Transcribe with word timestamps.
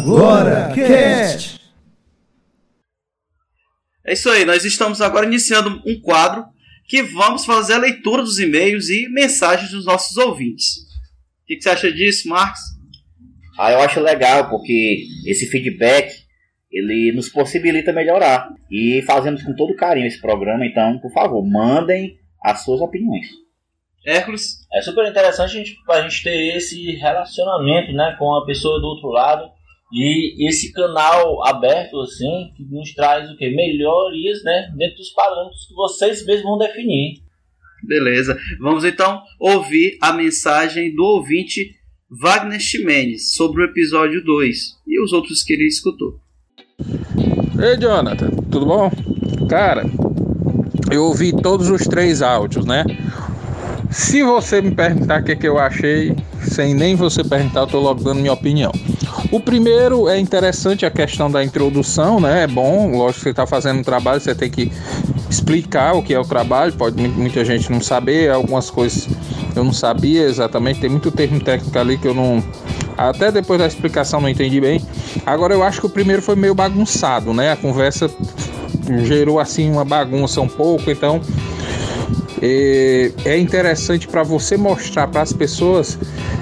Agora 0.00 0.72
Cast. 0.74 1.60
É 4.02 4.14
isso 4.14 4.30
aí, 4.30 4.46
nós 4.46 4.64
estamos 4.64 5.02
agora 5.02 5.26
iniciando 5.26 5.82
um 5.86 6.00
quadro 6.00 6.46
que 6.88 7.02
vamos 7.02 7.44
fazer 7.44 7.74
a 7.74 7.78
leitura 7.78 8.22
dos 8.22 8.38
e-mails 8.38 8.88
e 8.88 9.10
mensagens 9.10 9.70
dos 9.70 9.84
nossos 9.84 10.16
ouvintes. 10.16 10.78
O 11.42 11.46
que, 11.46 11.56
que 11.56 11.62
você 11.62 11.68
acha 11.68 11.92
disso, 11.92 12.30
Marcos? 12.30 12.60
Ah, 13.58 13.72
eu 13.72 13.80
acho 13.80 14.00
legal, 14.00 14.48
porque 14.48 15.04
esse 15.26 15.46
feedback 15.46 16.14
ele 16.72 17.12
nos 17.12 17.28
possibilita 17.28 17.92
melhorar. 17.92 18.48
E 18.70 19.02
fazemos 19.02 19.42
com 19.42 19.54
todo 19.54 19.76
carinho 19.76 20.06
esse 20.06 20.20
programa, 20.20 20.64
então, 20.64 20.98
por 20.98 21.12
favor, 21.12 21.46
mandem 21.46 22.18
as 22.42 22.64
suas 22.64 22.80
opiniões. 22.80 23.26
Hércules? 24.06 24.66
É 24.72 24.80
super 24.80 25.06
interessante 25.06 25.56
a 25.56 25.58
gente, 25.58 25.76
a 25.90 26.00
gente 26.00 26.22
ter 26.22 26.56
esse 26.56 26.92
relacionamento 26.92 27.92
né, 27.92 28.16
com 28.18 28.34
a 28.34 28.46
pessoa 28.46 28.80
do 28.80 28.86
outro 28.86 29.10
lado 29.10 29.59
e 29.92 30.48
esse 30.48 30.72
canal 30.72 31.44
aberto 31.46 32.00
assim 32.00 32.52
que 32.56 32.64
nos 32.64 32.92
traz 32.94 33.30
o 33.30 33.36
que 33.36 33.50
melhorias 33.50 34.42
né, 34.44 34.72
dentro 34.76 34.96
dos 34.98 35.10
parâmetros 35.10 35.66
que 35.66 35.74
vocês 35.74 36.24
mesmos 36.24 36.44
vão 36.44 36.58
definir. 36.58 37.22
Beleza. 37.82 38.38
Vamos 38.60 38.84
então 38.84 39.22
ouvir 39.38 39.98
a 40.00 40.12
mensagem 40.12 40.94
do 40.94 41.02
ouvinte 41.02 41.74
Wagner 42.10 42.60
Ximenes 42.60 43.34
sobre 43.34 43.62
o 43.62 43.64
episódio 43.64 44.22
2 44.24 44.58
e 44.86 45.02
os 45.02 45.12
outros 45.12 45.42
que 45.42 45.54
ele 45.54 45.66
escutou. 45.66 46.20
Ei, 47.60 47.76
Jonathan, 47.76 48.30
tudo 48.50 48.66
bom? 48.66 48.90
Cara, 49.48 49.84
eu 50.90 51.04
ouvi 51.04 51.32
todos 51.32 51.68
os 51.70 51.86
três 51.86 52.20
áudios, 52.22 52.64
né? 52.64 52.84
Se 53.90 54.22
você 54.22 54.62
me 54.62 54.70
perguntar 54.70 55.20
o 55.20 55.24
que, 55.24 55.32
é 55.32 55.36
que 55.36 55.48
eu 55.48 55.58
achei, 55.58 56.14
sem 56.42 56.74
nem 56.74 56.94
você 56.94 57.24
perguntar, 57.24 57.60
eu 57.60 57.66
tô 57.66 57.80
logo 57.80 58.02
dando 58.04 58.20
minha 58.20 58.32
opinião. 58.32 58.72
O 59.32 59.40
primeiro 59.40 60.08
é 60.08 60.18
interessante 60.18 60.86
a 60.86 60.90
questão 60.90 61.28
da 61.28 61.42
introdução, 61.42 62.20
né? 62.20 62.44
É 62.44 62.46
bom, 62.46 62.96
lógico 62.96 63.18
que 63.18 63.22
você 63.24 63.30
está 63.30 63.46
fazendo 63.48 63.80
um 63.80 63.82
trabalho, 63.82 64.20
você 64.20 64.32
tem 64.32 64.48
que 64.48 64.70
explicar 65.28 65.94
o 65.94 66.02
que 66.02 66.14
é 66.14 66.20
o 66.20 66.24
trabalho. 66.24 66.72
Pode 66.72 67.02
muita 67.08 67.44
gente 67.44 67.70
não 67.70 67.80
saber, 67.80 68.30
algumas 68.30 68.70
coisas 68.70 69.08
eu 69.56 69.64
não 69.64 69.72
sabia 69.72 70.22
exatamente, 70.22 70.80
tem 70.80 70.90
muito 70.90 71.10
termo 71.10 71.40
técnico 71.40 71.76
ali 71.76 71.98
que 71.98 72.06
eu 72.06 72.14
não. 72.14 72.42
Até 72.96 73.32
depois 73.32 73.58
da 73.58 73.66
explicação 73.66 74.20
não 74.20 74.28
entendi 74.28 74.60
bem. 74.60 74.80
Agora 75.26 75.52
eu 75.52 75.64
acho 75.64 75.80
que 75.80 75.86
o 75.86 75.90
primeiro 75.90 76.22
foi 76.22 76.36
meio 76.36 76.54
bagunçado, 76.54 77.34
né? 77.34 77.50
A 77.50 77.56
conversa 77.56 78.08
gerou 79.04 79.40
assim 79.40 79.70
uma 79.70 79.84
bagunça 79.84 80.40
um 80.40 80.48
pouco, 80.48 80.90
então 80.90 81.20
é 82.42 83.38
interessante 83.38 84.08
para 84.08 84.22
você 84.22 84.56
mostrar 84.56 85.06
para 85.08 85.22
as 85.22 85.32
pessoas 85.32 85.98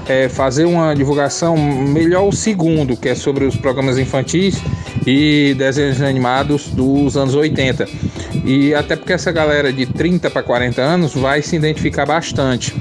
é, 0.09 0.29
fazer 0.29 0.65
uma 0.65 0.95
divulgação 0.95 1.57
melhor 1.57 2.29
o 2.29 2.33
segundo, 2.33 2.97
que 2.97 3.09
é 3.09 3.15
sobre 3.15 3.45
os 3.45 3.57
programas 3.57 3.99
infantis 3.99 4.57
e 5.07 5.55
desenhos 5.59 6.01
animados 6.01 6.69
dos 6.69 7.17
anos 7.17 7.35
80. 7.35 7.87
E 8.45 8.75
até 8.75 8.97
porque 8.97 9.13
essa 9.13 9.33
galera 9.33 9.73
de 9.73 9.87
30 9.87 10.31
para 10.31 10.43
40 10.43 10.81
anos 10.81 11.15
vai 11.15 11.43
se 11.43 11.57
identificar 11.57 12.07
bastante. 12.07 12.75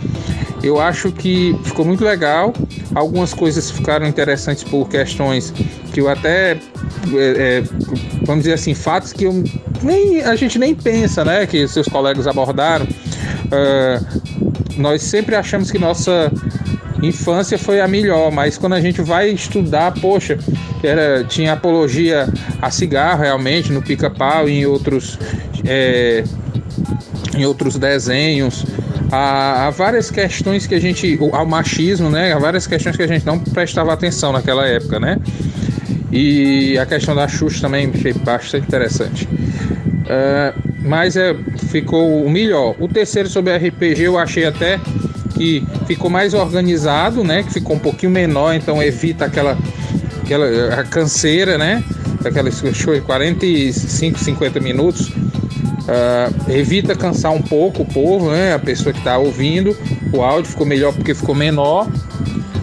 Eu 0.64 0.80
acho 0.80 1.12
que 1.12 1.56
ficou 1.64 1.86
muito 1.86 2.04
legal. 2.04 2.54
Algumas 2.94 3.34
coisas 3.34 3.70
ficaram 3.70 4.08
interessantes 4.08 4.64
por 4.64 4.90
questões 4.90 5.54
que 5.94 6.02
eu 6.02 6.10
até, 6.10 6.52
é, 6.52 6.58
é, 7.14 7.64
vamos 8.28 8.44
dizer 8.44 8.56
assim, 8.56 8.76
fatos 8.76 9.14
que 9.14 9.24
eu 9.24 9.44
nem, 9.82 10.22
a 10.22 10.36
gente 10.36 10.60
nem 10.60 10.76
pensa, 10.76 11.24
né? 11.24 11.48
Que 11.48 11.68
seus 11.68 11.88
colegas 11.88 12.28
abordaram. 12.28 12.86
Uh, 12.86 14.22
nós 14.78 15.02
sempre 15.02 15.34
achamos 15.34 15.72
que 15.72 15.80
nossa 15.80 16.32
infância 17.02 17.58
foi 17.58 17.80
a 17.80 17.88
melhor, 17.88 18.32
mas 18.32 18.58
quando 18.58 18.74
a 18.74 18.82
gente 18.82 19.02
vai 19.02 19.30
estudar, 19.30 19.94
poxa, 19.94 20.38
era, 20.84 21.24
tinha 21.24 21.54
apologia 21.54 22.28
a 22.62 22.70
cigarro 22.70 23.22
realmente 23.22 23.72
no 23.72 23.82
pica-pau 23.82 24.50
e 24.50 24.60
em 24.60 24.66
outros, 24.66 25.18
é, 25.66 26.24
em 27.36 27.46
outros 27.46 27.78
desenhos. 27.78 28.66
Há, 29.10 29.68
há, 29.68 29.70
várias 29.70 30.12
questões 30.12 30.68
que 30.68 30.76
a 30.76 30.82
gente. 30.82 31.18
ao 31.32 31.46
machismo, 31.46 32.10
né? 32.10 32.34
Há 32.34 32.40
várias 32.40 32.68
questões 32.68 32.98
que 32.98 33.04
a 33.04 33.08
gente 33.08 33.26
não 33.26 33.40
prestava 33.40 33.94
atenção 33.94 34.34
naquela 34.34 34.68
época, 34.68 35.00
né? 35.00 35.18
E 36.12 36.78
a 36.78 36.86
questão 36.86 37.16
da 37.16 37.28
Xuxa 37.28 37.62
também 37.62 37.92
achei 37.94 38.14
bastante 38.14 38.66
interessante. 38.68 39.28
Uh, 39.28 40.68
mas 40.82 41.18
é, 41.18 41.36
ficou 41.70 42.24
o 42.24 42.30
melhor. 42.30 42.76
O 42.80 42.88
terceiro 42.88 43.28
sobre 43.30 43.56
RPG 43.56 44.04
eu 44.04 44.18
achei 44.18 44.46
até 44.46 44.80
que 45.36 45.66
ficou 45.86 46.10
mais 46.10 46.34
organizado, 46.34 47.24
né? 47.24 47.44
Que 47.44 47.54
ficou 47.54 47.76
um 47.76 47.80
pouquinho 47.80 48.12
menor, 48.12 48.54
então 48.54 48.82
evita 48.82 49.26
aquela, 49.26 49.58
aquela 50.24 50.80
a 50.80 50.84
canseira, 50.84 51.58
né? 51.58 51.84
Aquela 52.24 52.50
show 52.52 52.94
de 52.94 53.02
45, 53.02 54.18
50 54.20 54.60
minutos. 54.60 55.10
Uh, 55.10 56.52
evita 56.52 56.96
cansar 56.96 57.32
um 57.32 57.42
pouco 57.42 57.84
o 57.84 57.86
povo, 57.86 58.32
né? 58.32 58.54
A 58.54 58.60
pessoa 58.60 58.94
que 58.94 59.00
está 59.00 59.18
ouvindo. 59.18 59.78
O 60.14 60.22
áudio 60.22 60.52
ficou 60.52 60.66
melhor 60.66 60.94
porque 60.94 61.14
ficou 61.14 61.36
menor. 61.36 61.88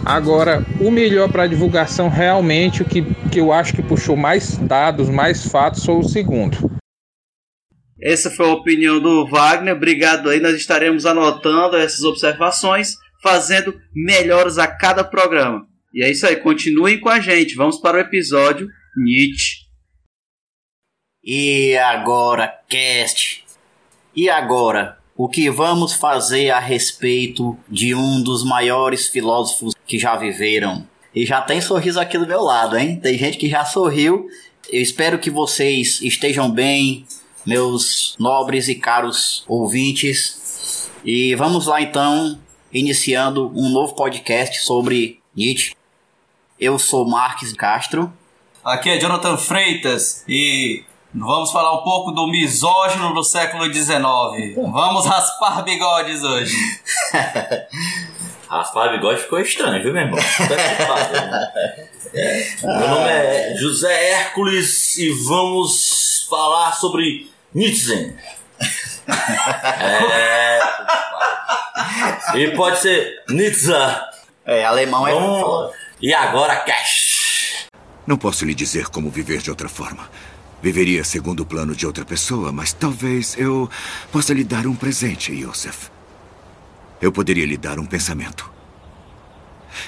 Agora, 0.03 0.63
o 0.79 0.91
melhor 0.91 1.31
para 1.31 1.47
divulgação 1.47 2.09
realmente, 2.09 2.83
o 2.83 2.85
que, 2.85 3.01
que 3.35 3.39
eu 3.41 3.51
acho 3.51 3.75
que 3.75 3.83
puxou 3.83 4.15
mais 4.15 4.55
dados, 4.59 5.09
mais 5.09 5.45
fatos, 5.45 5.83
foi 5.83 5.95
o 5.95 6.03
segundo. 6.03 6.55
Essa 8.01 8.31
foi 8.31 8.45
a 8.45 8.53
opinião 8.53 8.97
do 9.01 9.27
Wagner. 9.27 9.75
Obrigado 9.75 10.29
aí. 10.29 10.39
Nós 10.39 10.55
estaremos 10.55 11.05
anotando 11.05 11.75
essas 11.75 12.05
observações, 12.05 12.95
fazendo 13.21 13.77
melhoras 13.93 14.57
a 14.57 14.67
cada 14.67 15.03
programa. 15.03 15.67
E 15.93 16.01
é 16.01 16.09
isso 16.09 16.25
aí. 16.25 16.37
Continuem 16.37 16.97
com 17.01 17.09
a 17.09 17.19
gente. 17.19 17.55
Vamos 17.55 17.77
para 17.77 17.97
o 17.97 17.99
episódio 17.99 18.69
Nietzsche. 18.95 19.65
E 21.21 21.75
agora, 21.75 22.47
cast. 22.69 23.43
E 24.15 24.29
agora, 24.29 24.97
o 25.13 25.27
que 25.27 25.49
vamos 25.49 25.91
fazer 25.91 26.51
a 26.51 26.59
respeito 26.59 27.59
de 27.67 27.93
um 27.93 28.23
dos 28.23 28.45
maiores 28.45 29.09
filósofos 29.09 29.73
que 29.85 29.99
já 29.99 30.15
viveram? 30.15 30.87
E 31.15 31.25
já 31.25 31.41
tem 31.41 31.61
sorriso 31.61 31.97
aqui 31.97 32.17
do 32.17 32.27
meu 32.27 32.41
lado, 32.41 32.77
hein? 32.77 32.99
Tem 32.99 33.17
gente 33.17 33.37
que 33.37 33.49
já 33.49 33.63
sorriu. 33.63 34.27
Eu 34.69 34.81
espero 34.81 35.17
que 35.17 35.31
vocês 35.31 36.01
estejam 36.01 36.51
bem, 36.51 37.05
meus 37.45 38.15
nobres 38.19 38.67
e 38.67 38.75
caros 38.75 39.45
ouvintes. 39.47 40.89
E 41.05 41.33
vamos 41.35 41.67
lá 41.67 41.81
então, 41.81 42.37
iniciando 42.73 43.49
um 43.55 43.69
novo 43.69 43.95
podcast 43.95 44.59
sobre 44.59 45.21
Nietzsche. 45.33 45.73
Eu 46.59 46.77
sou 46.77 47.07
Marques 47.07 47.53
Castro. 47.53 48.11
Aqui 48.61 48.89
é 48.89 48.99
Jonathan 48.99 49.37
Freitas 49.37 50.25
e 50.27 50.83
Vamos 51.17 51.49
falar 51.51 51.79
um 51.79 51.81
pouco 51.81 52.11
do 52.11 52.27
misógino 52.27 53.13
do 53.13 53.23
século 53.23 53.73
XIX. 53.73 53.95
Vamos 54.57 55.05
raspar 55.05 55.63
bigodes 55.63 56.21
hoje. 56.21 56.53
raspar 58.57 58.91
bigode 58.91 59.21
ficou 59.21 59.39
estranho, 59.39 59.83
viu, 59.83 59.93
meu 59.93 60.03
irmão? 60.03 60.19
Meu 62.63 62.87
nome 62.87 63.09
é 63.09 63.55
José 63.57 64.11
Hércules 64.11 64.97
e 64.97 65.09
vamos 65.11 66.25
falar 66.29 66.71
sobre 66.73 67.29
Nietzsche. 67.53 68.15
é... 69.07 70.59
E 72.35 72.51
pode 72.51 72.79
ser 72.79 73.23
Nietzsche. 73.29 73.71
É, 74.45 74.63
alemão 74.63 75.05
é 75.07 75.13
vamos... 75.13 75.73
E 76.01 76.13
agora, 76.13 76.55
Cash. 76.57 77.65
Não 78.07 78.17
posso 78.17 78.45
lhe 78.45 78.53
dizer 78.53 78.87
como 78.87 79.09
viver 79.09 79.39
de 79.39 79.49
outra 79.49 79.67
forma. 79.67 80.09
Viveria 80.61 81.03
segundo 81.03 81.41
o 81.41 81.45
plano 81.45 81.75
de 81.75 81.85
outra 81.85 82.05
pessoa, 82.05 82.51
mas 82.51 82.71
talvez 82.71 83.35
eu 83.37 83.69
possa 84.11 84.33
lhe 84.33 84.43
dar 84.43 84.65
um 84.65 84.75
presente, 84.75 85.33
Yosef. 85.33 85.94
Eu 87.01 87.11
poderia 87.11 87.45
lhe 87.45 87.57
dar 87.57 87.79
um 87.79 87.85
pensamento. 87.85 88.49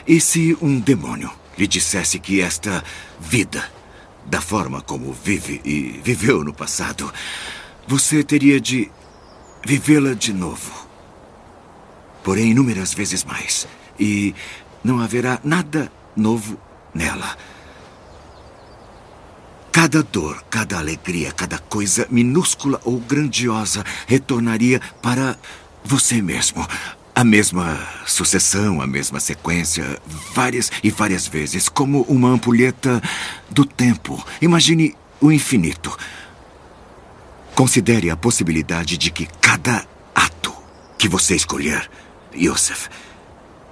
E 0.08 0.20
se 0.20 0.58
um 0.62 0.80
demônio 0.80 1.32
lhe 1.58 1.68
dissesse 1.68 2.20
que 2.20 2.42
esta 2.42 2.84
vida, 3.20 3.70
da 4.26 4.42
forma 4.42 4.82
como 4.82 5.14
vive 5.14 5.62
e 5.64 6.00
viveu 6.04 6.44
no 6.44 6.54
passado, 6.54 7.12
você 7.88 8.24
teria 8.24 8.60
de 8.60 8.92
vivê-la 9.66 10.14
de 10.14 10.34
novo. 10.34 10.88
Porém, 12.24 12.52
inúmeras 12.52 12.94
vezes 12.94 13.24
mais. 13.24 13.68
E 14.00 14.36
não 14.84 15.00
haverá 15.00 15.40
nada 15.44 15.92
novo 16.16 16.60
nela. 16.94 17.38
Cada 19.72 20.02
dor, 20.02 20.44
cada 20.50 20.78
alegria, 20.78 21.32
cada 21.32 21.60
coisa 21.60 22.08
minúscula 22.10 22.82
ou 22.84 23.00
grandiosa 23.00 23.84
retornaria 24.08 24.82
para 25.02 25.38
você 25.88 26.22
mesmo. 26.22 26.68
A 27.16 27.24
mesma 27.24 27.80
sucessão, 28.06 28.80
a 28.80 28.86
mesma 28.86 29.20
sequência, 29.20 30.00
várias 30.36 30.72
e 30.84 30.92
várias 30.92 31.28
vezes, 31.28 31.68
como 31.68 32.02
uma 32.04 32.30
ampulheta 32.30 33.02
do 33.50 33.66
tempo. 33.66 34.24
Imagine 34.40 34.96
o 35.20 35.32
infinito. 35.32 35.98
Considere 37.56 38.12
a 38.12 38.16
possibilidade 38.16 38.98
de 38.98 39.10
que 39.10 39.26
cada 39.42 39.84
ato 40.14 40.54
que 40.96 41.08
você 41.08 41.36
escolher, 41.36 41.90
Yosef, 42.36 42.88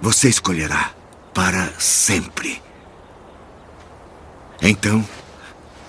você 0.00 0.28
escolherá 0.28 0.90
para 1.32 1.72
sempre. 1.78 2.60
Então, 4.60 5.06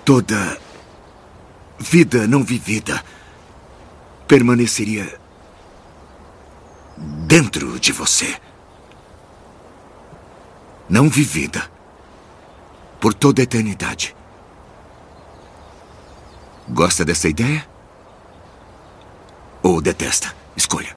toda 0.06 0.60
vida 1.80 2.28
não 2.28 2.44
vivida 2.44 3.04
permaneceria 4.28 5.20
dentro 6.98 7.80
de 7.80 7.92
você. 7.92 8.36
Não 10.90 11.10
vivida 11.10 11.70
por 13.00 13.14
toda 13.14 13.42
a 13.42 13.44
eternidade. 13.44 14.16
Gosta 16.70 17.06
dessa 17.06 17.30
ideia? 17.30 17.68
Ou 19.62 19.82
detesta? 19.82 20.36
Escolha. 20.56 20.94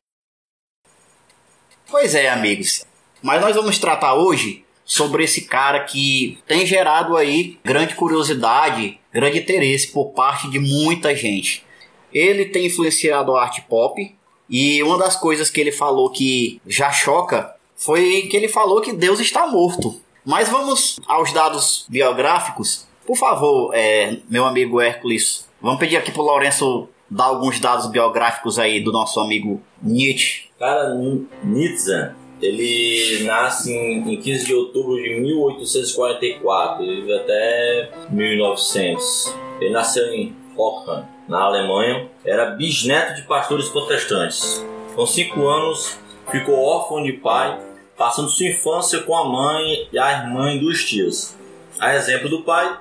Pois 1.88 2.14
é, 2.14 2.28
amigos. 2.28 2.84
Mas 3.22 3.40
nós 3.40 3.54
vamos 3.54 3.78
tratar 3.78 4.14
hoje 4.14 4.64
sobre 4.84 5.24
esse 5.24 5.42
cara 5.42 5.84
que 5.84 6.38
tem 6.46 6.64
gerado 6.66 7.16
aí 7.16 7.58
grande 7.64 7.94
curiosidade, 7.94 8.98
grande 9.12 9.38
interesse 9.38 9.92
por 9.92 10.12
parte 10.12 10.48
de 10.50 10.58
muita 10.58 11.14
gente. 11.14 11.64
Ele 12.12 12.46
tem 12.46 12.66
influenciado 12.66 13.36
a 13.36 13.42
arte 13.42 13.62
pop 13.62 14.16
e 14.50 14.82
uma 14.82 14.98
das 14.98 15.16
coisas 15.16 15.48
que 15.48 15.60
ele 15.60 15.70
falou 15.70 16.10
que 16.10 16.60
já 16.66 16.90
choca 16.90 17.54
foi 17.76 18.22
que 18.22 18.36
ele 18.36 18.48
falou 18.48 18.80
que 18.80 18.92
Deus 18.92 19.20
está 19.20 19.46
morto. 19.46 20.00
Mas 20.24 20.48
vamos 20.48 20.98
aos 21.06 21.32
dados 21.32 21.86
biográficos. 21.88 22.86
Por 23.06 23.16
favor, 23.16 23.72
é, 23.74 24.18
meu 24.28 24.44
amigo 24.44 24.80
Hércules, 24.80 25.48
vamos 25.62 25.78
pedir 25.78 25.96
aqui 25.96 26.10
pro 26.12 26.22
Lourenço 26.22 26.88
dar 27.08 27.24
alguns 27.24 27.58
dados 27.58 27.86
biográficos 27.86 28.58
aí 28.58 28.80
do 28.80 28.92
nosso 28.92 29.18
amigo 29.20 29.60
Nietzsche. 29.82 30.48
Cara, 30.58 30.94
Nietzsche, 31.42 32.10
ele 32.42 33.24
nasce 33.24 33.72
em, 33.72 34.14
em 34.14 34.20
15 34.20 34.46
de 34.46 34.54
outubro 34.54 34.96
de 34.96 35.20
1844, 35.20 36.84
ele 36.84 37.00
vive 37.00 37.14
até 37.14 37.90
1900. 38.10 39.34
Ele 39.60 39.70
nasceu 39.70 40.12
em 40.12 40.34
Hoffen, 40.56 41.04
na 41.30 41.42
Alemanha, 41.44 42.08
era 42.24 42.50
bisneto 42.50 43.14
de 43.14 43.22
pastores 43.22 43.68
protestantes. 43.68 44.66
Com 44.96 45.06
5 45.06 45.46
anos, 45.46 45.96
ficou 46.28 46.60
órfão 46.60 47.04
de 47.04 47.12
pai, 47.12 47.56
passando 47.96 48.28
sua 48.28 48.48
infância 48.48 49.00
com 49.02 49.16
a 49.16 49.24
mãe 49.24 49.88
e 49.92 49.98
a 49.98 50.24
irmã 50.24 50.52
e 50.52 50.58
duas 50.58 50.84
tias. 50.84 51.36
A 51.78 51.94
exemplo 51.94 52.28
do 52.28 52.42
pai, 52.42 52.76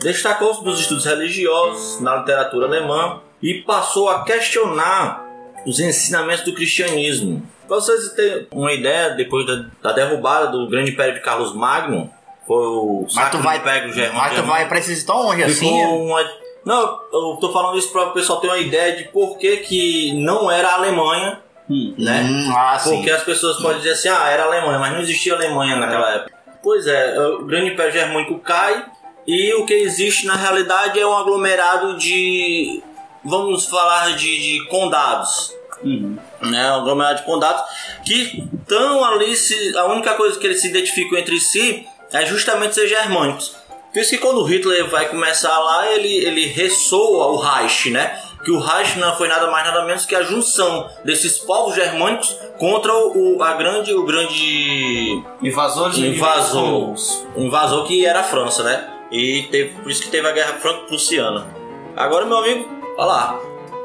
destacou-se 0.00 0.62
dos 0.62 0.78
estudos 0.78 1.04
religiosos 1.04 2.00
na 2.00 2.16
literatura 2.16 2.66
alemã 2.66 3.20
e 3.42 3.62
passou 3.62 4.08
a 4.08 4.22
questionar 4.22 5.26
os 5.66 5.80
ensinamentos 5.80 6.44
do 6.44 6.54
cristianismo. 6.54 7.42
Para 7.66 7.76
vocês 7.76 8.12
terem 8.12 8.46
uma 8.52 8.72
ideia, 8.72 9.10
depois 9.10 9.44
da, 9.44 9.66
da, 9.82 9.92
derrubada 9.92 10.46
do 10.46 10.68
grande 10.68 10.92
império 10.92 11.14
de 11.14 11.20
Carlos 11.20 11.52
Magno, 11.52 12.10
foi 12.46 12.64
o 12.64 13.06
mas 13.12 13.30
tu 13.30 13.38
vai, 13.38 13.58
Império 13.58 13.92
Germânico. 13.92 14.16
Mas 14.16 14.34
tu 14.36 14.42
vai 14.46 15.04
tão 15.04 15.22
longe 15.22 15.42
assim? 15.42 15.84
Uma, 15.84 16.24
não, 16.68 17.00
eu 17.10 17.38
tô 17.40 17.50
falando 17.50 17.78
isso 17.78 17.90
para 17.90 18.08
o 18.08 18.12
pessoal 18.12 18.42
ter 18.42 18.48
uma 18.48 18.58
ideia 18.58 18.94
de 18.94 19.04
por 19.04 19.38
que, 19.38 19.56
que 19.56 20.12
não 20.22 20.50
era 20.50 20.68
a 20.68 20.74
Alemanha, 20.74 21.40
hum, 21.68 21.94
né? 21.96 22.28
Hum, 22.30 22.52
ah, 22.54 22.78
Porque 22.84 23.08
sim. 23.08 23.10
as 23.10 23.22
pessoas 23.22 23.56
podem 23.56 23.78
dizer 23.78 23.92
assim, 23.92 24.10
ah, 24.10 24.28
era 24.28 24.42
a 24.42 24.46
Alemanha, 24.46 24.78
mas 24.78 24.92
não 24.92 25.00
existia 25.00 25.32
Alemanha 25.32 25.76
naquela 25.76 26.14
época. 26.14 26.30
Pois 26.62 26.86
é, 26.86 27.18
o 27.20 27.46
grande 27.46 27.72
império 27.72 27.90
germânico 27.90 28.38
cai 28.40 28.84
e 29.26 29.54
o 29.54 29.64
que 29.64 29.72
existe 29.72 30.26
na 30.26 30.36
realidade 30.36 31.00
é 31.00 31.06
um 31.06 31.16
aglomerado 31.16 31.96
de 31.96 32.82
vamos 33.24 33.64
falar 33.64 34.14
de, 34.14 34.58
de 34.58 34.66
condados. 34.66 35.56
Uhum. 35.82 36.18
Né, 36.42 36.70
um 36.70 36.74
aglomerado 36.74 37.20
de 37.20 37.24
condados 37.24 37.62
que 38.04 38.46
estão 38.60 39.02
ali, 39.02 39.34
se, 39.34 39.74
a 39.74 39.86
única 39.86 40.12
coisa 40.16 40.38
que 40.38 40.46
eles 40.46 40.60
se 40.60 40.68
identificam 40.68 41.18
entre 41.18 41.40
si 41.40 41.86
é 42.12 42.26
justamente 42.26 42.74
ser 42.74 42.86
germânicos. 42.86 43.56
Por 43.98 44.02
isso 44.02 44.10
que 44.12 44.18
quando 44.18 44.44
Hitler 44.44 44.88
vai 44.88 45.08
começar 45.08 45.58
lá, 45.58 45.90
ele, 45.90 46.24
ele 46.24 46.46
ressoa 46.46 47.26
o 47.32 47.36
Reich, 47.36 47.90
né? 47.90 48.16
Que 48.44 48.50
o 48.52 48.60
Reich 48.60 48.96
não 48.96 49.16
foi 49.16 49.26
nada 49.26 49.50
mais 49.50 49.66
nada 49.66 49.84
menos 49.84 50.06
que 50.06 50.14
a 50.14 50.22
junção 50.22 50.88
desses 51.04 51.36
povos 51.38 51.74
germânicos 51.74 52.32
contra 52.60 52.94
o, 52.94 53.42
a 53.42 53.54
grande, 53.54 53.92
o 53.92 54.04
grande 54.04 55.20
Invasores 55.42 55.98
invasor, 55.98 56.94
o 57.34 57.42
invasor 57.42 57.88
que 57.88 58.06
era 58.06 58.20
a 58.20 58.22
França, 58.22 58.62
né? 58.62 58.88
E 59.10 59.48
teve, 59.50 59.70
por 59.82 59.90
isso 59.90 60.00
que 60.00 60.10
teve 60.10 60.28
a 60.28 60.32
Guerra 60.32 60.52
Franco-Prussiana. 60.60 61.48
Agora, 61.96 62.24
meu 62.24 62.38
amigo, 62.38 62.68
olha 62.96 63.04
lá. 63.04 63.40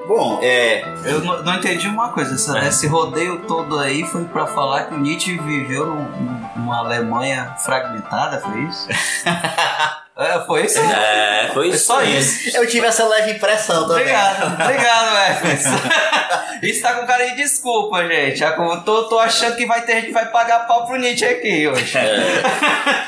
Bom, 0.08 0.38
é. 0.44 0.84
Eu 1.06 1.22
não, 1.22 1.42
não 1.44 1.56
entendi 1.56 1.88
uma 1.88 2.10
coisa. 2.10 2.36
Essa, 2.36 2.60
É. 2.60 2.68
Esse 2.68 2.86
rodeio 2.88 3.42
todo 3.48 3.80
aí 3.80 4.04
foi 4.04 4.26
pra 4.26 4.46
falar 4.46 4.84
que 4.84 4.94
o 4.94 4.98
Nietzsche 5.00 5.40
viveu 5.40 5.88
num- 5.88 6.44
numa 6.58 6.78
Alemanha 6.80 7.56
fragmentada, 7.58 8.40
foi 8.42 8.62
isso? 8.64 8.88
é, 10.16 10.40
foi 10.42 10.66
isso? 10.66 10.80
É, 10.80 11.50
foi 11.54 11.54
Foi 11.54 11.70
isso. 11.70 11.86
só 11.86 12.04
isso. 12.04 12.56
Eu 12.56 12.68
tive 12.68 12.86
essa 12.86 13.08
leve 13.08 13.32
impressão 13.32 13.88
também. 13.88 14.04
Obrigado, 14.04 14.62
obrigado, 14.62 15.18
Hércules. 15.18 15.64
Isso 16.62 16.82
tá 16.82 16.94
com 16.94 17.06
cara 17.06 17.26
de 17.30 17.36
desculpa, 17.36 18.08
gente. 18.08 18.42
Eu 18.42 18.82
tô, 18.86 19.04
tô 19.10 19.20
achando 19.20 19.58
que 19.58 19.66
vai 19.66 19.82
ter 19.86 19.96
gente 19.96 20.06
que 20.08 20.12
vai 20.14 20.32
pagar 20.32 20.66
pau 20.66 20.86
pro 20.86 20.98
Nietzsche 20.98 21.26
aqui 21.26 21.68
hoje. 21.68 21.98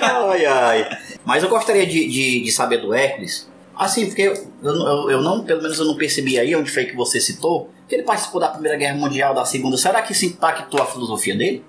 Ai, 0.01 0.45
ai. 0.45 0.97
Mas 1.23 1.41
eu 1.41 1.47
gostaria 1.47 1.85
de, 1.85 2.05
de, 2.07 2.43
de 2.43 2.51
saber 2.51 2.79
do 2.79 2.93
Hércules. 2.93 3.49
Assim, 3.77 4.07
porque 4.07 4.23
eu, 4.23 4.33
eu, 4.61 5.09
eu 5.11 5.21
não, 5.21 5.43
pelo 5.45 5.61
menos 5.61 5.79
eu 5.79 5.85
não 5.85 5.95
percebi 5.95 6.37
aí 6.37 6.53
onde 6.55 6.69
foi 6.69 6.85
que 6.85 6.95
você 6.95 7.21
citou, 7.21 7.69
que 7.87 7.95
ele 7.95 8.03
participou 8.03 8.41
da 8.41 8.49
Primeira 8.49 8.77
Guerra 8.77 8.95
Mundial, 8.95 9.33
da 9.33 9.45
Segunda. 9.45 9.77
Será 9.77 10.01
que 10.01 10.11
isso 10.11 10.25
impactou 10.25 10.81
a 10.81 10.85
filosofia 10.85 11.35
dele? 11.35 11.63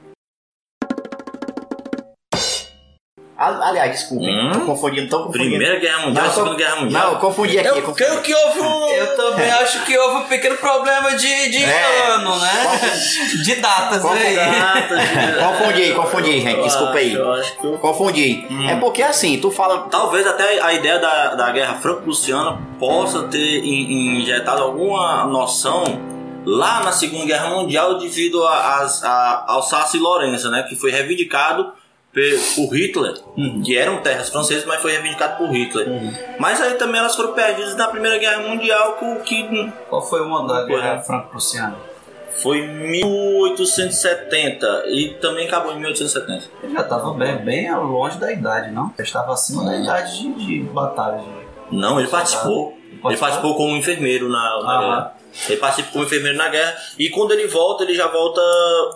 Aliás, 3.38 3.90
desculpe, 3.92 4.24
Hum? 4.24 4.50
tô 4.50 4.60
confundindo, 4.60 5.10
tô 5.10 5.18
confundindo. 5.26 5.50
Primeira 5.50 5.78
Guerra 5.78 6.06
Mundial, 6.06 6.24
Não, 6.24 6.30
tô- 6.32 6.36
Segunda 6.40 6.54
Guerra 6.56 6.76
Mundial. 6.76 7.02
Não, 7.04 7.12
eu 7.12 7.18
confundi 7.18 7.58
aqui. 7.58 7.68
Eu 7.68 7.74
confundi. 7.82 7.96
creio 8.04 8.22
que 8.22 8.34
houve 8.34 8.60
um. 8.60 8.86
Eu 8.96 9.16
também 9.16 9.50
acho 9.50 9.84
que 9.84 9.98
houve 9.98 10.16
um 10.16 10.24
pequeno 10.24 10.56
problema 10.56 11.10
de, 11.16 11.50
de 11.50 11.62
É. 11.64 12.06
ano, 12.12 12.34
né? 12.38 12.52
De 13.44 13.54
datas 13.56 14.00
Qual 14.00 14.14
aí. 14.14 14.34
Data 14.36 14.96
de- 14.96 15.38
Confundi, 15.38 15.92
confundi, 15.94 16.40
gente, 16.40 16.56
Eu 16.58 16.62
desculpa 16.64 16.94
aí. 16.96 17.12
eu 17.12 17.32
acho 17.34 17.58
que 17.58 17.66
eu- 17.66 17.78
Confundi. 17.78 18.46
Hum. 18.50 18.70
É 18.70 18.76
porque 18.76 19.02
assim, 19.02 19.38
tu 19.38 19.50
fala. 19.50 19.86
Talvez 19.90 20.26
até 20.26 20.62
a 20.62 20.72
ideia 20.72 20.98
da, 20.98 21.34
da 21.34 21.50
Guerra 21.50 21.74
Franco-Prussiana 21.74 22.58
possa 22.78 23.24
ter 23.24 23.58
in- 23.62 24.18
injetado 24.22 24.62
alguma 24.62 25.24
noção 25.26 25.84
lá 26.46 26.80
na 26.82 26.92
Segunda 26.92 27.26
Guerra 27.26 27.48
Mundial 27.50 27.98
devido 27.98 28.46
a, 28.46 28.76
as- 28.80 29.04
a- 29.04 29.44
ao 29.46 29.56
Alsácia-Lorena, 29.56 30.38
né? 30.50 30.62
Que 30.68 30.74
foi 30.74 30.90
reivindicado 30.90 31.72
por 32.54 32.74
Hitler, 32.74 33.14
que 33.64 33.76
eram 33.76 33.98
terras 33.98 34.30
francesas, 34.30 34.64
mas 34.64 34.80
foi 34.80 34.92
reivindicado 34.92 35.36
por 35.36 35.50
Hitler. 35.50 35.86
Mas 36.38 36.60
aí 36.60 36.74
também 36.74 36.98
elas 37.00 37.14
foram 37.14 37.32
perdidas 37.34 37.76
na 37.76 37.88
Primeira 37.88 38.16
Guerra 38.18 38.42
Mundial, 38.48 38.92
com 38.94 39.14
o 39.16 39.20
que 39.20 39.70
Qual 39.88 40.02
foi 40.02 40.20
o 40.22 40.34
ano 40.34 40.48
da 40.48 40.64
Guerra. 40.64 40.98
Franco-Prussiana? 41.00 41.76
foi 42.38 42.58
em 42.58 42.68
1870 42.90 44.84
e 44.88 45.14
também 45.20 45.46
acabou 45.46 45.72
em 45.72 45.76
1870. 45.80 46.44
Ele 46.62 46.72
já 46.74 46.80
estava 46.82 47.14
bem, 47.14 47.36
bem 47.38 47.74
longe 47.74 48.18
da 48.18 48.30
idade, 48.30 48.70
não? 48.72 48.92
Já 48.98 49.04
estava 49.04 49.32
acima 49.32 49.64
da 49.64 49.74
idade 49.76 50.18
de, 50.22 50.32
de 50.34 50.60
batalha. 50.64 51.18
de- 51.70 51.76
Não, 51.76 51.98
ele 51.98 52.08
participou. 52.08 52.76
Ele 53.04 53.16
participou 53.16 53.54
como 53.56 53.76
enfermeiro 53.76 54.28
na, 54.28 54.38
na 54.62 54.72
Aham. 54.72 55.10
Ele 55.48 55.58
participa 55.58 55.92
como 55.92 56.04
enfermeiro 56.04 56.36
na 56.36 56.48
guerra 56.48 56.76
e 56.98 57.10
quando 57.10 57.32
ele 57.32 57.46
volta, 57.46 57.84
ele 57.84 57.94
já 57.94 58.06
volta 58.08 58.40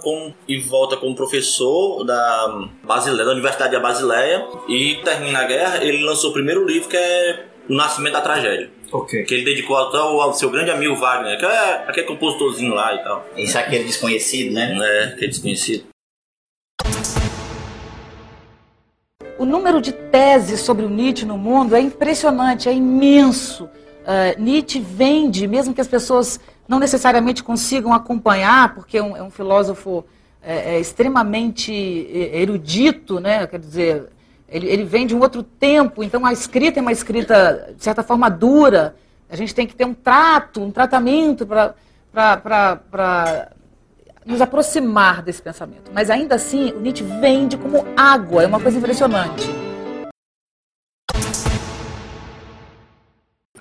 com 0.02 0.32
e 0.49 0.59
volta 0.59 0.97
como 0.97 1.14
professor 1.14 2.02
da 2.04 2.68
Basileia, 2.82 3.25
da 3.25 3.32
Universidade 3.32 3.73
da 3.73 3.80
Basileia 3.80 4.47
e 4.68 4.97
termina 5.04 5.40
a 5.40 5.44
guerra. 5.44 5.85
Ele 5.85 6.02
lançou 6.04 6.30
o 6.30 6.32
primeiro 6.32 6.66
livro 6.66 6.88
que 6.88 6.97
é 6.97 7.47
O 7.68 7.75
Nascimento 7.75 8.14
da 8.14 8.20
Tragédia, 8.20 8.70
Ok. 8.90 9.23
que 9.25 9.35
ele 9.35 9.44
dedicou 9.44 9.76
até 9.76 9.99
ao, 9.99 10.32
seu 10.35 10.50
grande 10.50 10.70
amigo 10.70 10.97
Wagner, 10.97 11.38
que 11.38 11.44
é 11.47 11.85
aquele 11.87 12.06
compositorzinho 12.06 12.75
lá 12.75 12.94
e 12.94 12.99
tal, 13.04 13.26
Isso 13.37 13.56
é 13.56 13.61
aquele 13.61 13.85
desconhecido, 13.85 14.52
né? 14.52 14.75
né? 14.75 15.14
Que 15.18 15.26
é 15.26 15.28
desconhecido. 15.28 15.85
O 19.38 19.44
número 19.47 19.80
de 19.80 19.92
teses 19.92 20.61
sobre 20.61 20.85
o 20.85 20.88
Nietzsche 20.90 21.25
no 21.25 21.38
mundo 21.38 21.75
é 21.75 21.80
impressionante, 21.80 22.68
é 22.68 22.73
imenso. 22.75 23.70
Ah, 24.12 24.35
Nietzsche 24.37 24.81
vende, 24.81 25.47
mesmo 25.47 25.73
que 25.73 25.81
as 25.81 25.87
pessoas 25.87 26.40
não 26.67 26.81
necessariamente 26.81 27.45
consigam 27.45 27.95
acompanhar, 27.95 28.75
porque 28.75 28.99
é 28.99 29.02
um, 29.02 29.17
é 29.17 29.23
um 29.23 29.31
filósofo 29.31 30.05
é, 30.43 30.75
é, 30.75 30.81
extremamente 30.81 31.73
é, 31.73 32.43
erudito, 32.43 33.21
né? 33.21 33.47
quer 33.47 33.61
dizer, 33.61 34.09
ele, 34.49 34.67
ele 34.67 34.83
vem 34.83 35.07
de 35.07 35.14
um 35.14 35.21
outro 35.21 35.45
tempo, 35.45 36.02
então 36.02 36.26
a 36.26 36.33
escrita 36.33 36.81
é 36.81 36.83
uma 36.83 36.90
escrita, 36.90 37.73
de 37.76 37.85
certa 37.85 38.02
forma, 38.02 38.29
dura. 38.29 38.97
A 39.31 39.37
gente 39.37 39.55
tem 39.55 39.64
que 39.64 39.76
ter 39.76 39.85
um 39.85 39.95
trato, 39.95 40.61
um 40.61 40.73
tratamento 40.73 41.47
para 41.47 41.76
nos 44.26 44.40
aproximar 44.40 45.23
desse 45.23 45.40
pensamento. 45.40 45.93
Mas 45.95 46.11
ainda 46.11 46.35
assim, 46.35 46.73
o 46.73 46.81
Nietzsche 46.81 47.05
vende 47.05 47.57
como 47.57 47.87
água, 47.97 48.43
é 48.43 48.47
uma 48.49 48.59
coisa 48.59 48.76
impressionante. 48.76 49.69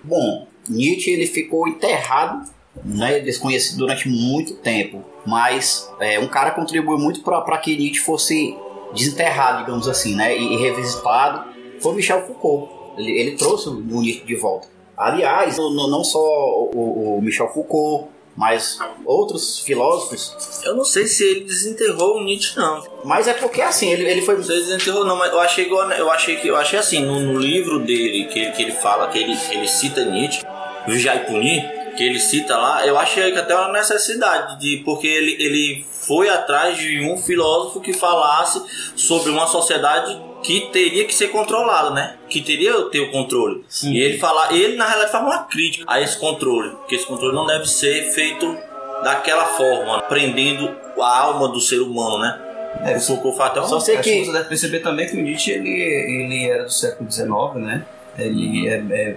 Bom, 0.10 0.48
Nietzsche 0.68 1.12
ele 1.12 1.28
ficou 1.28 1.68
enterrado, 1.68 2.50
né, 2.84 3.20
desconhecido 3.20 3.78
durante 3.78 4.10
muito 4.10 4.56
tempo, 4.56 5.04
mas 5.24 5.88
é, 6.00 6.20
um 6.20 6.28
cara 6.28 6.50
contribuiu 6.50 6.98
muito 6.98 7.22
para 7.22 7.58
que 7.60 7.78
Nietzsche 7.78 8.00
fosse 8.00 8.58
desenterrado, 8.92 9.60
digamos 9.60 9.88
assim, 9.88 10.16
né, 10.16 10.36
e, 10.36 10.56
e 10.56 10.58
revisitado, 10.58 11.48
foi 11.80 11.94
Michel 11.94 12.26
Foucault. 12.26 12.72
Ele, 12.98 13.12
ele 13.12 13.32
trouxe 13.34 13.70
o 13.70 13.76
Nietzsche 13.76 14.26
de 14.26 14.36
volta. 14.36 14.68
Aliás, 14.98 15.58
não, 15.58 16.04
só 16.04 16.20
o, 16.20 17.18
o 17.18 17.22
Michel 17.22 17.48
Foucault, 17.50 18.10
mas 18.40 18.80
outros 19.06 19.60
filósofos. 19.60 20.34
Eu 20.64 20.74
não 20.74 20.86
sei 20.86 21.06
se 21.08 21.26
ele 21.26 21.42
desenterrou 21.42 22.16
o 22.16 22.24
Nietzsche, 22.24 22.56
não. 22.58 22.82
Mas 23.04 23.28
é 23.28 23.34
porque 23.34 23.62
assim, 23.62 23.92
ele, 23.92 24.10
ele 24.10 24.22
foi. 24.22 24.38
Não 24.38 24.44
sei 24.44 24.60
se 24.62 24.68
desenterrou, 24.68 25.04
não, 25.06 25.18
mas 25.18 25.30
eu 25.34 25.40
achei 25.42 25.66
igual, 25.66 25.92
eu 25.92 26.10
achei 26.10 26.38
que 26.38 26.48
eu 26.48 26.56
achei 26.56 26.80
assim, 26.80 27.04
no, 27.06 27.20
no 27.20 27.38
livro 27.38 27.80
dele, 27.80 28.26
que, 28.32 28.40
ele- 28.40 28.52
que 28.54 28.62
ele 28.64 28.72
fala, 28.72 29.10
que 29.10 29.18
ele, 29.20 29.38
ele 29.52 29.68
cita 29.68 30.06
Nietzsche, 30.06 30.42
Vigiar 30.88 31.18
e 31.18 31.26
Punir, 31.26 31.94
que 31.98 32.04
ele 32.04 32.18
cita 32.18 32.56
lá, 32.58 32.88
eu 32.88 32.98
achei 32.98 33.30
que 33.34 33.38
até 33.40 33.54
uma 33.54 33.74
necessidade 33.74 34.58
de. 34.62 34.78
Porque 34.86 35.06
ele, 35.08 35.36
ele 35.44 35.86
foi 35.92 36.30
atrás 36.30 36.78
de 36.78 37.02
um 37.02 37.18
filósofo 37.18 37.82
que 37.82 37.92
falasse 37.92 38.62
sobre 38.96 39.30
uma 39.32 39.48
sociedade 39.48 40.18
que 40.44 40.70
teria 40.72 41.06
que 41.06 41.14
ser 41.14 41.30
controlada, 41.30 41.92
né? 41.92 42.18
Que 42.30 42.42
teria 42.42 42.74
que 42.74 42.92
ter 42.92 43.00
o 43.00 43.12
controle. 43.12 43.66
E 43.84 44.00
ele 44.00 44.18
fala, 44.18 44.54
ele 44.54 44.76
na 44.76 44.86
realidade 44.86 45.12
faz 45.12 45.24
uma 45.24 45.44
crítica 45.44 45.86
a 45.88 46.02
esse 46.02 46.18
controle, 46.18 46.76
que 46.88 46.96
esse 46.96 47.06
controle 47.06 47.36
não 47.36 47.46
deve 47.46 47.66
ser 47.66 48.12
feito 48.12 48.58
daquela 49.04 49.46
forma, 49.46 50.02
prendendo 50.04 50.76
a 51.00 51.20
alma 51.20 51.48
do 51.48 51.60
ser 51.60 51.80
humano, 51.80 52.20
né? 52.20 52.42
É, 52.82 52.96
o 52.96 53.00
Foucault 53.00 53.36
fala 53.36 53.50
até 53.50 53.60
uma 53.60 53.68
Só 53.68 53.80
sei 53.80 53.98
que 53.98 54.04
que 54.04 54.26
você 54.26 54.32
deve 54.32 54.48
perceber 54.48 54.80
também 54.80 55.08
que 55.08 55.18
o 55.18 55.22
Nietzsche 55.22 55.52
ele, 55.52 55.70
ele 55.70 56.50
era 56.50 56.64
do 56.64 56.72
século 56.72 57.12
XIX, 57.12 57.30
né? 57.56 57.86
Ele 58.18 58.68
é, 58.68 58.84
é, 58.92 59.16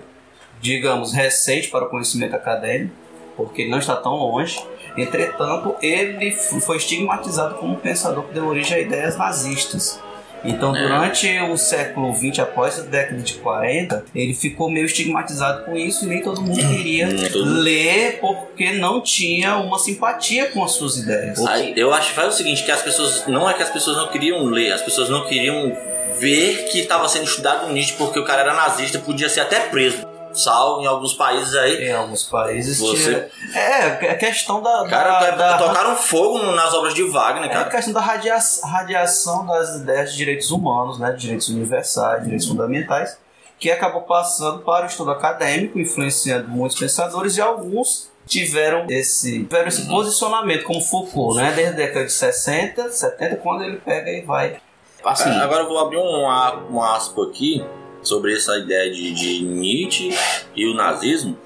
digamos, 0.61 1.13
recente 1.13 1.69
para 1.69 1.85
o 1.85 1.89
conhecimento 1.89 2.35
acadêmico, 2.35 2.95
porque 3.37 3.63
ele 3.63 3.71
não 3.71 3.79
está 3.79 3.97
tão 3.97 4.15
longe. 4.15 4.59
Entretanto, 4.97 5.75
ele 5.83 6.33
foi 6.33 6.77
estigmatizado 6.77 7.57
como 7.57 7.75
um 7.75 7.77
pensador 7.77 8.25
que 8.25 8.35
deu 8.35 8.47
origem 8.47 8.77
a 8.77 8.81
ideias 8.81 9.17
nazistas. 9.17 10.01
Então, 10.45 10.75
É. 10.77 10.83
durante 10.83 11.29
o 11.51 11.57
século 11.57 12.15
XX, 12.15 12.41
após 12.41 12.79
a 12.79 12.83
década 12.83 13.21
de 13.23 13.35
40, 13.35 14.05
ele 14.15 14.35
ficou 14.35 14.71
meio 14.71 14.87
estigmatizado 14.87 15.65
com 15.65 15.77
isso 15.77 16.05
e 16.05 16.09
nem 16.09 16.21
todo 16.23 16.41
mundo 16.43 16.57
queria 16.57 17.09
ler 17.35 18.19
porque 18.21 18.73
não 18.73 19.01
tinha 19.01 19.57
uma 19.59 19.79
simpatia 19.79 20.47
com 20.47 20.65
as 20.65 20.73
suas 20.73 20.97
ideias. 20.97 21.39
Aí, 21.47 21.73
eu 21.77 21.93
acho 21.95 22.09
que 22.11 22.15
faz 22.15 22.35
o 22.35 22.37
seguinte, 22.37 22.65
que 22.65 22.71
as 22.71 22.83
pessoas. 22.83 23.27
Não 23.27 23.49
é 23.49 23.55
que 23.55 23.63
as 23.63 23.71
pessoas 23.71 23.97
não 23.97 24.09
queriam 24.09 24.45
ler, 24.45 24.73
as 24.73 24.83
pessoas 24.83 25.09
não 25.09 25.25
queriam 25.27 25.77
ver 26.19 26.69
que 26.71 26.81
estava 26.81 27.09
sendo 27.09 27.25
estudado 27.25 27.69
o 27.69 27.73
Nietzsche 27.73 27.95
porque 27.97 28.19
o 28.19 28.25
cara 28.25 28.43
era 28.43 28.55
nazista, 28.55 28.99
podia 28.99 29.29
ser 29.29 29.41
até 29.41 29.61
preso. 29.61 30.12
Salvo 30.35 30.83
em 30.83 30.87
alguns 30.87 31.13
países 31.15 31.55
aí. 31.55 31.89
Em 31.89 31.93
alguns 31.93 32.23
países 32.25 32.79
Você-. 32.79 33.29
É, 33.55 34.07
é 34.07 34.15
questão 34.15 34.63
da... 34.63 34.87
Cara, 34.89 35.21
da, 35.33 35.57
da- 35.57 35.59
tocaram 35.59 35.95
fogo 35.97 36.39
nas 36.53 36.73
obras 36.75 36.95
de 36.95 37.03
Wagner, 37.03 37.45
É 37.49 37.53
a 37.53 37.59
cara. 37.59 37.71
questão 37.71 37.93
da 37.93 38.01
radia- 38.01 38.39
radiação 38.65 39.47
das 39.47 39.77
ideias 39.77 40.11
de 40.13 40.17
direitos 40.17 40.51
humanos, 40.51 40.99
né, 40.99 41.13
de 41.13 41.19
direitos 41.19 41.49
universais, 41.49 42.23
direitos 42.23 42.47
fundamentais, 42.47 43.17
que 43.59 43.71
acabou 43.71 44.03
passando 44.03 44.61
para 44.61 44.85
o 44.85 44.89
estudo 44.89 45.11
acadêmico, 45.11 45.79
influenciando 45.79 46.49
muitos 46.49 46.79
pensadores 46.79 47.37
e 47.37 47.41
alguns 47.41 48.11
tiveram 48.27 48.87
esse, 48.89 49.41
tiveram 49.45 49.69
esse 49.69 49.87
posicionamento, 49.87 50.65
como 50.65 50.81
Foucault, 50.81 51.37
né, 51.37 51.53
desde 51.55 51.75
a 51.75 51.77
década 51.77 52.07
de 52.07 52.13
60, 52.13 52.89
70, 52.91 53.37
quando 53.37 53.63
ele 53.65 53.77
pega 53.77 54.11
e 54.11 54.23
vai. 54.23 54.57
assim, 55.05 55.29
Agora 55.31 55.63
eu 55.65 55.69
vou 55.69 55.79
abrir 55.79 55.99
um, 55.99 56.29
a- 56.31 56.57
um 56.71 56.83
aspo 56.83 57.23
aqui 57.25 57.65
sobre 58.03 58.35
essa 58.37 58.57
ideia 58.59 58.91
de, 58.93 59.13
de 59.13 59.45
Nietzsche 59.45 60.11
e 60.55 60.67
o 60.67 60.75
nazismo. 60.75 61.37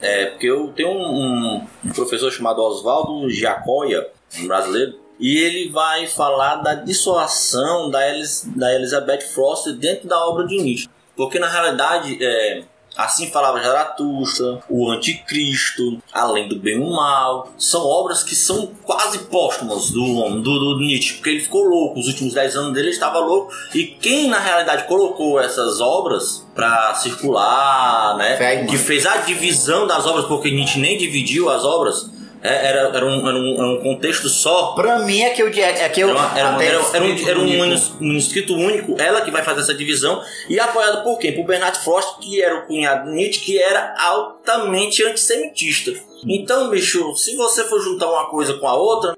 É, 0.00 0.26
porque 0.26 0.46
eu 0.46 0.68
tenho 0.68 0.90
um, 0.90 1.66
um- 1.84 1.90
professor 1.92 2.30
chamado 2.30 2.62
Oswaldo 2.62 3.28
Giacoia, 3.30 4.06
um 4.38 4.46
brasileiro, 4.46 4.94
e 5.18 5.38
ele 5.38 5.70
vai 5.70 6.06
falar 6.06 6.56
da 6.56 6.74
dissuasão 6.74 7.90
da, 7.90 8.08
Elis, 8.08 8.44
da 8.54 8.72
Elizabeth 8.72 9.22
Frost 9.22 9.72
dentro 9.72 10.08
da 10.08 10.24
obra 10.28 10.46
de 10.46 10.56
Nietzsche. 10.56 10.88
Porque 11.16 11.40
na 11.40 11.48
realidade, 11.48 12.16
é, 12.24 12.62
assim 12.96 13.30
falava 13.30 13.60
Zaratustra, 13.62 14.60
o 14.68 14.90
Anticristo, 14.90 15.98
Além 16.12 16.48
do 16.48 16.58
Bem 16.58 16.76
e 16.76 16.80
o 16.80 16.90
Mal, 16.90 17.52
são 17.56 17.84
obras 17.84 18.22
que 18.22 18.34
são 18.34 18.72
quase 18.82 19.18
póstumas 19.20 19.90
do, 19.90 20.40
do, 20.40 20.58
do 20.58 20.78
Nietzsche, 20.80 21.14
porque 21.14 21.30
ele 21.30 21.40
ficou 21.40 21.62
louco, 21.62 22.00
os 22.00 22.08
últimos 22.08 22.34
10 22.34 22.56
anos 22.56 22.74
dele 22.74 22.88
ele 22.88 22.94
estava 22.94 23.18
louco, 23.18 23.52
e 23.74 23.84
quem 23.84 24.28
na 24.28 24.38
realidade 24.38 24.84
colocou 24.88 25.40
essas 25.40 25.80
obras 25.80 26.46
para 26.54 26.94
circular, 26.94 28.16
né, 28.16 28.36
que 28.66 28.76
fez 28.76 29.06
a 29.06 29.18
divisão 29.18 29.86
das 29.86 30.06
obras, 30.06 30.26
porque 30.26 30.50
Nietzsche 30.50 30.80
nem 30.80 30.98
dividiu 30.98 31.48
as 31.50 31.64
obras, 31.64 32.10
era, 32.42 32.80
era, 32.96 33.06
um, 33.06 33.28
era, 33.28 33.36
um, 33.38 33.54
era 33.54 33.66
um 33.66 33.82
contexto 33.82 34.28
só, 34.28 34.72
pra 34.74 35.00
mim 35.00 35.22
é 35.22 35.30
que 35.30 35.42
eu... 35.42 35.48
É 35.48 35.88
que 35.88 36.00
eu 36.00 36.10
era, 36.10 36.18
uma- 36.18 36.38
era, 36.38 36.64
era, 36.64 36.76
era 36.94 37.04
um, 37.04 37.28
era 37.28 37.38
um 37.38 37.58
manuscrito 38.00 38.54
único, 38.54 38.94
ela 39.00 39.20
que 39.22 39.30
vai 39.30 39.42
fazer 39.42 39.60
essa 39.60 39.74
divisão, 39.74 40.22
e 40.48 40.58
apoiado 40.60 41.02
por 41.02 41.18
quem? 41.18 41.34
Por 41.34 41.44
Bernard 41.44 41.78
Frost, 41.80 42.18
que 42.20 42.42
era 42.42 42.58
o 42.60 42.66
cunhado 42.66 43.10
Nietzsche, 43.10 43.40
que 43.40 43.58
era 43.62 43.94
altamente 43.98 45.02
antissemitista. 45.04 45.92
Então, 46.26 46.68
bicho, 46.70 47.14
se 47.16 47.36
você 47.36 47.64
for 47.64 47.80
juntar 47.80 48.10
uma 48.10 48.26
coisa 48.28 48.54
com 48.54 48.66
a 48.66 48.74
outra, 48.74 49.16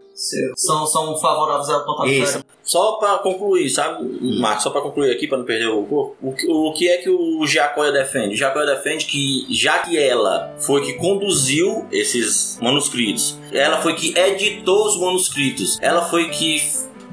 São, 0.57 0.87
são 0.87 1.19
favoráveis 1.19 1.69
ao 1.71 1.85
totalitarismo. 1.87 2.41
Isso. 2.41 2.45
só 2.63 2.93
pra 2.93 3.19
concluir, 3.19 3.69
sabe, 3.71 4.05
Marcos, 4.39 4.63
só 4.65 4.71
pra 4.71 4.81
concluir 4.81 5.11
aqui, 5.13 5.27
pra 5.27 5.39
não 5.39 5.45
perder 5.45 5.69
o 5.69 5.83
corpo, 5.85 6.17
o, 6.23 6.33
que- 6.35 6.47
o 6.51 6.73
que 6.75 6.89
é 6.89 6.99
que 6.99 7.09
o 7.11 7.45
Giacoya 7.47 7.91
defende? 7.91 8.35
O 8.35 8.37
Giacoya 8.37 8.67
defende 8.67 9.07
que, 9.07 9.47
já 9.51 9.79
que 9.81 9.99
ela 9.99 10.55
foi 10.59 10.83
que 10.83 10.93
conduziu 10.95 11.87
esses 11.91 12.59
manuscritos, 12.61 13.39
ela 13.51 13.81
foi 13.81 13.95
que 13.95 14.17
editou 14.19 14.87
os 14.87 15.01
manuscritos, 15.01 15.79
ela 15.81 16.03
foi 16.03 16.29
que 16.29 16.61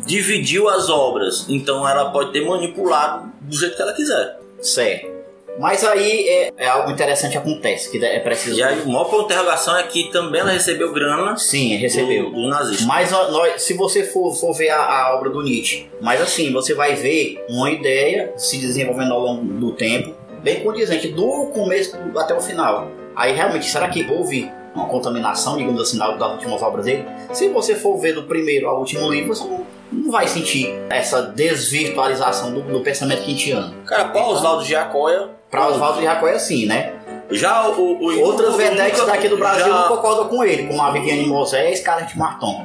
dividiu 0.05 0.69
as 0.69 0.89
obras, 0.89 1.45
então 1.49 1.87
ela 1.87 2.11
pode 2.11 2.31
ter 2.31 2.45
manipulado 2.45 3.31
do 3.41 3.57
jeito 3.57 3.75
que 3.75 3.81
ela 3.81 3.93
quiser. 3.93 4.39
Certo. 4.61 5.16
Mas 5.59 5.83
aí 5.83 6.27
é, 6.27 6.51
é 6.57 6.67
algo 6.67 6.91
interessante 6.91 7.37
acontece, 7.37 7.89
que 7.89 8.03
é 8.03 8.19
preciso... 8.19 8.57
E 8.59 8.63
aí, 8.63 8.81
o 8.81 8.87
maior 8.87 9.05
ponto 9.05 9.27
de 9.27 9.33
interrogação 9.33 9.75
é 9.77 9.83
que 9.83 10.11
também 10.11 10.41
ela 10.41 10.51
recebeu 10.51 10.93
grana 10.93 11.35
Sim, 11.35 11.75
recebeu. 11.77 12.29
do, 12.29 12.41
do 12.41 12.47
nazista. 12.47 12.85
Mas 12.85 13.11
ó, 13.11 13.31
nós- 13.31 13.61
se 13.63 13.73
você 13.73 14.03
for, 14.03 14.33
for 14.35 14.53
ver 14.53 14.69
a, 14.69 14.79
a 14.81 15.15
obra 15.15 15.29
do 15.29 15.41
Nietzsche, 15.41 15.89
mas 16.01 16.21
assim, 16.21 16.51
você 16.53 16.73
vai 16.73 16.93
ver 16.95 17.43
uma 17.49 17.71
ideia 17.71 18.33
se 18.37 18.57
desenvolvendo 18.59 19.13
ao 19.13 19.19
longo 19.19 19.43
do 19.45 19.71
tempo, 19.73 20.13
bem 20.43 20.59
condizente, 20.63 21.07
do 21.07 21.47
começo 21.47 21.97
até 22.15 22.35
o 22.35 22.39
final. 22.41 22.87
Aí 23.15 23.33
realmente, 23.33 23.65
será 23.65 23.87
que 23.89 24.05
houve 24.09 24.51
uma 24.75 24.85
contaminação, 24.85 25.57
digamos 25.57 25.81
assim, 25.81 25.97
das 25.97 26.31
últimas 26.33 26.61
obras 26.61 26.85
dele? 26.85 27.03
Se 27.33 27.49
você 27.49 27.73
for 27.73 27.97
ver 27.97 28.13
do 28.13 28.23
primeiro 28.23 28.67
ao 28.69 28.77
último 28.79 29.09
livro, 29.09 29.33
você 29.35 29.43
não, 29.43 29.65
não 29.91 30.11
vai 30.11 30.27
sentir 30.27 30.71
essa 30.89 31.23
desvirtualização 31.23 32.53
do, 32.53 32.61
do 32.61 32.81
pensamento 32.81 33.23
quintiano. 33.23 33.73
Cara, 33.85 34.05
para 34.09 34.27
Oswaldo 34.27 34.63
Giacoya, 34.63 35.29
Para 35.49 35.67
Oswaldo 35.67 35.99
de 35.99 36.03
Jacó 36.05 36.27
é 36.27 36.33
assim, 36.35 36.65
né? 36.65 36.93
já 37.29 37.67
o, 37.67 37.81
o 38.01 38.21
Outras 38.21 38.53
o- 38.55 38.57
vedetes 38.57 38.99
nunca- 38.99 39.11
daqui 39.11 39.27
do 39.27 39.35
Brasil 39.37 39.65
já- 39.67 39.81
não 39.81 39.87
concordam 39.89 40.29
com 40.29 40.43
ele, 40.45 40.63
como 40.67 40.81
a 40.81 40.91
Viviane 40.91 41.25
Mosé 41.25 41.71
e 41.71 41.75
Scarlett 41.75 42.17
Marton, 42.17 42.63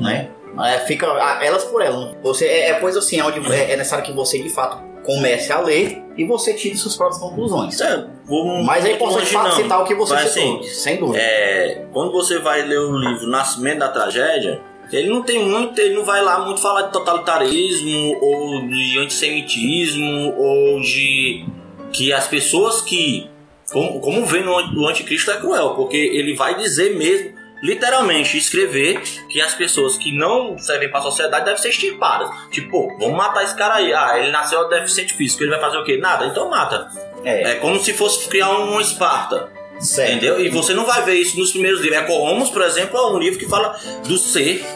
né? 0.00 0.30
É, 0.64 0.78
fica 0.80 1.06
elas 1.42 1.64
por 1.64 1.82
elas. 1.82 2.14
Você 2.22 2.46
é, 2.46 2.70
é 2.70 2.74
coisa 2.74 2.98
assim, 3.00 3.20
é 3.20 3.24
onde 3.24 3.38
é, 3.52 3.72
é 3.72 3.76
necessário 3.76 4.04
que 4.04 4.12
você 4.12 4.38
de 4.42 4.48
fato 4.48 4.78
comece 5.04 5.52
a 5.52 5.60
ler 5.60 6.02
e 6.16 6.24
você 6.24 6.54
tire 6.54 6.74
suas 6.76 6.96
próprias 6.96 7.20
conclusões. 7.20 7.78
É, 7.82 8.06
vou 8.24 8.62
Mas 8.62 8.84
é 8.86 8.92
importante 8.92 9.26
citar 9.54 9.80
o 9.82 9.84
que 9.84 9.94
você 9.94 10.14
Mas, 10.14 10.30
citou, 10.30 10.60
assim, 10.60 10.68
sem 10.68 10.96
dúvida. 10.98 11.18
é, 11.22 11.84
quando 11.92 12.12
você 12.12 12.38
vai 12.38 12.62
ler 12.62 12.78
o 12.78 12.96
livro 12.96 13.26
Nascimento 13.26 13.78
da 13.80 13.88
Tragédia, 13.88 14.60
ele 14.90 15.08
não 15.10 15.22
tem 15.22 15.42
muito, 15.44 15.78
ele 15.80 15.94
não 15.96 16.04
vai 16.04 16.22
lá 16.22 16.38
muito 16.44 16.60
falar 16.62 16.82
de 16.82 16.92
totalitarismo 16.92 18.16
ou 18.22 18.60
de 18.68 18.98
antissemitismo 18.98 20.34
ou 20.38 20.80
de 20.80 21.44
que 21.92 22.12
as 22.12 22.26
pessoas 22.26 22.80
que 22.80 23.30
como, 23.70 24.00
como 24.00 24.26
vem 24.26 24.44
no, 24.44 24.52
o 24.52 24.86
anticristo 24.88 25.30
é 25.30 25.36
cruel, 25.38 25.74
porque 25.74 25.96
ele 25.96 26.34
vai 26.34 26.56
dizer 26.56 26.94
mesmo 26.96 27.32
literalmente 27.62 28.36
escrever 28.36 29.00
que 29.28 29.40
as 29.40 29.54
pessoas 29.54 29.96
que 29.96 30.10
não 30.10 30.58
servem 30.58 30.90
para 30.90 30.98
a 30.98 31.02
sociedade 31.04 31.44
devem 31.44 31.60
ser 31.62 31.68
extirpadas. 31.68 32.28
Tipo, 32.50 32.70
pô, 32.88 32.98
vamos 32.98 33.16
matar 33.16 33.44
esse 33.44 33.54
cara 33.54 33.76
aí. 33.76 33.94
Ah, 33.94 34.18
ele 34.18 34.32
nasceu 34.32 34.68
deficiente 34.68 35.14
físico, 35.14 35.44
ele 35.44 35.50
vai 35.52 35.60
fazer 35.60 35.78
o 35.78 35.84
quê? 35.84 35.96
Nada, 35.96 36.26
então 36.26 36.50
mata. 36.50 36.88
É, 37.24 37.52
É 37.52 37.54
como 37.56 37.78
se 37.82 37.92
fosse 37.92 38.28
criar 38.28 38.50
um 38.50 38.80
Esparta. 38.80 39.48
certo. 39.78 40.10
Entendeu? 40.10 40.40
E 40.44 40.48
você 40.48 40.74
não 40.74 40.84
vai 40.84 41.02
ver 41.04 41.14
isso 41.14 41.38
nos 41.38 41.52
primeiros 41.52 41.80
livros. 41.80 42.00
Ecoomos, 42.02 42.50
por 42.50 42.62
exemplo, 42.62 42.98
é 42.98 43.06
um 43.12 43.18
livro 43.18 43.38
que 43.38 43.48
fala 43.48 43.78
do 44.06 44.18
ser. 44.18 44.66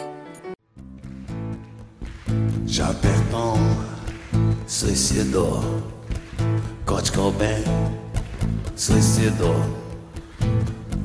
Chaperton, 2.67 3.57
suicidou. 4.65 5.96
Kurt 6.87 7.11
Cobain, 7.13 7.65
suicidou. 8.73 9.59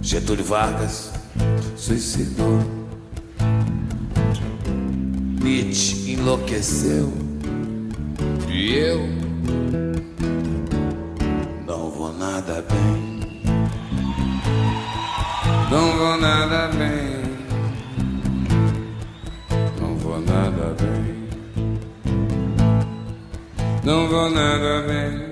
Getúlio 0.00 0.44
Vargas, 0.44 1.10
suicidou. 1.76 2.60
Nietzsche 5.42 6.12
enlouqueceu. 6.12 7.12
E 8.48 8.74
eu 8.76 9.00
não 11.66 11.90
vou 11.90 12.12
nada 12.12 12.64
bem. 12.70 13.20
Não 15.68 15.96
vou 15.98 16.16
nada 16.16 16.68
bem. 16.78 17.22
Não 19.80 19.96
vou 19.98 20.20
nada 20.20 20.76
bem. 20.80 21.28
Não 23.82 24.08
vou 24.08 24.30
nada 24.30 24.82
bem. 24.86 25.31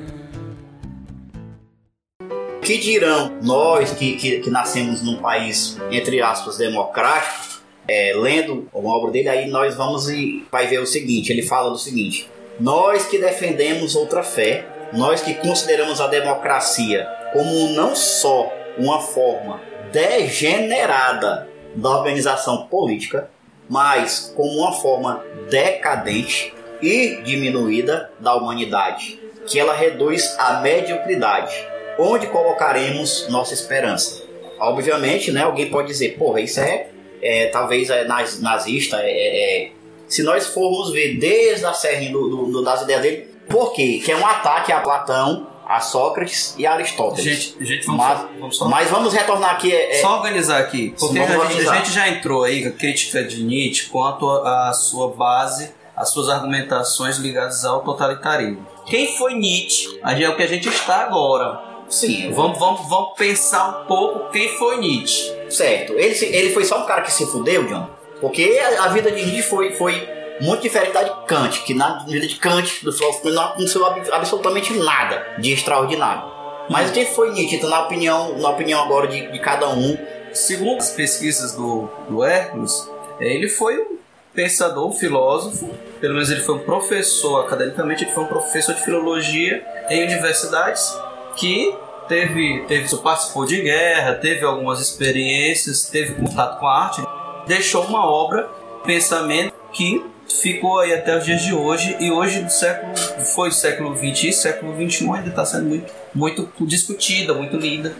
Que 2.62 2.78
dirão 2.78 3.38
nós 3.42 3.92
que, 3.92 4.16
que, 4.16 4.40
que 4.40 4.50
nascemos 4.50 5.02
num 5.02 5.16
país, 5.16 5.76
entre 5.90 6.20
aspas, 6.20 6.56
democrático, 6.56 7.60
é, 7.88 8.12
lendo 8.14 8.68
uma 8.72 8.96
obra 8.96 9.10
dele, 9.10 9.28
aí 9.28 9.48
nós 9.48 9.74
vamos 9.74 10.08
e 10.08 10.46
vai 10.50 10.66
ver 10.66 10.80
o 10.80 10.86
seguinte, 10.86 11.32
ele 11.32 11.42
fala 11.42 11.70
do 11.70 11.78
seguinte, 11.78 12.30
nós 12.58 13.06
que 13.06 13.18
defendemos 13.18 13.96
outra 13.96 14.22
fé, 14.22 14.64
nós 14.92 15.20
que 15.20 15.34
consideramos 15.34 16.00
a 16.00 16.06
democracia 16.06 17.08
como 17.32 17.68
não 17.70 17.94
só 17.94 18.52
uma 18.76 19.00
forma 19.00 19.60
degenerada 19.92 21.48
da 21.74 21.90
organização 21.90 22.66
política, 22.66 23.30
mas 23.68 24.32
como 24.36 24.50
uma 24.58 24.72
forma 24.72 25.24
decadente 25.48 26.52
e 26.82 27.22
diminuída 27.22 28.10
da 28.18 28.34
humanidade, 28.34 29.20
que 29.46 29.58
ela 29.58 29.74
reduz 29.74 30.36
à 30.38 30.60
mediocridade. 30.60 31.54
Onde 32.00 32.28
colocaremos 32.28 33.28
nossa 33.28 33.52
esperança? 33.52 34.22
Obviamente, 34.58 35.30
né, 35.30 35.42
alguém 35.42 35.68
pode 35.68 35.88
dizer, 35.88 36.16
porra, 36.18 36.40
isso 36.40 36.58
é, 36.58 36.88
é 37.20 37.46
talvez 37.48 37.90
é 37.90 38.04
naz, 38.04 38.40
nazista, 38.40 38.96
é, 39.02 39.10
é, 39.10 39.64
é, 39.66 39.72
se 40.08 40.22
nós 40.22 40.46
formos 40.46 40.92
ver 40.92 41.18
desde 41.18 41.66
a 41.66 41.74
serra 41.74 42.10
do, 42.10 42.28
do, 42.28 42.46
do, 42.46 42.64
das 42.64 42.82
ideias 42.82 43.02
dele, 43.02 43.28
por 43.50 43.74
quê? 43.74 44.00
Que 44.02 44.12
é 44.12 44.16
um 44.16 44.26
ataque 44.26 44.72
a 44.72 44.80
Platão, 44.80 45.46
a 45.66 45.78
Sócrates 45.80 46.54
e 46.56 46.66
a 46.66 46.72
Aristóteles. 46.72 47.24
Gente, 47.24 47.64
gente 47.66 47.86
vamos, 47.86 48.02
mas, 48.02 48.18
só, 48.18 48.28
vamos 48.38 48.56
só, 48.56 48.68
mas 48.68 48.90
vamos 48.90 49.12
retornar 49.12 49.50
aqui. 49.50 49.72
É, 49.72 50.00
só 50.00 50.16
organizar 50.16 50.58
aqui, 50.58 50.94
porque 50.98 51.18
a 51.18 51.26
gente, 51.26 51.68
a 51.68 51.74
gente 51.76 51.92
já 51.92 52.08
entrou 52.08 52.44
aí 52.44 52.62
com 52.62 52.70
a 52.70 52.72
crítica 52.72 53.22
de 53.22 53.42
Nietzsche 53.42 53.90
quanto 53.90 54.28
à 54.30 54.72
sua 54.72 55.08
base, 55.08 55.70
às 55.94 56.10
suas 56.10 56.30
argumentações 56.30 57.18
ligadas 57.18 57.64
ao 57.64 57.82
totalitarismo. 57.82 58.66
Quem 58.86 59.16
foi 59.16 59.34
Nietzsche? 59.34 60.00
Aí 60.02 60.24
É 60.24 60.28
o 60.30 60.36
que 60.36 60.42
a 60.42 60.48
gente 60.48 60.68
está 60.68 61.02
agora. 61.02 61.69
Sim, 61.90 62.32
Vamos, 62.32 62.58
vamos, 62.58 62.88
vamos 62.88 63.10
pensar 63.16 63.82
um 63.82 63.86
pouco 63.86 64.30
quem 64.30 64.48
foi 64.56 64.78
Nietzsche. 64.78 65.32
Certo. 65.50 65.92
Ele, 65.94 66.14
ele 66.24 66.50
foi 66.54 66.64
só 66.64 66.82
um 66.82 66.86
cara 66.86 67.02
que 67.02 67.12
se 67.12 67.26
fudeu, 67.26 67.66
John? 67.66 67.88
Porque 68.20 68.58
a, 68.78 68.84
a 68.84 68.88
vida 68.88 69.10
de 69.10 69.22
Nietzsche 69.24 69.42
foi, 69.42 69.72
foi 69.74 70.08
muito 70.40 70.62
diferente 70.62 70.92
da 70.92 71.02
de 71.02 71.26
Kant, 71.26 71.62
que 71.64 71.74
na 71.74 72.04
vida 72.04 72.26
de 72.26 72.36
Kant, 72.36 72.82
do 72.84 72.92
filósofo, 72.92 73.28
não 73.28 73.42
aconteceu 73.44 73.84
ab- 73.84 74.10
absolutamente 74.12 74.72
nada 74.74 75.26
de 75.38 75.52
extraordinário. 75.52 76.22
Mas 76.70 76.90
quem 76.90 77.04
foi 77.04 77.32
Nietzsche? 77.32 77.56
Então, 77.56 77.68
na 77.68 77.82
opinião, 77.82 78.38
na 78.38 78.50
opinião 78.50 78.82
agora 78.82 79.06
de, 79.08 79.30
de 79.32 79.38
cada 79.38 79.68
um, 79.68 79.98
Segundo 80.32 80.78
as 80.78 80.90
pesquisas 80.90 81.54
do, 81.56 81.90
do 82.08 82.22
Hermes, 82.24 82.88
ele 83.18 83.48
foi 83.48 83.76
um 83.80 83.96
pensador, 84.32 84.86
um 84.88 84.92
filósofo, 84.92 85.68
pelo 86.00 86.14
menos 86.14 86.30
ele 86.30 86.40
foi 86.42 86.54
um 86.54 86.60
professor, 86.60 87.40
academicamente 87.44 88.04
ele 88.04 88.12
foi 88.12 88.22
um 88.22 88.28
professor 88.28 88.72
de 88.74 88.80
filologia 88.80 89.60
em 89.88 90.04
universidades 90.04 90.96
que 91.40 91.74
teve, 92.08 92.64
teve 92.68 92.96
participou 92.98 93.46
de 93.46 93.60
guerra, 93.62 94.14
teve 94.14 94.44
algumas 94.44 94.80
experiências, 94.80 95.84
teve 95.88 96.14
contato 96.14 96.58
com 96.60 96.66
a 96.66 96.84
arte, 96.84 97.02
deixou 97.46 97.84
uma 97.84 98.04
obra, 98.04 98.48
pensamento 98.84 99.52
que 99.72 100.04
ficou 100.28 100.78
aí 100.80 100.92
até 100.92 101.16
os 101.18 101.24
dias 101.24 101.42
de 101.42 101.52
hoje 101.54 101.96
e 102.00 102.10
hoje 102.10 102.40
do 102.40 102.50
século 102.50 102.96
foi 103.34 103.50
século 103.50 103.94
20 103.94 104.28
e 104.28 104.32
século 104.32 104.72
21 104.74 105.12
ainda 105.14 105.28
está 105.30 105.44
sendo 105.44 105.64
muito 105.68 105.92
muito 106.14 106.48
discutida, 106.66 107.34
muito 107.34 107.56
lida. 107.56 107.94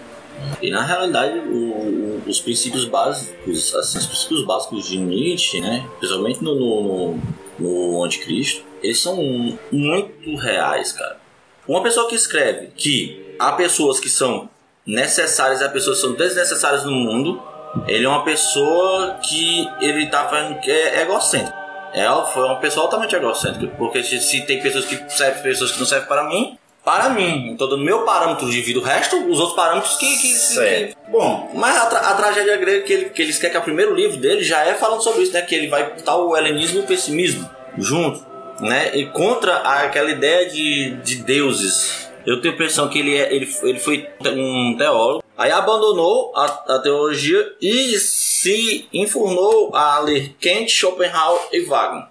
E 0.62 0.70
na 0.70 0.82
realidade, 0.84 1.38
o- 1.38 2.22
os 2.26 2.40
princípios 2.40 2.84
básicos, 2.86 3.74
assim, 3.74 3.98
os 3.98 4.06
princípios 4.06 4.44
básicos 4.46 4.88
de 4.88 4.98
Nietzsche, 4.98 5.60
né, 5.60 5.86
principalmente 5.98 6.42
no, 6.42 6.54
no, 6.54 7.18
no 7.58 8.04
Anticristo, 8.04 8.62
eles 8.82 8.98
são 9.00 9.16
muito 9.70 10.36
reais, 10.36 10.92
cara. 10.92 11.18
Uma 11.68 11.82
pessoa 11.82 12.08
que 12.08 12.14
escreve 12.14 12.68
que 12.76 13.29
há 13.40 13.52
pessoas 13.52 13.98
que 13.98 14.08
são 14.08 14.48
necessárias 14.86 15.60
e 15.60 15.64
há 15.64 15.68
pessoas 15.68 15.96
que 16.00 16.02
são 16.06 16.14
desnecessárias 16.14 16.84
no 16.84 16.92
mundo, 16.92 17.42
ele 17.86 18.04
é 18.04 18.08
uma 18.08 18.24
pessoa 18.24 19.18
que 19.22 19.68
ele 19.80 20.06
tá 20.06 20.28
fazendo 20.28 20.58
que 20.60 20.70
é 20.70 21.02
egocêntrico. 21.02 21.58
Ela 21.92 22.24
foi 22.24 22.44
uma 22.44 22.56
pessoa 22.56 22.86
altamente 22.86 23.14
egocêntrica, 23.16 23.74
porque 23.76 24.02
se, 24.02 24.20
se 24.20 24.42
tem 24.42 24.60
pessoas 24.60 24.84
que 24.84 24.96
servem, 25.08 25.42
pessoas 25.42 25.72
que 25.72 25.78
não 25.80 25.86
servem 25.86 26.06
para 26.08 26.24
mim, 26.28 26.56
para 26.84 27.08
mim. 27.10 27.50
Então, 27.50 27.68
do 27.68 27.76
meu 27.76 28.02
parâmetro 28.04 28.48
de 28.50 28.60
vida, 28.60 28.78
o 28.78 28.82
resto, 28.82 29.16
os 29.28 29.38
outros 29.38 29.56
parâmetros 29.56 29.96
que. 29.96 30.06
que, 30.16 30.28
que- 30.28 30.34
Bom, 31.08 31.50
mas 31.54 31.76
a, 31.76 31.86
tra- 31.86 32.00
a 32.00 32.14
tragédia 32.14 32.56
grega 32.56 32.84
que, 32.84 32.92
ele, 32.92 33.04
que 33.10 33.20
eles 33.22 33.36
querem 33.38 33.50
que 33.50 33.56
é 33.56 33.60
o 33.60 33.64
primeiro 33.64 33.94
livro 33.94 34.16
dele 34.18 34.42
já 34.44 34.64
é 34.64 34.74
falando 34.74 35.02
sobre 35.02 35.22
isso, 35.22 35.32
né? 35.32 35.42
Que 35.42 35.54
ele 35.54 35.68
vai 35.68 35.90
botar 35.90 36.16
o 36.16 36.36
helenismo 36.36 36.78
e 36.78 36.82
o 36.82 36.86
pessimismo 36.86 37.48
junto, 37.76 38.24
né? 38.60 38.96
E 38.96 39.06
contra 39.06 39.56
aquela 39.58 40.10
ideia 40.10 40.48
de, 40.48 40.90
de 41.02 41.16
deuses. 41.16 42.08
Eu 42.26 42.40
tenho 42.40 42.52
a 42.52 42.54
impressão 42.54 42.88
que 42.88 42.98
ele, 42.98 43.16
é, 43.16 43.34
ele, 43.34 43.48
ele 43.62 43.78
foi 43.78 44.08
um 44.26 44.76
teólogo, 44.76 45.24
aí 45.36 45.50
abandonou 45.50 46.32
a, 46.36 46.44
a 46.74 46.78
teologia 46.80 47.54
e 47.60 47.98
se 47.98 48.86
enfurnou 48.92 49.74
a 49.74 49.98
ler 50.00 50.34
Kant, 50.40 50.68
Schopenhauer 50.70 51.40
e 51.52 51.60
Wagner. 51.62 52.04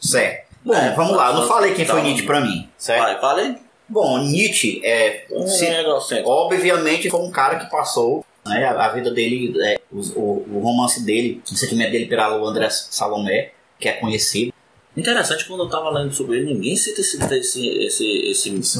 certo. 0.00 0.52
Bom, 0.64 0.74
É, 0.74 0.94
vamos 0.94 1.16
lá, 1.16 1.28
eu 1.30 1.34
não 1.34 1.48
falei 1.48 1.74
quem 1.74 1.84
foi 1.84 1.96
então, 1.98 2.04
Nietzsche 2.08 2.24
pra 2.26 2.40
mim, 2.40 2.68
certo? 2.78 3.02
Vai, 3.02 3.20
falei. 3.20 3.54
Bom, 3.88 4.18
Nietzsche 4.18 4.80
é, 4.84 5.26
se- 5.46 5.66
Um 5.66 5.72
egocêntrico. 5.72 6.30
obviamente 6.30 7.10
foi 7.10 7.20
um 7.20 7.30
cara 7.32 7.56
que 7.58 7.68
passou 7.70 8.24
né, 8.46 8.64
a, 8.64 8.86
a 8.86 8.88
vida 8.90 9.10
dele, 9.10 9.52
é, 9.64 9.80
o, 9.90 9.98
o- 10.18 10.46
o 10.56 10.60
romance 10.60 11.04
dele, 11.04 11.42
o 11.50 11.56
sentimento 11.56 11.90
dele 11.90 12.06
pelo 12.06 12.46
André 12.46 12.68
Salomé, 12.70 13.50
que 13.80 13.88
é 13.88 13.92
conhecido. 13.94 14.52
Interessante 14.96 15.44
quando 15.46 15.64
eu 15.64 15.68
tava 15.68 15.90
lendo 15.90 16.12
sobre 16.12 16.38
ele, 16.38 16.52
ninguém 16.52 16.76
cita 16.76 17.00
esse 17.00 17.22
esse 17.22 17.68
esse 17.68 18.06
esse, 18.30 18.54
Esse 18.54 18.78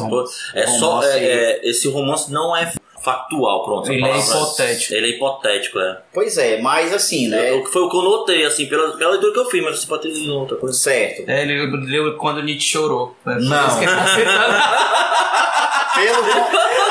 é 0.54 0.66
só 0.66 0.96
romance 0.96 1.08
é, 1.08 1.24
é, 1.24 1.68
esse 1.68 1.88
romance 1.88 2.30
não 2.30 2.54
é 2.54 2.70
factual, 3.02 3.64
pronto. 3.64 3.90
Ele 3.90 4.04
é 4.04 4.18
hipotético. 4.18 4.94
Ele 4.94 5.06
é 5.06 5.10
hipotético, 5.10 5.78
é. 5.78 6.02
Pois 6.12 6.36
é, 6.38 6.60
mas 6.60 6.92
assim, 6.92 7.28
né? 7.28 7.60
que 7.60 7.70
foi 7.70 7.82
o 7.82 7.90
que 7.90 7.96
eu 7.96 8.02
notei 8.02 8.44
assim 8.44 8.66
pela, 8.66 8.96
pela 8.96 9.12
leitura 9.12 9.32
que 9.32 9.38
eu 9.38 9.46
fiz, 9.46 9.62
mas 9.62 9.80
você 9.80 9.86
pode 9.86 10.02
ter 10.02 10.10
lido 10.10 10.34
outra 10.34 10.56
coisa. 10.56 10.78
Certo. 10.78 11.28
É, 11.28 11.42
ele 11.42 11.66
leu 11.86 12.16
quando 12.16 12.42
Nietzsche 12.42 12.68
chorou. 12.68 13.16
Não. 13.24 13.42
Pelo. 15.94 16.22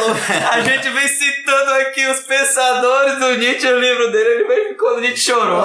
Pelo. 0.00 0.50
A 0.50 0.60
gente 0.60 0.88
vem 0.88 1.08
citando 1.08 1.70
aqui 1.74 2.06
os 2.06 2.20
pensadores 2.20 3.18
do 3.18 3.36
Nietzsche, 3.36 3.66
o 3.68 3.78
livro 3.78 4.10
dele, 4.10 4.30
ele 4.30 4.44
vem 4.44 4.74
quando 4.76 5.00
Nietzsche 5.00 5.30
chorou. 5.32 5.64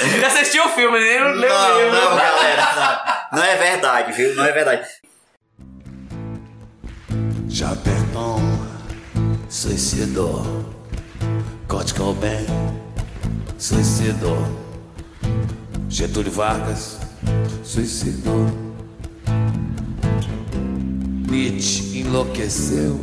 Ele 0.00 0.24
assistiu 0.24 0.64
o 0.64 0.68
filme, 0.70 0.98
ele 0.98 1.08
nem 1.08 1.34
leu 1.34 1.54
o 1.54 1.78
livro. 1.78 1.92
não, 1.92 2.16
galera. 2.16 3.26
Não, 3.32 3.38
não 3.38 3.44
é 3.44 3.56
verdade, 3.56 4.12
viu? 4.12 4.34
Não 4.34 4.44
é 4.44 4.52
verdade. 4.52 4.86
Chaperton 7.50 8.40
suicidou. 9.48 10.64
Kurt 11.68 11.92
Cobain 11.96 12.46
suicidou. 13.58 14.38
Getúlio 15.88 16.32
Vargas 16.32 16.98
suicidou. 17.62 18.71
Nietzsche 21.32 22.00
enlouqueceu. 22.00 23.00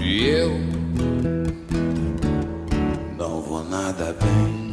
E 0.00 0.28
eu 0.28 0.58
não 3.18 3.42
vou 3.42 3.62
nada 3.62 4.14
bem. 4.14 4.70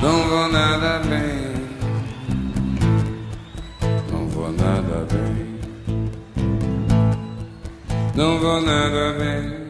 Não 0.00 0.28
vou 0.30 0.48
nada 0.48 1.00
bem. 1.00 1.52
Não 4.10 4.26
vou 4.30 4.50
nada 4.50 5.06
bem. 5.12 5.60
Não 8.14 8.40
vou 8.40 8.62
nada 8.62 9.12
bem. 9.18 9.66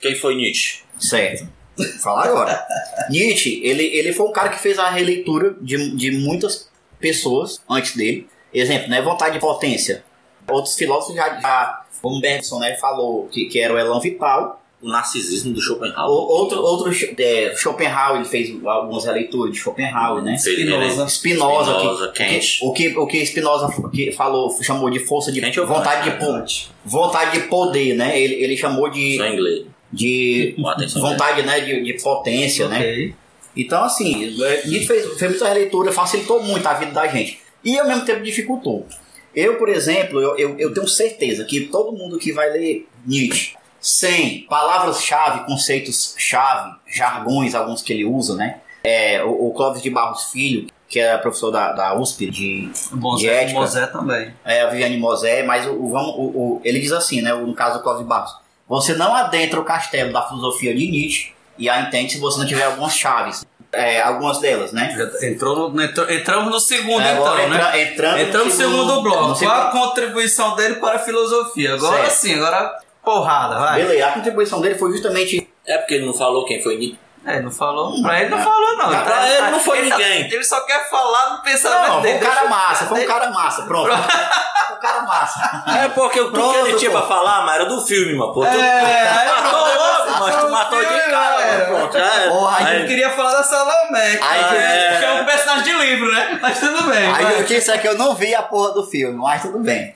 Quem 0.00 0.16
foi 0.16 0.34
Nietzsche? 0.34 0.80
Certo. 0.98 1.46
Vou 1.76 1.86
falar 2.00 2.24
agora. 2.24 2.66
Nietzsche, 3.08 3.60
ele, 3.62 3.84
ele 3.84 4.12
foi 4.12 4.26
um 4.26 4.32
cara 4.32 4.48
que 4.48 4.60
fez 4.60 4.76
a 4.76 4.90
releitura 4.90 5.56
de, 5.60 5.94
de 5.94 6.10
muitas 6.10 6.73
pessoas 7.08 7.60
antes 7.68 7.94
dele. 7.94 8.26
Exemplo, 8.52 8.88
né? 8.88 9.02
Vontade 9.02 9.34
de 9.34 9.40
potência. 9.40 10.02
Outros 10.50 10.74
filósofos 10.76 11.14
já, 11.16 11.38
já 11.40 11.84
como 12.00 12.20
Bergson, 12.20 12.58
né, 12.58 12.74
falou 12.76 13.26
que, 13.32 13.46
que 13.46 13.58
era 13.58 13.74
o 13.74 13.78
Elan 13.78 14.00
Vital. 14.00 14.60
O 14.82 14.88
narcisismo 14.88 15.54
do 15.54 15.60
Schopenhauer. 15.62 16.10
O- 16.10 16.28
Outro, 16.40 16.60
outro 16.60 16.92
é, 17.18 17.54
Schopenhauer, 17.56 18.16
ele 18.20 18.28
fez 18.28 18.50
algumas 18.66 19.04
releituras 19.06 19.50
de 19.54 19.58
Schopenhauer, 19.58 20.22
né? 20.22 20.36
Spinoza. 20.36 21.08
Spinoza, 21.08 21.72
Spinoza, 21.78 22.08
que, 22.08 22.18
Kant. 22.18 22.40
que- 22.58 22.58
o 22.66 22.72
que 22.72 22.98
o 22.98 23.06
que 23.06 23.24
Spinoza 23.26 23.68
que 23.90 24.12
falou, 24.12 24.50
chamou 24.62 24.90
de 24.90 24.98
força 24.98 25.32
de 25.32 25.40
Kant 25.40 25.58
ou 25.58 25.66
vontade 25.66 26.10
de 26.10 26.18
Kant? 26.18 26.68
po- 26.68 26.74
vontade 26.84 27.40
de 27.40 27.46
poder, 27.48 27.94
né? 27.94 28.20
Ele, 28.20 28.34
ele 28.34 28.56
chamou 28.58 28.90
de, 28.90 29.16
Só 29.16 29.24
em 29.24 29.32
inglês. 29.32 29.64
de 29.90 30.54
vontade, 31.00 31.42
né, 31.46 31.60
de, 31.60 31.82
de 31.82 31.94
potência, 32.02 32.68
né? 32.68 33.14
Então, 33.56 33.84
assim, 33.84 34.24
é, 34.42 34.66
Nietzsche 34.66 34.86
fez, 34.86 35.18
fez 35.18 35.30
muita 35.30 35.48
releitura, 35.48 35.92
facilitou 35.92 36.42
muito 36.42 36.66
a 36.66 36.74
vida 36.74 36.92
da 36.92 37.06
gente. 37.06 37.38
E 37.64 37.78
ao 37.78 37.86
mesmo 37.86 38.04
tempo 38.04 38.22
dificultou. 38.22 38.86
Eu, 39.34 39.56
por 39.56 39.68
exemplo, 39.68 40.20
eu, 40.20 40.36
eu, 40.36 40.58
eu 40.58 40.72
tenho 40.74 40.86
certeza 40.88 41.44
que 41.44 41.62
todo 41.62 41.96
mundo 41.96 42.18
que 42.18 42.32
vai 42.32 42.50
ler 42.50 42.88
Nietzsche 43.06 43.54
sem 43.80 44.40
palavras-chave, 44.48 45.44
conceitos-chave, 45.46 46.72
jargões, 46.86 47.54
alguns 47.54 47.82
que 47.82 47.92
ele 47.92 48.04
usa, 48.04 48.34
né? 48.36 48.58
É, 48.82 49.22
o, 49.24 49.48
o 49.48 49.52
Clóvis 49.54 49.82
de 49.82 49.90
Barros 49.90 50.30
Filho, 50.30 50.66
que 50.88 50.98
é 51.00 51.16
professor 51.18 51.50
da, 51.50 51.72
da 51.72 51.98
USP 51.98 52.30
de, 52.30 52.70
Bom, 52.92 53.16
de 53.16 53.28
ética, 53.28 53.58
Mosé 53.58 53.86
também. 53.86 54.32
é, 54.44 54.60
a 54.62 54.68
Viviane 54.70 54.96
Mosé, 54.98 55.42
mas 55.42 55.66
o, 55.66 55.72
o- 55.72 56.56
o- 56.56 56.60
ele 56.64 56.78
diz 56.80 56.92
assim, 56.92 57.20
né, 57.20 57.32
no 57.34 57.54
caso 57.54 57.78
do 57.78 57.82
Clóvis 57.82 58.02
de 58.02 58.08
Barros, 58.08 58.36
você 58.68 58.94
não 58.94 59.14
adentra 59.14 59.60
o 59.60 59.64
castelo 59.64 60.12
da 60.12 60.22
filosofia 60.22 60.74
de 60.74 60.86
Nietzsche 60.86 61.32
e 61.58 61.68
a 61.68 61.80
entende 61.80 62.12
se 62.14 62.18
você 62.20 62.38
não 62.38 62.46
tiver 62.46 62.64
algumas 62.64 62.94
chaves, 62.96 63.44
é, 63.72 64.00
algumas 64.00 64.38
delas, 64.38 64.72
né? 64.72 64.96
Entrou 65.22 65.70
no, 65.70 65.82
entrou- 65.82 66.08
entramos 66.10 66.50
no 66.52 66.60
segundo, 66.60 67.02
É, 67.02 67.10
agora 67.12 67.42
então, 67.42 67.50
né? 67.50 67.56
entra- 67.56 67.80
entrando, 67.80 68.18
Entramos 68.20 68.48
no 68.54 68.60
segundo 68.60 69.02
bloco. 69.02 69.28
no 69.28 69.36
Qual 69.38 69.50
a 69.50 69.70
segundo- 69.70 69.86
contribuição 69.86 70.54
dele 70.56 70.74
para 70.76 70.96
a 70.96 70.98
filosofia? 71.00 71.74
Agora 71.74 71.96
Certo. 72.04 72.12
sim, 72.12 72.34
agora 72.34 72.78
porrada, 73.04 73.58
vai. 73.58 73.82
Beleza, 73.82 74.06
a 74.06 74.12
contribuição 74.12 74.60
dele 74.60 74.76
foi 74.76 74.90
justamente 74.92 75.48
É 75.66 75.78
porque 75.78 75.94
ele 75.94 76.04
não 76.06 76.12
falou 76.14 76.44
quem 76.44 76.62
foi 76.62 76.76
Nietzsche. 76.76 76.98
É, 77.26 77.40
não 77.40 77.50
falou. 77.50 78.02
Pra 78.02 78.20
ele 78.20 78.30
não 78.30 78.38
falou, 78.42 78.76
não. 78.76 78.88
Pra 78.90 79.00
tá- 79.02 79.28
ele 79.28 79.36
tá- 79.38 79.50
não 79.50 79.60
foi 79.60 79.78
ele 79.78 79.88
só- 79.90 79.96
ninguém. 79.96 80.20
ele 80.32 80.44
só 80.44 80.60
quer 80.60 80.90
falar 80.90 81.24
do 81.36 81.42
pensamento 81.42 81.88
Não, 81.88 81.92
foi 81.94 82.02
dele. 82.02 82.16
um 82.24 82.28
cara 82.28 82.48
massa, 82.48 82.86
foi 82.86 83.02
um 83.02 83.06
cara 83.06 83.30
massa, 83.30 83.62
pronto. 83.62 83.88
Foi 83.90 84.76
um 84.76 84.80
cara 84.80 85.02
massa. 85.02 85.64
É 85.84 85.88
porque 85.88 86.20
o 86.20 86.30
que 86.32 86.38
ele 86.40 86.74
tinha 86.74 86.90
pô. 86.90 86.98
pra 86.98 87.06
falar, 87.06 87.46
mas 87.46 87.54
era 87.56 87.64
do 87.66 87.80
filme, 87.80 88.14
mano. 88.14 88.32
Pô, 88.34 88.40
tu... 88.42 88.46
É, 88.46 89.08
aí 89.08 89.28
matou 89.28 89.60
logo, 89.60 90.10
mas 90.20 90.34
tu 90.34 90.40
foi 90.42 90.50
matou 90.50 90.78
de 90.80 91.00
cara. 91.10 91.36
mano, 91.46 91.76
Pronto, 91.78 91.96
era. 91.96 92.30
Porra, 92.30 92.56
A 92.56 92.66
Aí- 92.68 92.78
gente 92.78 92.88
queria 92.88 93.10
falar 93.10 93.32
da 93.32 93.42
Salomé, 93.42 94.18
Aí 94.22 94.44
que, 94.44 94.54
que- 94.54 94.98
que 94.98 95.04
é 95.04 95.12
um 95.20 95.24
personagem 95.24 95.64
de 95.64 95.72
livro, 95.72 96.12
né? 96.12 96.38
Mas 96.42 96.60
tudo 96.60 96.82
bem. 96.84 97.06
Aí 97.12 97.24
vai. 97.24 97.40
eu 97.40 97.44
disse 97.44 97.70
é 97.70 97.78
que 97.78 97.88
eu 97.88 97.96
não 97.98 98.14
vi 98.14 98.34
a 98.34 98.42
porra 98.42 98.72
do 98.72 98.86
filme, 98.86 99.16
mas 99.16 99.42
tudo 99.42 99.58
bem. 99.60 99.94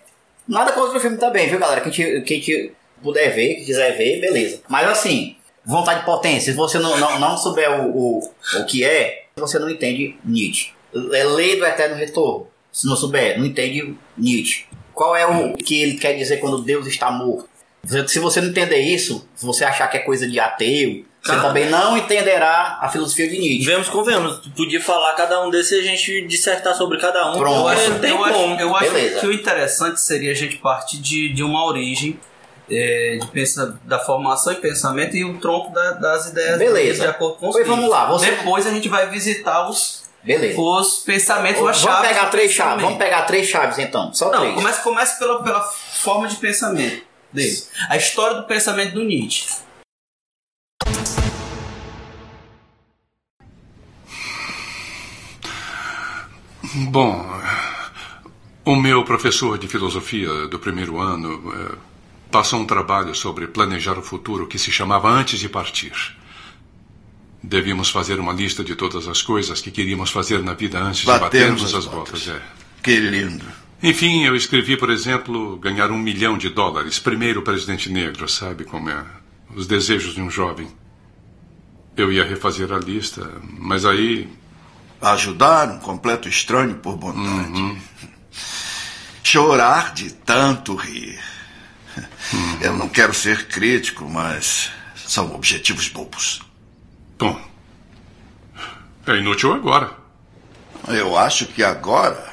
Nada 0.49 0.73
contra 0.73 0.97
o 0.97 1.01
filme 1.01 1.19
também, 1.19 1.49
viu, 1.49 1.59
galera? 1.59 1.81
Quem 1.83 1.93
te, 1.93 2.23
quem 2.23 2.41
te 2.41 2.73
puder 3.03 3.29
ver, 3.35 3.57
que 3.57 3.67
quiser 3.67 3.93
ver, 3.99 4.21
beleza. 4.21 4.63
Mas 4.67 4.89
assim, 4.89 5.37
vontade 5.69 6.01
de 6.01 6.07
potência, 6.07 6.51
se 6.53 6.57
você 6.57 6.79
não, 6.79 6.97
não, 6.99 7.19
não 7.19 7.37
souber 7.37 7.71
o, 7.81 7.91
o, 8.19 8.31
o 8.59 8.65
que 8.65 8.85
é, 8.85 9.27
você 9.37 9.59
não 9.59 9.69
entende 9.69 10.17
Nietzsche. 10.25 10.71
É 11.13 11.25
lei 11.25 11.57
do 11.57 11.67
eterno 11.67 11.97
retorno. 11.97 12.47
Se 12.73 12.87
não 12.87 12.97
souber, 12.97 13.39
não 13.39 13.45
entende 13.45 13.95
Nietzsche. 14.17 14.65
Qual 14.95 15.15
é 15.15 15.27
o 15.27 15.55
que 15.55 15.81
ele 15.81 15.95
quer 15.99 16.15
dizer 16.15 16.39
quando 16.39 16.63
Deus 16.63 16.87
está 16.87 17.11
morto? 17.11 17.49
Se- 18.07 18.19
você 18.19 18.41
não 18.41 18.49
entender 18.49 18.81
isso, 18.81 19.27
se 19.35 19.47
você 19.47 19.65
achar 19.65 19.87
que 19.89 19.97
é 19.97 20.01
coisa 20.01 20.29
de 20.29 20.41
ateu, 20.41 21.05
você 21.23 21.33
Cara. 21.33 21.43
também 21.43 21.69
não 21.69 21.97
entenderá 21.97 22.79
a 22.81 22.89
filosofia 22.89 23.29
de 23.29 23.39
Nietzsche. 23.39 23.65
Vemos, 23.65 23.89
convenhamos. 23.89 24.39
Tu 24.39 24.51
podia 24.51 24.81
falar 24.81 25.15
cada 25.15 25.45
um 25.47 25.51
desses 25.51 25.73
e 25.73 25.81
a 25.81 25.83
gente 25.83 26.27
dissertar 26.27 26.75
sobre 26.75 26.99
cada 26.99 27.31
um. 27.33 27.37
Pronto. 27.39 27.61
Eu 27.61 27.69
acho, 27.69 27.83
eu 28.05 28.19
como. 28.19 28.25
acho, 28.25 28.61
eu 28.63 28.77
acho 28.77 29.21
que 29.21 29.27
o 29.27 29.33
interessante 29.33 30.01
seria 30.01 30.33
a 30.33 30.35
gente 30.35 30.57
partir 30.57 30.99
de, 30.99 31.33
de 31.33 31.43
uma 31.43 31.65
origem 31.65 32.19
é, 32.71 33.19
de 33.21 33.27
pensa, 33.29 33.79
da 33.85 33.99
formação 33.99 34.53
e 34.53 34.57
pensamento 34.57 35.17
e 35.17 35.25
o 35.25 35.39
tronco 35.39 35.73
da- 35.73 35.93
das 35.93 36.27
ideias 36.29 36.59
Beleza. 36.59 37.03
de 37.05 37.09
acordo 37.09 37.37
com 37.39 37.49
os 37.49 37.53
Pois 37.55 37.67
vamos 37.67 37.89
lá, 37.89 38.07
você- 38.07 38.31
Depois 38.31 38.67
a 38.67 38.71
gente 38.71 38.89
vai 38.89 39.09
visitar 39.09 39.69
os, 39.69 40.05
Beleza. 40.23 40.61
os 40.61 40.99
pensamentos, 40.99 41.61
Vamos 41.61 41.77
as 41.77 41.83
chaves. 41.83 42.09
pegar 42.09 42.25
do 42.27 42.31
três 42.31 42.53
chaves. 42.53 42.73
pensamento. 42.75 42.85
Vamos 42.85 42.99
pegar 42.99 43.23
três 43.23 43.47
chaves 43.49 43.79
então. 43.79 44.13
Só 44.13 44.31
Não, 44.31 44.41
três. 44.41 44.55
comece, 44.55 44.83
comece 44.83 45.19
pela, 45.19 45.43
pela 45.43 45.61
forma 45.63 46.29
de 46.29 46.37
pensamento 46.37 47.03
dele. 47.33 47.63
A 47.89 47.97
história 47.97 48.37
do 48.37 48.45
pensamento 48.47 48.95
do 48.95 49.03
Nietzsche. 49.05 49.47
Bom, 56.91 57.25
o 58.65 58.77
meu 58.77 59.05
professor 59.05 59.59
de 59.59 59.69
filosofia 59.69 60.47
do 60.49 60.59
primeiro 60.59 60.99
ano 61.01 61.53
eh, 61.55 61.79
passou 62.31 62.61
um 62.61 62.67
trabalho 62.67 63.15
sobre 63.15 63.47
planejar 63.47 63.99
o 63.99 64.03
futuro 64.03 64.47
que 64.47 64.59
se 64.59 64.71
chamava 64.71 65.09
Antes 65.09 65.41
de 65.41 65.49
Partir. 65.49 65.93
Devíamos 67.43 67.91
fazer 67.91 68.19
uma 68.19 68.33
lista 68.33 68.65
de 68.65 68.75
todas 68.75 69.07
as 69.07 69.23
coisas 69.23 69.61
que 69.61 69.71
queríamos 69.71 70.11
fazer 70.11 70.43
na 70.43 70.55
vida 70.55 70.81
antes 70.81 71.01
de 71.01 71.07
Batermos 71.07 71.63
as 71.65 71.75
as 71.75 71.87
botas. 71.87 72.27
botas. 72.27 72.29
É. 72.29 72.43
Que 72.83 72.97
lindo. 72.99 73.45
Enfim, 73.83 74.25
eu 74.25 74.35
escrevi, 74.35 74.77
por 74.77 74.91
exemplo, 74.91 75.57
ganhar 75.57 75.91
um 75.91 75.99
milhão 75.99 76.37
de 76.37 76.49
dólares. 76.49 76.99
Primeiro 76.99 77.43
presidente 77.43 77.89
negro, 77.89 78.29
sabe 78.29 78.65
como 78.65 78.91
é? 78.91 79.05
Os 79.55 79.67
desejos 79.67 80.15
de 80.15 80.21
um 80.21 80.29
jovem. 80.29 80.69
Eu 81.97 82.13
ia 82.13 82.25
refazer 82.25 82.73
a 82.73 82.79
lista, 82.79 83.41
mas 83.59 83.85
aí 83.85 84.29
Ajudar 85.01 85.69
um 85.71 85.79
completo 85.79 86.29
estranho 86.29 86.75
por 86.77 86.97
bondade. 86.97 87.81
Chorar 89.23 89.95
de 89.95 90.13
tanto 90.13 90.75
rir. 90.75 91.21
Eu 92.61 92.77
não 92.77 92.89
quero 92.89 93.15
ser 93.15 93.49
crítico, 93.49 94.09
mas 94.09 94.71
são 94.97 95.35
objetivos 95.35 95.89
bobos. 95.89 96.41
Bom, 97.19 97.41
é 99.07 99.17
inútil 99.17 99.53
agora. 99.55 99.93
Eu 100.89 101.17
acho 101.17 101.47
que 101.47 101.63
agora 101.63 102.33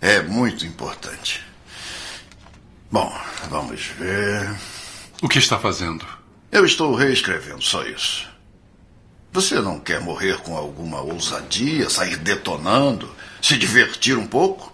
é 0.00 0.22
muito 0.22 0.66
importante. 0.66 1.42
Bom, 2.90 3.12
vamos 3.48 3.86
ver. 3.98 4.50
O 5.22 5.28
que 5.28 5.38
está 5.38 5.58
fazendo? 5.58 6.04
Eu 6.50 6.64
estou 6.64 6.94
reescrevendo 6.94 7.62
só 7.62 7.84
isso. 7.84 8.28
Você 9.32 9.60
não 9.60 9.78
quer 9.78 10.00
morrer 10.00 10.38
com 10.38 10.56
alguma 10.56 11.00
ousadia, 11.00 11.88
sair 11.88 12.16
detonando, 12.16 13.14
se 13.40 13.56
divertir 13.56 14.18
um 14.18 14.26
pouco? 14.26 14.69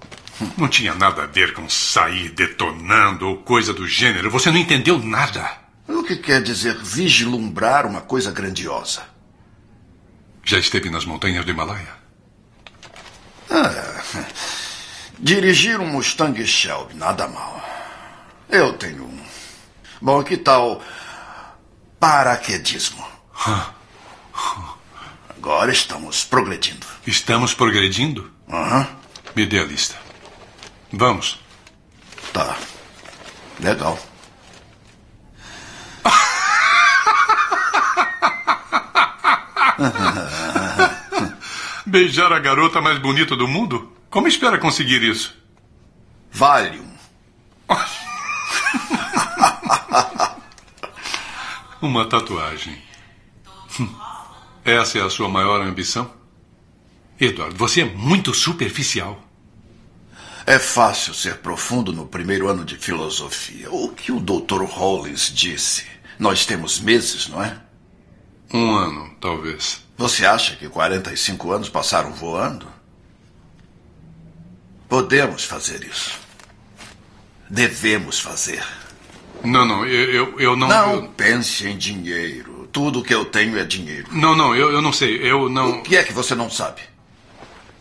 Não 0.57 0.69
tinha 0.69 0.95
nada 0.95 1.23
a 1.23 1.27
ver 1.27 1.55
com 1.55 1.69
sair 1.69 2.29
detonando 2.31 3.27
ou 3.27 3.39
coisa 3.39 3.73
do 3.73 3.87
gênero. 3.87 4.31
Você 4.31 4.51
não 4.51 4.59
entendeu 4.59 4.99
nada. 4.99 5.51
O 5.89 6.03
que 6.03 6.17
quer 6.17 6.43
dizer 6.43 6.77
vislumbrar 6.83 7.87
uma 7.87 8.01
coisa 8.01 8.31
grandiosa? 8.31 9.03
Já 10.45 10.59
esteve 10.59 10.91
nas 10.91 11.05
montanhas 11.05 11.45
do 11.45 11.51
Himalaia? 11.51 11.89
Ah, 13.51 14.03
dirigir 15.19 15.81
um 15.81 15.87
Mustang 15.87 16.45
Shelby, 16.47 16.95
nada 16.95 17.27
mal. 17.29 17.65
Eu 18.49 18.73
tenho 18.75 19.05
um. 19.05 19.27
Bom, 20.01 20.23
que 20.23 20.37
tal 20.37 20.83
paraquedismo? 21.99 23.05
Agora 25.37 25.73
estamos 25.73 26.25
progredindo. 26.25 26.87
Estamos 27.07 27.55
progredindo? 27.55 28.31
Aham, 28.49 28.87
Me 29.35 29.47
dê 29.47 29.59
a 29.61 29.65
lista. 29.65 29.97
Vamos. 30.97 31.39
tá. 32.33 32.57
Legal. 33.61 33.99
Beijar 41.85 42.33
a 42.33 42.39
garota 42.39 42.81
mais 42.81 42.99
bonita 42.99 43.37
do 43.37 43.47
mundo? 43.47 43.93
Como 44.09 44.27
espera 44.27 44.57
conseguir 44.57 45.03
isso? 45.03 45.37
Valium. 46.33 46.91
Uma 51.83 52.09
tatuagem. 52.09 52.83
Essa 54.65 54.99
é 54.99 55.03
a 55.03 55.11
sua 55.11 55.29
maior 55.29 55.61
ambição? 55.61 56.11
Edward, 57.21 57.55
você 57.55 57.83
é 57.83 57.85
muito 57.85 58.33
superficial. 58.33 59.26
É 60.47 60.59
fácil 60.59 61.13
ser 61.13 61.39
profundo 61.39 61.93
no 61.93 62.07
primeiro 62.07 62.49
ano 62.49 62.65
de 62.65 62.77
filosofia. 62.77 63.69
O 63.71 63.89
que 63.89 64.13
o 64.13 64.21
Dr. 64.21 64.63
Hollins 64.63 65.31
disse? 65.35 65.85
Nós 66.19 66.47
temos 66.47 66.79
meses, 66.81 67.29
não 67.29 67.43
é? 67.43 67.57
Um 68.55 68.75
ano, 68.77 69.11
talvez. 69.21 69.85
Você 69.99 70.25
acha 70.25 70.55
que 70.55 70.69
45 70.69 71.51
anos 71.51 71.69
passaram 71.69 72.13
voando? 72.13 72.67
Podemos 74.89 75.45
fazer 75.45 75.83
isso. 75.85 76.13
Devemos 77.51 78.21
fazer. 78.21 78.63
Não, 79.45 79.65
não, 79.67 79.85
eu, 79.85 80.11
eu, 80.13 80.41
eu 80.41 80.57
não. 80.57 80.69
Não 80.69 80.93
eu- 80.95 81.09
pense 81.09 81.67
em 81.67 81.77
dinheiro. 81.77 82.69
Tudo 82.73 83.03
que 83.03 83.15
eu 83.15 83.25
tenho 83.25 83.59
é 83.59 83.65
dinheiro. 83.65 84.09
não, 84.13 84.37
não, 84.37 84.55
eu, 84.55 84.71
eu 84.71 84.81
não 84.83 84.93
sei. 84.93 85.17
Eu 85.29 85.49
não. 85.49 85.79
O 85.79 85.83
que 85.83 85.97
é 85.97 86.05
que 86.05 86.13
você 86.13 86.35
não 86.35 86.51
sabe? 86.51 86.83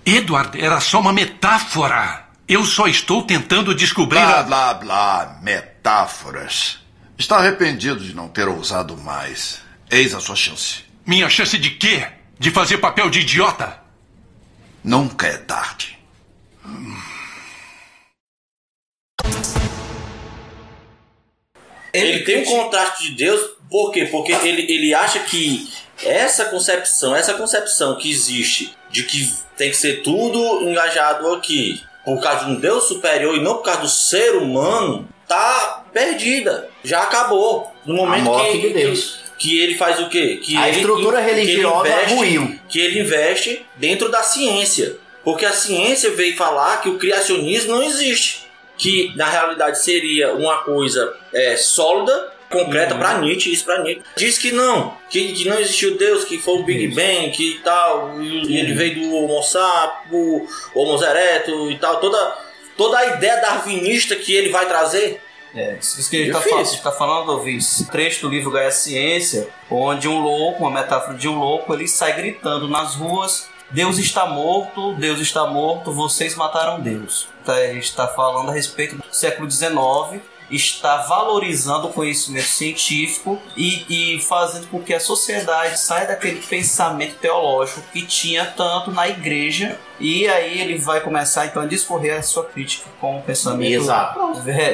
Edward, 0.06 0.60
era 0.60 0.80
só 0.80 1.00
uma 1.00 1.14
metáfora. 1.14 2.25
Eu 2.48 2.64
só 2.64 2.88
estou 2.88 3.24
tentando 3.24 3.74
descobrir. 3.74 4.20
Blá, 4.20 4.40
a- 4.40 4.44
blá, 4.44 4.74
blá. 4.76 5.40
Metáforas. 5.42 6.80
Está 7.18 7.38
arrependido 7.38 8.00
de 8.00 8.14
não 8.16 8.28
ter 8.28 8.48
ousado 8.48 8.96
mais. 8.98 9.62
Eis 9.90 10.14
a 10.14 10.20
sua 10.20 10.36
chance. 10.36 10.84
Minha 11.06 11.30
chance 11.30 11.58
de 11.58 11.72
quê? 11.72 12.08
De 12.38 12.52
fazer 12.52 12.78
papel 12.78 13.10
de 13.10 13.22
idiota? 13.22 13.80
Nunca 14.84 15.28
é 15.28 15.38
tarde. 15.38 15.98
Ele, 21.94 22.20
tem 22.24 22.42
um 22.42 22.46
contraste 22.46 23.04
de 23.10 23.16
Deus, 23.16 23.42
por 23.70 23.92
quê? 23.92 24.06
Porque 24.06 24.34
ele, 24.34 24.62
ele 24.72 24.94
acha 24.94 25.20
que 25.20 25.70
essa 26.04 26.46
concepção, 26.46 27.16
essa 27.16 27.34
concepção 27.36 27.98
que 27.98 28.12
existe 28.12 28.76
de 28.92 29.04
que 29.04 29.32
tem 29.58 29.70
que 29.70 29.78
ser 29.78 30.04
tudo 30.04 30.62
engajado 30.70 31.34
aqui 31.34 31.82
por 32.06 32.22
causa 32.22 32.46
de 32.46 32.52
um 32.52 32.56
Deus 32.60 32.84
superior 32.88 33.36
e 33.36 33.42
não 33.42 33.56
por 33.56 33.64
causa 33.64 33.82
do 33.82 33.90
ser 33.90 34.36
humano, 34.36 35.08
tá 35.28 35.84
perdida. 35.92 36.70
Já 36.84 37.02
acabou. 37.04 37.72
No 37.86 37.96
momento 37.96 38.32
que, 38.52 38.60
de 38.60 38.70
Deus. 38.70 39.20
Que, 39.38 39.50
que 39.50 39.60
ele 39.60 39.76
faz 39.76 40.00
o 40.00 40.08
quê? 40.10 40.40
Que 40.42 40.56
A 40.56 40.70
ele- 40.70 40.78
estrutura 40.78 41.18
que 41.22 41.30
religiosa 41.32 41.90
investe- 41.90 42.14
ruiu. 42.16 42.60
Que 42.70 42.80
ele 42.80 43.00
investe 43.02 43.66
dentro 43.76 44.10
da 44.10 44.22
ciência. 44.24 44.98
Porque 45.24 45.46
a 45.46 45.52
ciência 45.52 46.12
veio 46.12 46.36
falar 46.38 46.82
que 46.82 46.90
o 46.90 46.98
criacionismo 47.00 47.72
não 47.76 47.84
existe. 47.84 48.46
Que 48.78 49.12
na 49.16 49.26
realidade 49.30 49.82
seria 49.84 50.34
uma 50.36 50.58
coisa 50.60 51.12
é, 51.34 51.56
sólida, 51.58 52.32
concreta 52.50 52.94
Uhum. 52.94 53.00
pra 53.00 53.18
Nietzsche, 53.20 53.52
isso 53.52 53.66
pra 53.66 53.82
Nietzsche. 53.84 54.04
Diz 54.16 54.38
que 54.38 54.52
não, 54.52 54.96
que, 55.10 55.34
que 55.34 55.48
não 55.50 55.60
existiu 55.60 55.98
Deus, 55.98 56.24
que 56.24 56.38
foi 56.38 56.56
o 56.60 56.64
Big 56.64 56.88
Bang, 56.90 57.30
que 57.32 57.60
tal, 57.64 58.22
e 58.22 58.58
ele 58.58 58.72
Uhum. 58.72 58.78
veio 58.78 58.96
do 58.96 59.16
Homo 59.16 59.42
sapiens, 59.44 60.12
o 60.12 60.48
Homo 60.76 61.04
erectus 61.04 61.72
e 61.72 61.78
tal, 61.78 62.00
toda, 62.00 62.36
toda 62.78 62.98
a 62.98 63.06
ideia 63.18 63.42
darwinista 63.42 64.16
que 64.16 64.34
ele 64.34 64.50
vai 64.50 64.66
trazer. 64.68 65.22
É, 65.56 65.78
isso 65.80 66.10
que 66.10 66.18
a 66.18 66.20
gente 66.20 66.32
tá 66.34 66.40
Difícil. 66.40 66.82
falando, 66.82 66.82
tá 66.84 66.92
falando, 66.92 67.42
um 67.42 67.86
trecho 67.90 68.22
do 68.24 68.30
livro 68.30 68.52
Gaia 68.52 68.72
Ciência, 68.72 69.48
onde 69.72 70.06
um 70.06 70.20
louco, 70.20 70.60
uma 70.66 70.70
metáfora 70.82 71.18
de 71.18 71.30
um 71.30 71.40
louco, 71.40 71.74
ele 71.74 71.88
sai 71.88 72.12
gritando 72.14 72.68
nas 72.68 72.96
ruas: 72.96 73.48
Deus 73.72 73.98
está 73.98 74.26
morto, 74.26 74.94
Deus 74.96 75.18
está 75.22 75.46
morto, 75.48 75.94
vocês 75.94 76.36
mataram 76.36 76.82
Deus. 76.82 77.30
Tá, 77.46 77.54
a 77.54 77.68
gente 77.68 77.86
está 77.86 78.06
falando 78.06 78.50
a 78.50 78.54
respeito 78.54 78.98
do 78.98 79.04
século 79.10 79.50
XIX, 79.50 80.22
está 80.50 80.98
valorizando 80.98 81.88
o 81.88 81.94
conhecimento 81.94 82.48
científico 82.48 83.42
e, 83.58 84.16
e 84.16 84.20
fazendo 84.20 84.68
com 84.68 84.82
que 84.82 84.94
a 84.94 85.00
sociedade 85.00 85.80
saia 85.80 86.08
daquele 86.08 86.42
pensamento 86.42 87.16
teológico 87.16 87.82
que 87.92 88.06
tinha 88.06 88.46
tanto 88.46 88.92
na 88.92 89.08
igreja. 89.08 89.80
E 90.00 90.28
aí 90.28 90.60
ele 90.60 90.78
vai 90.78 91.02
começar 91.02 91.46
então 91.46 91.64
a 91.64 91.66
discorrer 91.66 92.18
a 92.18 92.22
sua 92.22 92.46
crítica 92.46 92.90
com 93.00 93.18
o 93.18 93.22
pensamento 93.22 93.72
Exato. 93.72 94.20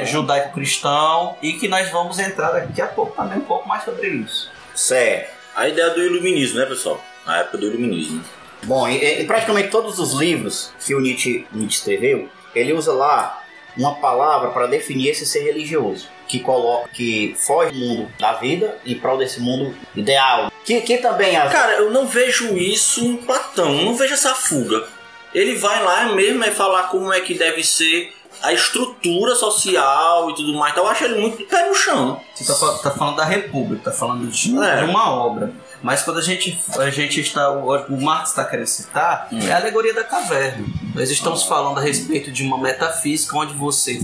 judaico-cristão 0.04 1.36
e 1.40 1.54
que 1.54 1.68
nós 1.68 1.90
vamos 1.90 2.18
entrar 2.18 2.50
daqui 2.50 2.80
a 2.82 2.86
pouco 2.86 3.16
também 3.16 3.38
um 3.38 3.44
pouco 3.44 3.68
mais 3.68 3.84
sobre 3.84 4.08
isso. 4.08 4.50
Certo. 4.74 5.32
A 5.54 5.68
ideia 5.68 5.90
do 5.90 6.02
iluminismo, 6.02 6.58
né, 6.58 6.66
pessoal? 6.66 7.00
Na 7.26 7.38
época 7.38 7.58
do 7.58 7.66
iluminismo. 7.66 8.24
Bom, 8.64 8.88
e, 8.88 9.20
e 9.20 9.24
praticamente 9.24 9.68
todos 9.68 9.98
os 9.98 10.12
livros 10.12 10.72
que 10.84 10.94
o 10.94 11.00
Nietzsche, 11.00 11.46
Nietzsche 11.52 11.78
escreveu, 11.78 12.28
ele 12.54 12.72
usa 12.72 12.92
lá 12.92 13.41
uma 13.76 13.94
palavra 13.96 14.50
para 14.50 14.66
definir 14.66 15.08
esse 15.10 15.24
ser 15.24 15.44
religioso, 15.44 16.08
que 16.28 16.40
coloca 16.40 16.88
que 16.92 17.34
foge 17.38 17.72
do 17.72 17.78
mundo 17.78 18.12
da 18.18 18.34
vida 18.34 18.78
em 18.84 18.94
prol 18.94 19.16
desse 19.18 19.40
mundo 19.40 19.74
ideal. 19.94 20.50
Que, 20.64 20.80
que 20.80 20.98
também 20.98 21.36
as, 21.36 21.52
Cara, 21.52 21.74
eu 21.74 21.90
não 21.90 22.06
vejo 22.06 22.56
isso 22.56 23.04
em 23.04 23.16
Platão, 23.16 23.74
eu 23.78 23.84
não 23.84 23.94
vejo 23.96 24.14
essa 24.14 24.34
fuga. 24.34 24.86
Ele 25.34 25.54
vai 25.56 25.82
lá 25.82 26.06
mesmo 26.14 26.44
é 26.44 26.50
falar 26.50 26.84
como 26.84 27.12
é 27.12 27.20
que 27.20 27.34
deve 27.34 27.64
ser 27.64 28.12
a 28.42 28.52
estrutura 28.52 29.34
social 29.34 30.30
e 30.30 30.34
tudo 30.34 30.52
mais. 30.54 30.72
Então 30.72 30.84
eu 30.84 30.90
acho 30.90 31.04
ele 31.04 31.20
muito 31.20 31.44
pé 31.44 31.68
no 31.68 31.74
chão. 31.74 32.20
Você 32.34 32.44
tá, 32.44 32.78
tá 32.78 32.90
falando 32.90 33.16
da 33.16 33.24
República, 33.24 33.90
tá 33.90 33.96
falando 33.96 34.26
de, 34.28 34.58
É. 34.58 34.76
de 34.78 34.84
uma 34.84 35.10
obra. 35.10 35.52
Mas 35.82 36.02
quando 36.02 36.18
a 36.18 36.22
gente, 36.22 36.58
a 36.78 36.90
gente 36.90 37.20
está. 37.20 37.50
O, 37.50 37.74
o 37.88 38.00
Marx 38.00 38.30
está 38.30 38.44
querendo 38.44 38.66
citar 38.66 39.28
Hum. 39.32 39.38
é 39.48 39.52
a 39.52 39.56
alegoria 39.56 39.92
da 39.94 40.04
caverna. 40.04 40.64
Nós 40.94 41.10
estamos 41.10 41.42
falando 41.44 41.78
a 41.78 41.82
respeito 41.82 42.30
de 42.30 42.42
uma 42.42 42.58
metafísica 42.58 43.36
onde 43.36 43.54
você 43.54 44.00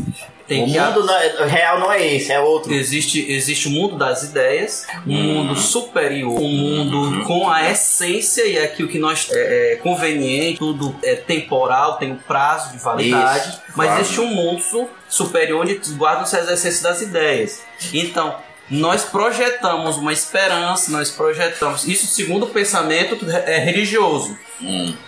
tem 0.46 0.62
o 0.64 0.66
que. 0.66 0.80
mundo 0.80 1.04
não 1.04 1.14
é- 1.14 1.44
real 1.46 1.78
não 1.78 1.92
é 1.92 2.06
esse, 2.06 2.32
é 2.32 2.40
outro. 2.40 2.72
Existe, 2.72 3.30
existe 3.30 3.68
o 3.68 3.70
mundo 3.70 3.96
das 3.96 4.22
ideias, 4.22 4.86
um 5.06 5.12
mundo 5.22 5.54
superior, 5.54 6.32
um 6.40 6.48
mundo 6.48 7.24
com 7.26 7.50
a 7.50 7.70
essência 7.70 8.46
e 8.46 8.58
aquilo 8.58 8.88
que 8.88 8.98
nós 8.98 9.28
é, 9.30 9.74
é 9.74 9.76
conveniente, 9.76 10.58
tudo 10.58 10.96
é 11.02 11.14
temporal, 11.14 11.96
tem 11.98 12.12
um 12.12 12.16
prazo 12.16 12.72
de 12.72 12.78
validade, 12.78 13.48
Isso, 13.50 13.62
mas 13.76 13.86
claro. 13.88 14.00
existe 14.02 14.20
um 14.20 14.28
mundo 14.28 14.62
su- 14.62 14.88
superior 15.08 15.60
onde 15.62 15.74
guardam-se 15.96 16.34
as 16.36 16.48
essências 16.48 16.80
das 16.82 17.02
ideias. 17.02 17.60
Então, 17.92 18.34
nós 18.70 19.04
projetamos 19.04 19.96
uma 19.96 20.12
esperança, 20.12 20.90
nós 20.90 21.10
projetamos 21.10 21.86
isso 21.86 22.06
segundo 22.06 22.44
o 22.44 22.50
pensamento 22.50 23.18
é, 23.30 23.58
religioso, 23.58 24.36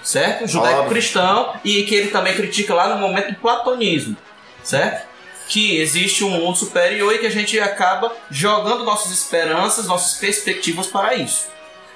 certo? 0.03 0.47
Judaico-cristão 0.47 1.55
e 1.65 1.83
que 1.85 1.95
ele 1.95 2.09
também 2.09 2.35
critica 2.35 2.75
lá 2.75 2.89
no 2.95 3.01
momento 3.01 3.33
do 3.33 3.39
platonismo, 3.39 4.17
certo? 4.63 5.09
Que 5.49 5.79
existe 5.79 6.25
um 6.25 6.31
mundo 6.31 6.57
superior 6.57 7.15
e 7.15 7.19
que 7.19 7.27
a 7.27 7.31
gente 7.31 7.59
acaba 7.59 8.13
jogando 8.31 8.85
nossas 8.85 9.13
esperanças, 9.13 9.87
nossas 9.87 10.19
perspectivas 10.19 10.87
para 10.87 11.15
isso. 11.15 11.49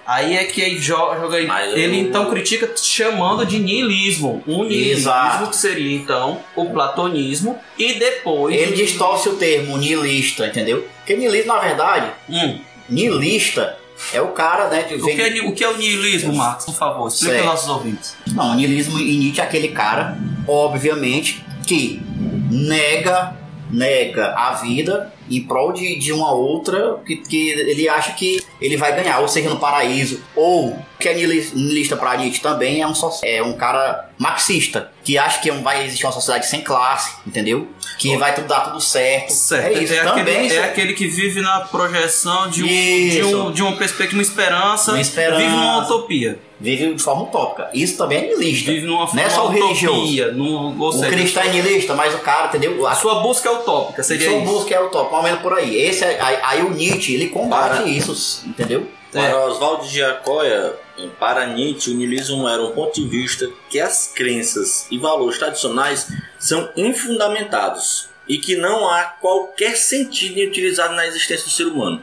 Aí 0.07 0.37
é 0.37 0.45
que 0.45 0.61
ele 0.61 0.77
jo- 0.79 0.95
joga. 0.97 1.43
Mas 1.47 1.73
ele 1.75 1.97
eu- 1.97 2.01
então 2.03 2.29
critica 2.31 2.71
chamando 2.77 3.45
de 3.47 3.59
niilismo. 3.59 4.43
Um 4.47 4.65
niilismo 4.65 5.49
que 5.49 5.57
seria 5.57 5.97
então 5.97 6.41
o 6.55 6.67
platonismo. 6.71 7.59
E 7.79 7.95
depois. 7.95 8.55
Ele 8.55 8.77
distorce 8.77 9.29
o 9.29 9.37
termo 9.37 9.79
niilista, 9.79 10.47
entendeu? 10.47 10.87
Porque 10.99 11.17
niilismo, 11.17 11.53
na 11.55 11.61
verdade, 11.61 12.11
Hum. 12.29 12.59
niilista 12.89 13.79
é 14.13 14.21
o 14.21 14.29
cara, 14.29 14.69
né? 14.69 14.83
Que 14.83 14.95
O 14.97 15.05
vem... 15.05 15.17
que, 15.17 15.23
é, 15.23 15.43
o 15.43 15.53
que 15.55 15.65
é 15.65 15.69
o 15.69 15.77
niilismo, 15.79 16.35
Marcos? 16.35 16.67
Por 16.67 16.75
favor, 16.75 17.09
explica 17.09 17.37
aos 17.39 17.47
nossos 17.47 17.69
ouvintes. 17.71 18.17
Não, 18.33 18.53
o 18.53 18.55
niilismo 18.55 18.99
em 18.99 19.19
Nietzsche 19.19 19.41
é 19.41 19.45
aquele 19.45 19.69
cara, 19.69 20.19
obviamente, 20.47 21.43
que 21.67 22.03
nega, 22.51 23.35
nega 23.71 24.35
a 24.37 24.53
vida 24.53 25.13
em 25.31 25.41
prol 25.43 25.73
de, 25.73 25.97
de 25.99 26.13
uma 26.13 26.33
outra 26.33 26.99
que, 27.07 27.17
que 27.17 27.51
ele 27.51 27.89
acha 27.89 28.13
que 28.13 28.43
ele 28.61 28.77
vai 28.77 28.95
ganhar, 28.95 29.19
ou 29.21 29.29
seja, 29.29 29.49
no 29.51 29.59
paraíso. 29.59 30.21
Ou, 30.37 30.77
que 30.99 31.09
é 31.09 31.15
niilis- 31.15 31.53
niilista 31.53 31.97
para 31.97 32.17
Nietzsche 32.17 32.41
também, 32.41 32.81
é 32.83 32.87
um, 32.87 32.93
é 33.23 33.43
um 33.43 33.53
cara 33.55 34.11
marxista, 34.19 34.91
que 35.03 35.19
acha 35.19 35.41
que 35.41 35.51
vai 35.51 35.85
existir 35.85 36.07
uma 36.07 36.13
sociedade 36.13 36.47
sem 36.47 36.61
classe, 36.63 37.17
entendeu? 37.27 37.69
Que 37.99 38.17
vai 38.17 38.35
tudo 38.35 38.47
dar 38.49 38.61
tudo 38.61 38.81
certo. 38.81 39.31
Certo. 39.33 39.77
É 39.77 39.83
isso, 39.83 39.93
aquele, 39.95 40.05
também. 40.25 40.51
é 40.53 40.65
aquele 40.65 40.93
que 40.95 41.07
vive 41.07 41.41
na 41.41 41.61
projeção 41.61 42.49
de, 42.49 42.63
um, 42.63 42.67
de, 42.67 43.25
um, 43.25 43.53
de 43.53 43.63
uma 43.63 43.77
perspectiva, 43.77 44.17
uma 44.17 44.23
esperança, 44.23 44.93
Uma 44.93 45.01
esperança. 45.01 45.43
vive 45.43 45.51
numa 45.55 45.85
utopia. 45.85 46.39
Vive 46.65 46.95
de 46.95 47.03
forma 47.03 47.25
utópica. 47.25 47.69
Isso 47.75 47.99
também 47.99 48.19
é 48.19 48.27
niilista. 48.29 48.71
Vive 48.73 48.87
numa 48.87 49.07
Não 49.13 49.23
é 49.23 49.29
só 49.29 49.47
o 49.47 49.51
religioso. 49.51 50.33
Num, 50.33 50.81
ou 50.81 50.89
O 50.89 50.93
seja, 50.93 51.11
cristão 51.11 51.43
é 51.43 51.49
niilista, 51.49 51.93
mas 51.95 52.15
o 52.15 52.19
cara, 52.21 52.47
entendeu? 52.49 52.87
a 52.87 52.95
sua 52.95 53.17
busca 53.17 53.51
é 53.51 53.53
utópica, 53.53 54.03
seria 54.03 54.31
Sua 54.31 54.39
isso. 54.39 54.51
busca 54.51 54.75
é 54.75 54.81
o 54.81 54.89
top, 54.89 55.13
mais 55.13 55.23
ou 55.25 55.29
menos 55.29 55.43
por 55.43 55.53
aí. 55.53 55.77
Esse 55.77 56.05
é, 56.05 56.19
aí, 56.19 56.39
aí 56.43 56.63
o 56.63 56.71
Nietzsche, 56.71 57.13
ele 57.13 57.29
combate 57.29 57.77
Para. 57.81 57.87
isso, 57.87 58.43
entendeu? 58.47 58.89
Para 59.13 59.45
Oswaldo 59.47 59.87
de 59.87 59.99
Jacóia, 59.99 60.75
para 61.21 61.47
Nietzsche, 61.49 61.91
o 61.91 61.95
niilismo 61.95 62.49
era 62.49 62.63
um 62.65 62.73
ponto 62.73 62.95
de 62.95 63.07
vista 63.07 63.47
que 63.69 63.79
as 63.79 64.11
crenças 64.15 64.87
e 64.91 64.97
valores 64.99 65.39
tradicionais 65.39 66.09
são 66.39 66.71
infundamentados 66.75 68.09
e 68.27 68.39
que 68.39 68.57
não 68.57 68.89
há 68.89 69.03
qualquer 69.05 69.77
sentido 69.77 70.39
em 70.39 70.49
utilizado 70.49 70.95
na 70.95 71.07
existência 71.07 71.45
do 71.45 71.51
ser 71.51 71.67
humano. 71.67 72.01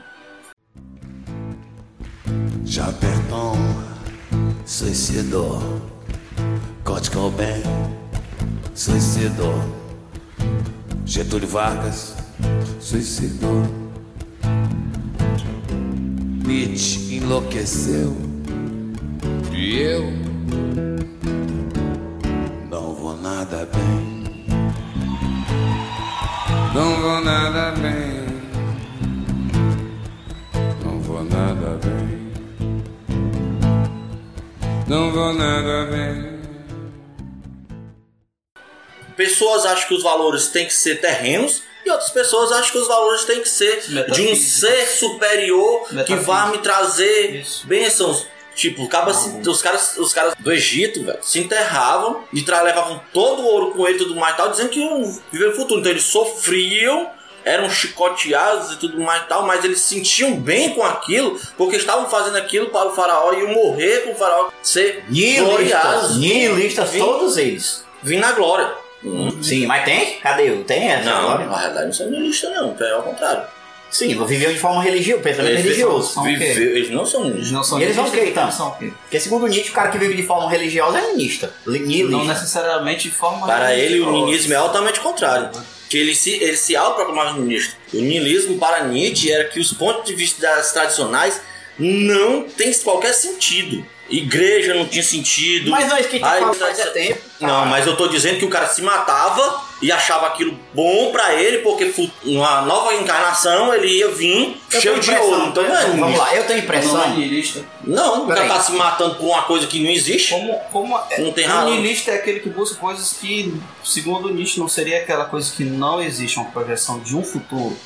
Chaperton 2.66 3.21
suicidou. 4.82 5.62
Kurt 6.84 7.12
Cobain 7.12 7.62
suicidou. 8.74 9.54
Getúlio 11.06 11.48
Vargas 11.48 12.16
suicidou. 12.80 13.64
Nietzsche 16.48 17.18
enlouqueceu. 17.18 18.18
E 19.54 19.82
eu 19.82 20.12
não 22.68 22.96
vou 22.96 23.16
nada 23.22 23.68
bem. 23.68 24.48
Não 26.74 27.02
vou 27.02 27.22
nada 27.22 27.72
bem. 27.74 28.21
Não 34.92 35.10
vou 35.10 35.34
nada 35.34 35.86
bem. 35.86 36.42
Pessoas 39.16 39.66
acham 39.66 39.88
que 39.88 39.94
os 39.94 40.04
valores 40.04 40.48
têm 40.48 40.66
que 40.66 40.74
ser 40.74 41.00
terrenos 41.00 41.64
e 41.86 41.90
outras 41.90 42.10
pessoas 42.10 42.52
acham 42.52 42.74
que 42.74 42.78
os 42.78 42.90
valores 42.90 43.24
têm 43.24 43.40
que 43.42 43.48
ser 43.48 43.80
de 44.12 44.22
um 44.24 44.36
ser 44.36 44.86
superior 44.88 45.88
que 46.06 46.16
vai 46.16 46.52
me 46.52 46.58
trazer 46.58 47.38
Isso. 47.38 47.66
bênçãos. 47.66 48.28
Tipo, 48.54 48.84
acaba 48.84 49.14
se- 49.14 49.30
os, 49.48 49.62
caras, 49.62 49.96
os 49.98 50.14
caras 50.14 50.34
do 50.38 50.52
Egito, 50.52 51.06
velho, 51.06 51.20
se 51.22 51.40
enterravam 51.40 52.26
e 52.34 52.42
levavam 52.44 53.02
todo 53.14 53.44
o 53.44 53.46
ouro 53.46 53.72
com 53.72 53.88
ele 53.88 53.96
e 53.96 53.98
tudo 54.00 54.14
mais 54.18 54.34
e 54.34 54.38
tal, 54.38 54.50
dizendo 54.52 54.70
que 54.72 54.82
iam 54.82 55.22
viver 55.32 55.52
o 55.52 55.56
futuro. 55.56 55.80
Então 55.80 55.90
eles 55.90 56.04
sofriam, 56.04 57.10
eram 57.46 57.70
chicoteados 57.70 58.74
e 58.74 58.78
tudo 58.78 59.00
mais 59.02 59.24
e 59.24 59.26
tal, 59.28 59.46
mas 59.46 59.64
eles 59.64 59.80
se 59.82 59.96
sentiam 59.96 60.36
bem 60.36 60.72
com 60.76 60.84
aquilo, 60.84 61.40
porque 61.58 61.76
estavam 61.78 62.10
fazendo 62.10 62.38
aquilo 62.38 62.68
para 62.70 62.88
o 62.90 62.96
faraó 62.96 63.34
e 63.34 63.44
morrer 63.48 64.04
com 64.06 64.12
o 64.12 64.16
faraó 64.16 64.50
ser 64.62 65.04
Nihilistas, 65.10 66.18
nihilistas 66.18 66.90
Vim- 66.92 67.00
todos 67.00 67.38
eles. 67.38 67.84
Vim 68.04 68.18
na 68.18 68.32
glória. 68.32 68.70
Sim, 69.42 69.66
mas 69.66 69.84
tem? 69.84 70.20
Cadê? 70.20 70.52
Tem 70.64 70.90
essa 70.90 71.10
Não, 71.10 71.18
agora? 71.32 71.46
na 71.46 71.58
realidade 71.58 71.86
não 71.88 71.94
são 71.94 72.10
nihilistas 72.10 72.52
não, 72.54 72.76
é 72.80 72.92
ao 72.92 73.04
contrário. 73.04 73.44
Sim, 73.90 74.24
viveu 74.26 74.54
de 74.54 74.60
forma 74.60 74.82
religiosa, 74.82 75.22
pensamento 75.22 75.52
Eles 75.52 75.64
religioso. 75.66 76.14
são? 76.14 76.24
Viveu- 76.24 76.48
eles 76.48 76.90
não 76.92 77.06
são 77.06 77.22
Eles 77.26 77.34
nihilistas. 77.34 77.52
não 77.52 77.64
são 77.64 77.80
E 77.80 77.84
eles 77.84 77.96
são 77.96 78.06
o 78.06 78.10
quê, 78.12 78.16
nihilistas, 78.18 78.32
então? 78.38 78.44
eles 78.48 78.56
são 78.56 78.68
o 78.70 78.76
quê? 78.78 78.94
Porque 79.02 79.20
segundo 79.20 79.48
Nietzsche, 79.48 79.70
o 79.72 79.74
cara 79.74 79.90
que 79.90 79.98
vive 79.98 80.14
de 80.14 80.24
forma 80.24 80.50
religiosa 80.50 80.98
é 81.00 81.02
Nihilista. 81.08 81.52
Não 81.66 82.24
necessariamente 82.26 83.10
de 83.10 83.16
forma 83.16 83.46
Para 83.46 83.74
ele, 83.76 84.00
o 84.00 84.06
religiosa. 84.06 84.12
niilismo 84.26 84.54
é 84.54 84.56
altamente 84.56 85.00
contrário. 85.02 85.50
Que 85.92 85.98
ele 85.98 86.16
se, 86.16 86.32
ele 86.32 86.56
se 86.56 86.74
autoproclamava 86.74 87.38
niilista. 87.38 87.76
O 87.94 87.98
niilismo 87.98 88.58
para 88.58 88.86
Nietzsche 88.86 89.30
era 89.30 89.50
que 89.50 89.60
os 89.60 89.74
pontos 89.74 90.06
de 90.06 90.16
vista 90.16 90.40
tradicionais 90.72 91.42
não 91.78 92.44
tem 92.44 92.72
qualquer 92.76 93.12
sentido. 93.12 93.86
Igreja 94.12 94.74
não 94.74 94.86
tinha 94.86 95.04
sentido. 95.04 95.72
Mas 95.72 95.88
não 95.88 95.96
é 95.96 96.02
isso 96.02 96.10
que 96.10 96.18
a 96.18 96.20
gente 96.20 96.28
Aí, 96.28 96.40
fala 96.42 96.54
faz 96.54 96.80
é 96.80 96.86
tempo. 96.88 97.22
Não, 97.40 97.66
mas 97.66 97.88
eu 97.88 97.96
tô 97.96 98.08
dizendo 98.08 98.40
que 98.40 98.46
o 98.46 98.50
cara 98.50 98.68
se 98.68 98.82
matava 98.82 99.62
e 99.82 99.92
achava 99.92 100.28
aquilo 100.28 100.58
bom 100.74 101.12
pra 101.12 101.34
ele, 101.34 101.60
porque 101.60 101.94
numa 102.24 102.62
nova 102.62 102.94
encarnação 102.94 103.74
ele 103.74 103.88
ia 103.88 104.10
vir 104.10 104.62
Eu 104.72 104.82
cheio 104.82 105.00
de 105.00 105.12
ouro. 105.12 105.48
Então 105.48 105.64
não 105.64 105.76
é 105.76 105.86
Vamos 105.88 106.18
lá, 106.18 106.36
eu 106.36 106.46
tenho 106.46 106.60
impressão. 106.60 106.94
Não 106.94 107.04
é 107.04 107.10
niilista. 107.10 107.66
Não, 107.84 108.26
o 108.26 108.28
cara 108.28 108.48
tá 108.48 108.60
se 108.60 108.74
matando 108.74 109.16
por 109.16 109.28
uma 109.28 109.44
coisa 109.44 109.66
que 109.66 109.82
não 109.82 109.90
existe. 109.90 110.34
Como, 110.34 110.60
como 110.72 111.00
Não 111.18 111.32
tem 111.32 111.50
o 111.50 111.66
niilista 111.66 112.12
é 112.12 112.16
aquele 112.16 112.42
que 112.42 112.50
busca 112.50 112.76
coisas 112.76 113.14
que, 113.14 113.54
segundo 113.84 114.30
Nietzsche, 114.30 114.60
não 114.60 114.68
seria 114.68 115.00
aquela 115.00 115.26
coisa 115.26 115.52
que 115.52 115.64
não 115.64 116.02
existe 116.02 116.38
uma 116.38 116.52
projeção 116.52 117.00
de 117.00 117.16
um 117.16 117.24
futuro. 117.24 117.78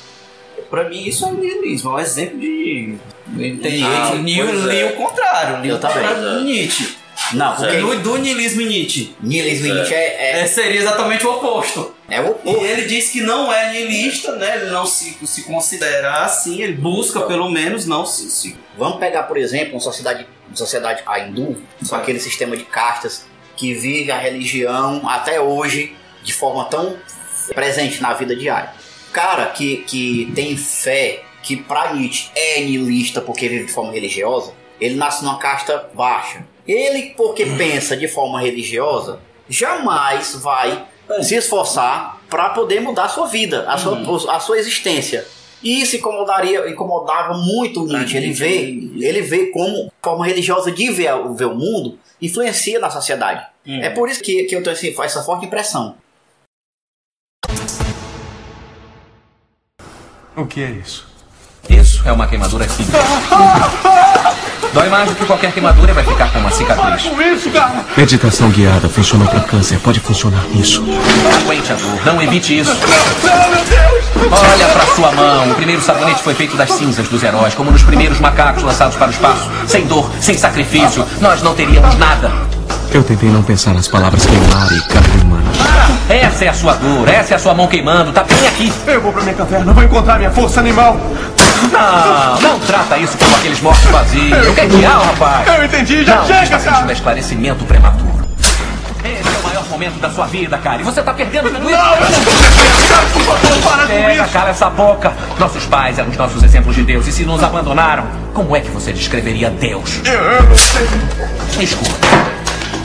Pra 0.68 0.88
mim, 0.88 1.04
isso 1.04 1.24
é 1.24 1.30
niilismo, 1.30 1.90
é 1.90 1.94
um 1.94 1.98
exemplo 1.98 2.38
de. 2.38 2.96
Tem 3.34 3.82
Ah, 3.82 4.12
li, 4.14 4.40
li 4.42 4.78
é. 4.80 4.86
o 4.86 4.92
contrário, 4.96 5.60
li 5.62 5.68
Eu 5.68 5.76
o 5.76 5.78
também. 5.78 5.96
contrário 5.98 6.20
do 6.38 6.44
Nietzsche. 6.44 6.96
Não, 7.32 7.56
porque 7.56 7.78
Do, 7.78 7.98
do 8.00 8.16
niilismo 8.18 8.60
em 8.60 8.66
Nietzsche. 8.66 9.16
niilismo 9.20 9.66
em 9.68 9.72
Nietzsche 9.74 9.94
é, 9.94 10.38
É, 10.38 10.40
é, 10.40 10.46
seria 10.46 10.80
exatamente 10.80 11.26
o 11.26 11.30
oposto. 11.32 11.94
é 12.08 12.20
o 12.20 12.36
E 12.44 12.50
ele 12.50 12.82
diz 12.84 13.08
que 13.08 13.20
não 13.22 13.52
é 13.52 13.72
niilista, 13.72 14.36
né? 14.36 14.56
Ele 14.60 14.70
não 14.70 14.86
se, 14.86 15.16
se 15.24 15.42
considera 15.44 16.24
assim, 16.24 16.60
ele 16.62 16.74
busca 16.74 17.22
pelo 17.22 17.48
menos 17.50 17.86
não 17.86 18.04
se. 18.06 18.30
se 18.30 18.56
Vamos 18.78 18.98
pegar, 19.00 19.24
por 19.24 19.38
exemplo, 19.38 19.72
uma 19.74 19.80
sociedade, 19.80 20.26
uma 20.46 20.56
sociedade 20.56 21.02
a 21.06 21.18
hindu, 21.20 21.60
com 21.88 21.96
aquele 21.96 22.20
sistema 22.20 22.56
de 22.56 22.64
castas 22.64 23.26
que 23.56 23.72
vive 23.74 24.10
a 24.12 24.18
religião 24.18 25.08
até 25.08 25.40
hoje 25.40 25.96
de 26.22 26.32
forma 26.34 26.66
tão 26.66 26.96
presente 27.54 28.00
na 28.02 28.12
vida 28.12 28.36
diária. 28.36 28.70
Cara 29.12 29.46
que, 29.46 29.78
que 29.78 30.30
tem 30.34 30.56
fé, 30.56 31.22
que 31.46 31.56
pra 31.56 31.94
Nietzsche 31.94 32.28
é 32.34 32.60
niilista 32.60 33.20
porque 33.20 33.48
vive 33.48 33.66
de 33.66 33.72
forma 33.72 33.92
religiosa, 33.92 34.52
ele 34.80 34.96
nasce 34.96 35.24
numa 35.24 35.38
casta 35.38 35.88
baixa. 35.94 36.44
Ele, 36.66 37.14
porque 37.16 37.46
pensa 37.56 37.96
de 37.96 38.08
forma 38.08 38.40
religiosa, 38.40 39.20
jamais 39.48 40.34
vai 40.34 40.84
se 41.22 41.36
esforçar 41.36 42.20
para 42.28 42.50
poder 42.50 42.80
mudar 42.80 43.04
a 43.04 43.08
sua 43.08 43.28
vida, 43.28 43.64
a 43.70 43.78
sua, 43.78 44.34
a 44.34 44.40
sua 44.40 44.58
existência. 44.58 45.24
E 45.62 45.80
isso 45.80 45.94
incomodaria, 45.94 46.68
incomodava 46.68 47.34
muito 47.34 47.84
o 47.84 47.86
Nietzsche. 47.86 48.16
Ele 48.16 48.32
vê, 48.32 48.56
ele 49.06 49.22
vê 49.22 49.46
como 49.52 49.86
a 50.02 50.04
forma 50.04 50.26
religiosa 50.26 50.72
de 50.72 50.90
ver, 50.90 51.12
ver 51.36 51.46
o 51.46 51.54
mundo 51.54 51.96
influencia 52.20 52.80
na 52.80 52.90
sociedade. 52.90 53.46
É 53.64 53.88
por 53.90 54.08
isso 54.08 54.20
que, 54.20 54.42
que 54.44 54.56
eu 54.56 54.64
tenho 54.64 54.74
assim, 54.74 54.92
essa 55.00 55.22
forte 55.22 55.46
impressão. 55.46 55.96
O 60.36 60.44
que 60.44 60.60
é 60.60 60.70
isso? 60.70 61.15
Isso 62.06 62.10
é 62.10 62.12
uma 62.12 62.26
queimadura 62.28 62.64
química. 62.68 62.98
Dói 64.72 64.88
mais 64.88 65.08
do 65.08 65.16
que 65.16 65.24
qualquer 65.24 65.50
queimadura 65.50 65.90
e 65.90 65.94
vai 65.94 66.04
ficar 66.04 66.30
com 66.30 66.38
uma 66.38 66.52
cicatriz. 66.52 67.10
Meditação 67.96 68.48
guiada 68.50 68.88
funcionou 68.88 69.26
para 69.26 69.40
câncer, 69.40 69.80
pode 69.80 69.98
funcionar 69.98 70.44
nisso. 70.54 70.84
Aguente 71.42 71.72
a 71.72 71.74
dor, 71.74 72.06
não 72.06 72.22
evite 72.22 72.60
isso. 72.60 72.70
Olha 74.30 74.66
pra 74.68 74.86
sua 74.94 75.10
mão. 75.10 75.50
O 75.50 75.54
primeiro 75.56 75.82
sabonete 75.82 76.22
foi 76.22 76.34
feito 76.34 76.56
das 76.56 76.70
cinzas 76.70 77.08
dos 77.08 77.24
heróis, 77.24 77.54
como 77.54 77.72
nos 77.72 77.82
primeiros 77.82 78.20
macacos 78.20 78.62
lançados 78.62 78.94
para 78.94 79.08
o 79.08 79.10
espaço. 79.10 79.50
Sem 79.66 79.84
dor, 79.86 80.08
sem 80.20 80.38
sacrifício, 80.38 81.04
nós 81.20 81.42
não 81.42 81.56
teríamos 81.56 81.96
nada. 81.98 82.30
Eu 82.92 83.02
tentei 83.02 83.28
não 83.30 83.42
pensar 83.42 83.74
nas 83.74 83.88
palavras 83.88 84.24
queimar 84.24 84.72
e 84.72 84.80
carne 84.82 85.22
humana. 85.22 85.50
Essa 86.08 86.44
é 86.44 86.48
a 86.48 86.54
sua 86.54 86.74
dor, 86.74 87.08
essa 87.08 87.34
é 87.34 87.36
a 87.36 87.38
sua 87.38 87.52
mão 87.52 87.66
queimando, 87.66 88.12
tá 88.12 88.22
bem 88.22 88.46
aqui. 88.46 88.72
Eu 88.86 89.00
vou 89.00 89.12
pra 89.12 89.22
minha 89.22 89.34
caverna, 89.34 89.72
vou 89.72 89.82
encontrar 89.82 90.18
minha 90.18 90.30
força 90.30 90.60
animal. 90.60 90.96
Não, 91.72 92.40
não 92.40 92.60
trata 92.60 92.98
isso 92.98 93.16
como 93.18 93.34
aqueles 93.36 93.60
mortos 93.60 93.90
vazios. 93.90 94.48
O 94.48 94.54
que 94.54 94.60
é 94.60 94.66
que 94.66 94.84
há, 94.84 94.98
rapaz? 94.98 95.48
Eu 95.58 95.64
entendi, 95.64 96.04
já 96.04 96.16
não, 96.16 96.26
chega, 96.26 96.42
está 96.44 96.58
cara. 96.58 96.76
sentindo 96.76 96.92
esclarecimento 96.92 97.64
prematuro. 97.64 98.26
Esse 99.04 99.28
é 99.28 99.38
o 99.38 99.42
maior 99.42 99.64
momento 99.68 100.00
da 100.00 100.10
sua 100.10 100.26
vida, 100.26 100.58
cara. 100.58 100.80
E 100.80 100.84
você 100.84 101.02
tá 101.02 101.14
perdendo 101.14 101.50
tudo 101.50 101.70
isso. 101.70 101.78
Não, 101.78 101.94
eu 101.94 102.00
não 102.00 103.62
tô 103.62 103.68
para 103.68 103.86
Chega, 103.86 104.28
cala 104.28 104.50
essa 104.50 104.70
boca. 104.70 105.12
Nossos 105.38 105.64
pais 105.66 105.98
eram 105.98 106.10
os 106.10 106.16
nossos 106.16 106.42
exemplos 106.42 106.74
de 106.74 106.82
Deus. 106.82 107.06
E 107.06 107.12
se 107.12 107.24
nos 107.24 107.42
abandonaram, 107.42 108.04
como 108.34 108.56
é 108.56 108.60
que 108.60 108.70
você 108.70 108.92
descreveria 108.92 109.50
Deus? 109.50 110.00
Eu 110.04 110.42
não 110.42 110.56
sei. 110.56 110.88
Escuta. 111.62 112.06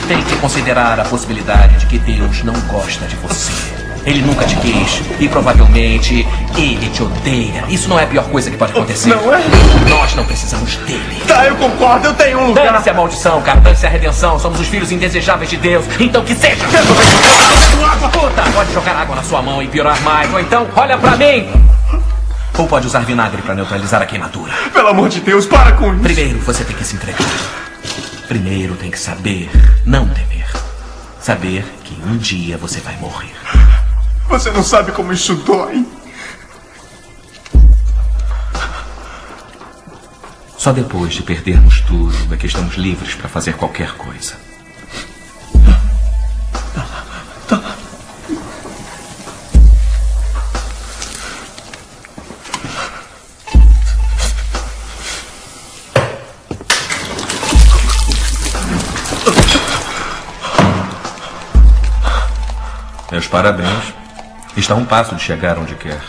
Tem 0.08 0.22
que 0.24 0.36
considerar 0.38 1.00
a 1.00 1.06
possibilidade 1.06 1.78
de 1.78 1.86
que 1.88 1.98
Deus 1.98 2.44
não 2.44 2.54
gosta 2.62 3.06
de 3.06 3.16
você. 3.16 3.81
Ele 4.06 4.22
nunca 4.22 4.46
te 4.46 4.56
quis 4.56 5.02
e 5.20 5.28
provavelmente 5.28 6.28
ele 6.58 6.90
te 6.90 7.04
odeia. 7.04 7.64
Isso 7.70 7.88
não 7.88 8.00
é 8.00 8.04
a 8.04 8.08
pior 8.08 8.26
coisa 8.26 8.50
que 8.50 8.58
pode 8.58 8.72
acontecer. 8.72 9.10
Não 9.10 9.34
é? 9.34 9.42
Nós 9.90 10.16
não 10.16 10.26
precisamos 10.26 10.76
dele. 10.78 11.22
Tá, 11.28 11.46
eu 11.46 11.56
concordo, 11.56 12.08
eu 12.08 12.14
tenho 12.14 12.40
um 12.40 12.48
lugar. 12.48 12.66
Dane-se 12.66 12.90
a 12.90 12.94
maldição, 12.94 13.42
cara. 13.42 13.60
Dane-se 13.60 13.86
a 13.86 13.90
redenção. 13.90 14.40
Somos 14.40 14.60
os 14.60 14.68
filhos 14.68 14.92
indesejáveis 14.92 15.50
de 15.50 15.58
Deus. 15.58 15.86
Então 16.00 16.24
que 16.24 16.36
seja. 16.36 16.66
Puta, 18.12 18.42
pode 18.54 18.74
jogar 18.74 18.96
água 18.96 19.16
na 19.16 19.24
sua 19.24 19.42
mão 19.42 19.62
e 19.62 19.68
piorar 19.68 20.02
mais. 20.02 20.34
Ou 20.34 20.40
então, 20.40 20.68
olha 20.76 20.98
pra 20.98 21.16
mim. 21.16 21.48
Ou 22.58 22.68
pode 22.68 22.88
usar 22.88 23.00
vinagre 23.00 23.42
pra 23.42 23.56
neutralizar 23.56 24.02
a 24.02 24.06
queimadura. 24.06 24.52
Pelo 24.74 24.90
amor 24.90 25.10
de 25.10 25.20
Deus, 25.22 25.46
para 25.46 25.74
com 25.74 25.94
isso. 25.94 26.02
Primeiro 26.02 26.40
você 26.40 26.64
tem 26.64 26.76
que 26.76 26.84
se 26.84 26.96
entregar. 26.96 27.28
Primeiro 28.28 28.76
tem 28.76 28.90
que 28.90 29.00
saber 29.00 29.50
não 29.86 30.08
temer. 30.08 30.48
Saber 31.20 31.64
que 31.84 31.96
um 32.08 32.18
dia 32.18 32.58
você 32.58 32.80
vai 32.80 32.96
morrer. 32.98 33.32
Você 34.32 34.50
não 34.50 34.63
sabe 34.63 34.94
como 34.94 35.12
isso 35.12 35.36
dói. 35.36 35.86
Só 40.58 40.72
depois 40.72 41.13
de 41.13 41.22
perdermos 41.22 41.82
tudo 41.82 42.34
é 42.34 42.38
que 42.38 42.48
estamos 42.48 42.76
livres 42.76 43.13
para 43.13 43.28
fazer 43.28 43.56
qualquer 43.58 43.91
coisa. 43.98 44.36
Meus 63.12 63.28
parabéns. 63.28 64.01
Está 64.56 64.74
a 64.74 64.78
um 64.78 64.86
passo 64.86 65.16
de 65.16 65.22
chegar 65.22 65.58
onde 65.58 65.76
quer. 65.76 66.02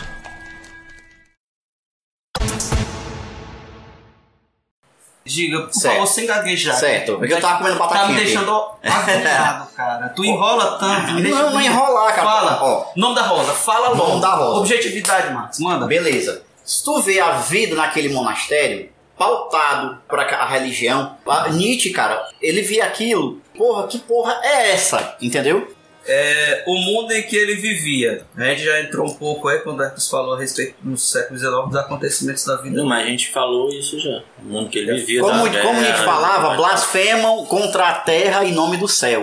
Diga, 5.24 5.62
por 5.62 5.72
Certo. 5.72 5.94
favor, 5.94 6.06
sem 6.06 6.26
gaguejar. 6.26 6.74
Certo, 6.74 7.16
porque 7.16 7.32
eu 7.32 7.40
tava 7.40 7.58
comendo 7.58 7.78
Tá 7.78 7.86
batatinha 7.86 8.08
me 8.08 8.14
aqui. 8.16 8.24
deixando 8.24 8.50
agoniado, 8.82 9.66
cara. 9.76 10.08
Tu 10.08 10.24
enrola 10.24 10.78
tanto. 10.78 11.12
me 11.12 11.22
deixa- 11.22 11.42
Não, 11.42 11.50
não 11.52 11.60
enrolar, 11.60 12.14
cara. 12.14 12.26
Fala. 12.28 12.58
Ó. 12.62 12.86
Nome 12.96 13.14
da 13.14 13.22
roda. 13.22 13.52
Fala 13.52 13.88
logo. 13.90 14.08
Nome 14.08 14.20
da 14.20 14.30
roda. 14.34 14.58
Objetividade, 14.60 15.32
Marcos. 15.32 15.60
Manda. 15.60 15.86
Beleza. 15.86 16.42
Se 16.64 16.82
tu 16.84 17.00
vê 17.00 17.20
a 17.20 17.32
vida 17.38 17.76
naquele 17.76 18.08
monastério, 18.12 18.90
pautado 19.16 20.02
por 20.08 20.18
a 20.18 20.24
a 20.24 20.46
religião, 20.46 21.16
a 21.24 21.48
Nietzsche, 21.50 21.90
cara, 21.90 22.28
ele 22.40 22.60
via 22.62 22.84
aquilo, 22.84 23.40
porra, 23.56 23.86
que 23.86 23.98
porra 24.00 24.40
é 24.42 24.72
essa? 24.72 25.16
Entendeu? 25.20 25.72
É, 26.06 26.64
o 26.66 26.74
mundo 26.74 27.12
em 27.12 27.22
que 27.22 27.36
ele 27.36 27.54
vivia. 27.54 28.26
A 28.36 28.44
gente 28.44 28.64
já 28.64 28.80
entrou 28.80 29.06
um 29.06 29.14
pouco 29.14 29.48
aí 29.48 29.60
quando 29.60 29.80
o 29.80 29.82
Herpes 29.84 30.08
falou 30.08 30.34
a 30.34 30.38
respeito 30.38 30.74
no 30.82 30.96
século 30.96 31.38
XIX 31.38 31.52
dos 31.68 31.76
acontecimentos 31.76 32.44
da 32.44 32.56
vida. 32.56 32.76
Não, 32.76 32.88
mas 32.88 33.04
a 33.06 33.08
gente 33.08 33.30
falou 33.30 33.68
isso 33.70 34.00
já. 34.00 34.22
O 34.40 34.46
mundo 34.46 34.68
que 34.68 34.78
ele 34.80 34.92
vivia. 34.94 35.20
Como, 35.20 35.48
da 35.48 35.60
como 35.62 35.74
guerra, 35.74 35.80
Nietzsche 35.80 36.04
falava, 36.04 36.48
mas- 36.48 36.56
blasfemam 36.56 37.44
contra 37.46 37.88
a 37.88 37.94
terra 37.94 38.44
em 38.44 38.52
nome 38.52 38.76
do 38.76 38.88
céu. 38.88 39.22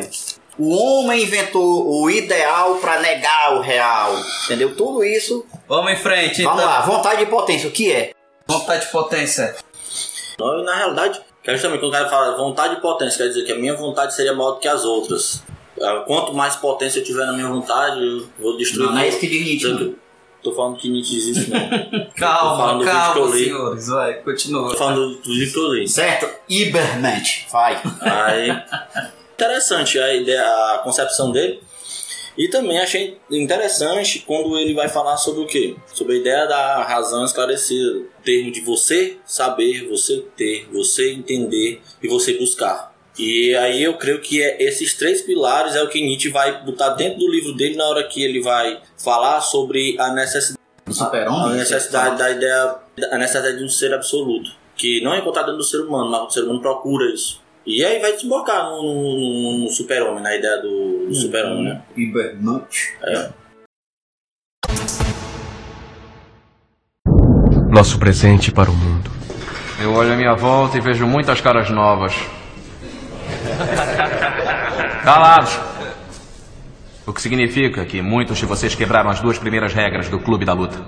O 0.57 0.69
homem 0.75 1.23
inventou 1.23 2.01
o 2.01 2.09
ideal 2.09 2.75
para 2.75 2.99
negar 2.99 3.55
o 3.55 3.61
real. 3.61 4.15
Entendeu? 4.45 4.75
Tudo 4.75 5.03
isso. 5.03 5.45
Vamos 5.67 5.91
em 5.91 5.95
frente, 5.97 6.43
Vamos 6.43 6.61
então. 6.61 6.71
lá, 6.73 6.81
vontade 6.81 7.23
e 7.23 7.25
potência, 7.25 7.67
o 7.69 7.71
que 7.71 7.91
é? 7.91 8.11
Vontade 8.47 8.85
de 8.85 8.91
potência. 8.91 9.55
Não, 10.37 10.59
e 10.59 10.63
na 10.63 10.75
realidade, 10.75 11.19
que 11.43 11.49
é 11.49 11.53
justamente 11.53 11.79
quando 11.79 11.89
o 11.89 11.93
cara 11.93 12.09
fala 12.09 12.35
vontade 12.37 12.75
e 12.75 12.81
potência, 12.81 13.17
quer 13.23 13.27
dizer 13.29 13.45
que 13.45 13.51
a 13.51 13.55
minha 13.55 13.75
vontade 13.75 14.13
seria 14.13 14.33
maior 14.33 14.51
do 14.51 14.59
que 14.59 14.67
as 14.67 14.83
outras. 14.85 15.43
Ah, 15.81 16.03
Quanto 16.05 16.33
mais 16.33 16.55
potência 16.55 16.99
eu 16.99 17.03
tiver 17.03 17.25
na 17.25 17.33
minha 17.33 17.47
vontade, 17.47 18.03
eu 18.03 18.27
vou 18.39 18.57
destruir. 18.57 18.87
Não, 18.87 18.93
não 18.93 19.01
é 19.01 19.07
isso 19.07 19.19
que 19.19 19.27
diz 19.27 19.45
Nietzsche, 19.45 19.95
Tô 20.41 20.53
falando 20.53 20.77
que 20.77 20.89
Nietzsche 20.89 21.17
existe, 21.17 21.51
não. 21.51 21.59
Calma, 22.15 22.85
calma, 22.85 23.31
senhores. 23.31 23.87
Vai, 23.87 24.13
continua. 24.21 24.69
Tô 24.71 24.77
falando 24.77 25.15
do 25.15 25.33
livro 25.33 25.53
que 25.53 25.59
eu 25.59 25.73
li. 25.73 25.87
Certo? 25.87 26.29
Ibermente. 26.47 27.45
Vai. 27.51 27.81
Aí, 27.99 28.49
interessante 29.33 29.99
a 29.99 30.13
ideia, 30.13 30.41
a 30.41 30.81
concepção 30.81 31.31
dele. 31.31 31.61
E 32.37 32.47
também 32.47 32.79
achei 32.79 33.17
interessante 33.29 34.19
quando 34.25 34.57
ele 34.57 34.73
vai 34.73 34.87
falar 34.87 35.17
sobre 35.17 35.41
o 35.41 35.45
quê? 35.45 35.75
Sobre 35.93 36.15
a 36.15 36.19
ideia 36.19 36.45
da 36.45 36.83
razão 36.83 37.25
esclarecida. 37.25 37.99
O 37.99 38.05
termo 38.23 38.49
de 38.49 38.61
você 38.61 39.17
saber, 39.25 39.89
você 39.89 40.23
ter, 40.37 40.69
você 40.71 41.11
entender 41.11 41.81
e 42.01 42.07
você 42.07 42.37
buscar. 42.37 42.88
E 43.19 43.53
aí 43.55 43.83
eu 43.83 43.95
creio 43.97 44.21
que 44.21 44.41
é, 44.41 44.63
esses 44.63 44.93
três 44.93 45.21
pilares 45.21 45.75
é 45.75 45.83
o 45.83 45.89
que 45.89 45.99
Nietzsche 46.01 46.29
vai 46.29 46.63
botar 46.63 46.89
dentro 46.91 47.19
do 47.19 47.29
livro 47.29 47.53
dele 47.53 47.75
na 47.75 47.83
hora 47.85 48.07
que 48.07 48.23
ele 48.23 48.41
vai 48.41 48.79
falar 48.97 49.41
sobre 49.41 49.97
a 49.99 50.13
necessidade, 50.13 50.57
Do 50.85 50.93
super-homem, 50.93 51.51
a 51.51 51.55
necessidade 51.55 52.17
da 52.17 52.31
ideia, 52.31 52.75
a 53.11 53.17
necessidade 53.17 53.57
de 53.57 53.63
um 53.65 53.69
ser 53.69 53.93
absoluto, 53.93 54.51
que 54.75 55.01
não 55.03 55.13
é 55.13 55.19
encontrado 55.19 55.47
dentro 55.47 55.57
do 55.57 55.63
ser 55.65 55.81
humano, 55.81 56.09
mas 56.09 56.21
o 56.21 56.29
ser 56.29 56.43
humano 56.43 56.61
procura 56.61 57.13
isso. 57.13 57.41
E 57.65 57.83
aí 57.83 57.99
vai 57.99 58.13
desembocar 58.13 58.69
no, 58.69 58.81
no- 58.81 59.57
no 59.65 59.69
super-homem, 59.69 60.23
na 60.23 60.33
ideia 60.35 60.61
do, 60.61 61.07
do 61.07 61.13
super-homem, 61.13 61.63
né? 61.65 61.81
Ibernut. 61.97 62.93
É. 63.03 63.29
Nosso 67.69 67.99
presente 67.99 68.51
para 68.51 68.71
o 68.71 68.73
mundo. 68.73 69.11
Eu 69.81 69.93
olho 69.93 70.13
à 70.13 70.15
minha 70.15 70.33
volta 70.35 70.77
e 70.77 70.81
vejo 70.81 71.05
muitas 71.05 71.39
caras 71.41 71.69
novas. 71.69 72.13
Calados! 75.03 75.59
O 77.05 77.13
que 77.13 77.21
significa 77.21 77.85
que 77.85 78.01
muitos 78.01 78.37
de 78.37 78.45
vocês 78.45 78.75
quebraram 78.75 79.09
as 79.09 79.19
duas 79.19 79.39
primeiras 79.39 79.73
regras 79.73 80.09
do 80.09 80.19
Clube 80.19 80.45
da 80.45 80.53
Luta. 80.53 80.79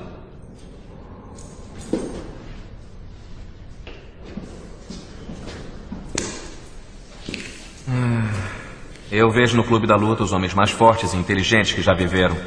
Eu 9.12 9.30
vejo 9.30 9.58
no 9.58 9.64
Clube 9.64 9.86
da 9.86 9.96
Luta 9.96 10.24
os 10.24 10.32
homens 10.32 10.54
mais 10.54 10.72
fortes 10.72 11.14
e 11.14 11.18
inteligentes 11.18 11.74
que 11.74 11.82
já 11.82 11.94
viveram. 11.94 12.38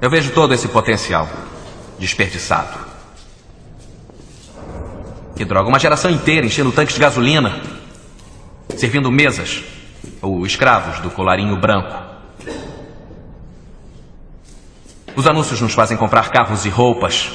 Eu 0.00 0.08
vejo 0.08 0.32
todo 0.32 0.54
esse 0.54 0.68
potencial 0.68 1.28
desperdiçado. 1.98 2.78
Que 5.36 5.44
droga, 5.44 5.68
uma 5.68 5.78
geração 5.78 6.10
inteira 6.10 6.46
enchendo 6.46 6.72
tanques 6.72 6.94
de 6.94 7.00
gasolina, 7.00 7.60
servindo 8.78 9.10
mesas 9.10 9.64
ou 10.22 10.46
escravos 10.46 11.00
do 11.00 11.10
colarinho 11.10 11.60
branco. 11.60 12.06
Os 15.16 15.26
anúncios 15.26 15.60
nos 15.60 15.74
fazem 15.74 15.96
comprar 15.96 16.30
carros 16.30 16.64
e 16.64 16.68
roupas, 16.68 17.28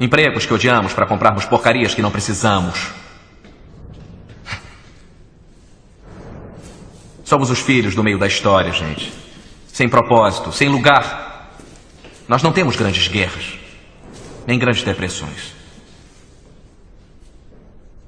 empregos 0.00 0.44
que 0.44 0.52
odiamos 0.52 0.92
para 0.92 1.06
comprarmos 1.06 1.44
porcarias 1.44 1.94
que 1.94 2.02
não 2.02 2.10
precisamos. 2.10 2.90
Somos 7.24 7.48
os 7.48 7.60
filhos 7.60 7.94
do 7.94 8.02
meio 8.02 8.18
da 8.18 8.26
história, 8.26 8.72
gente. 8.72 9.12
Sem 9.68 9.88
propósito, 9.88 10.50
sem 10.50 10.68
lugar. 10.68 11.54
Nós 12.26 12.42
não 12.42 12.50
temos 12.50 12.74
grandes 12.74 13.06
guerras, 13.06 13.56
nem 14.48 14.58
grandes 14.58 14.82
depressões. 14.82 15.54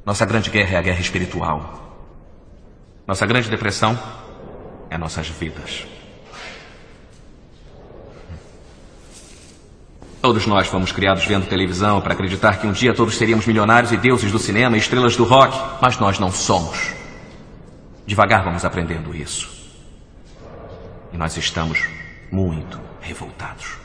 Nossa 0.05 0.27
grande 0.27 0.51
guerra 0.51 0.75
é 0.75 0.79
a 0.79 0.83
guerra 0.83 1.01
espiritual. 1.01 1.92
Nossa 3.07 3.27
grande 3.27 3.51
depressão 3.51 3.99
é 4.89 4.97
nossas 4.97 5.29
vidas. 5.29 5.87
Todos 10.21 10.47
nós 10.47 10.69
fomos 10.69 10.93
criados 10.93 11.27
vendo 11.27 11.49
televisão 11.49 12.01
para 12.01 12.13
acreditar 12.13 12.61
que 12.61 12.67
um 12.67 12.73
dia 12.73 12.95
todos 12.95 13.17
seríamos 13.17 13.45
milionários 13.45 13.91
e 13.91 13.97
deuses 13.97 14.31
do 14.31 14.39
cinema 14.39 14.77
e 14.77 14.79
estrelas 14.79 15.17
do 15.17 15.25
rock, 15.25 15.59
mas 15.83 15.99
nós 15.99 16.21
não 16.21 16.31
somos. 16.31 16.95
Devagar 18.07 18.45
vamos 18.45 18.65
aprendendo 18.65 19.15
isso. 19.15 19.51
E 21.13 21.17
nós 21.17 21.37
estamos 21.37 21.85
muito 22.31 22.81
revoltados. 23.01 23.82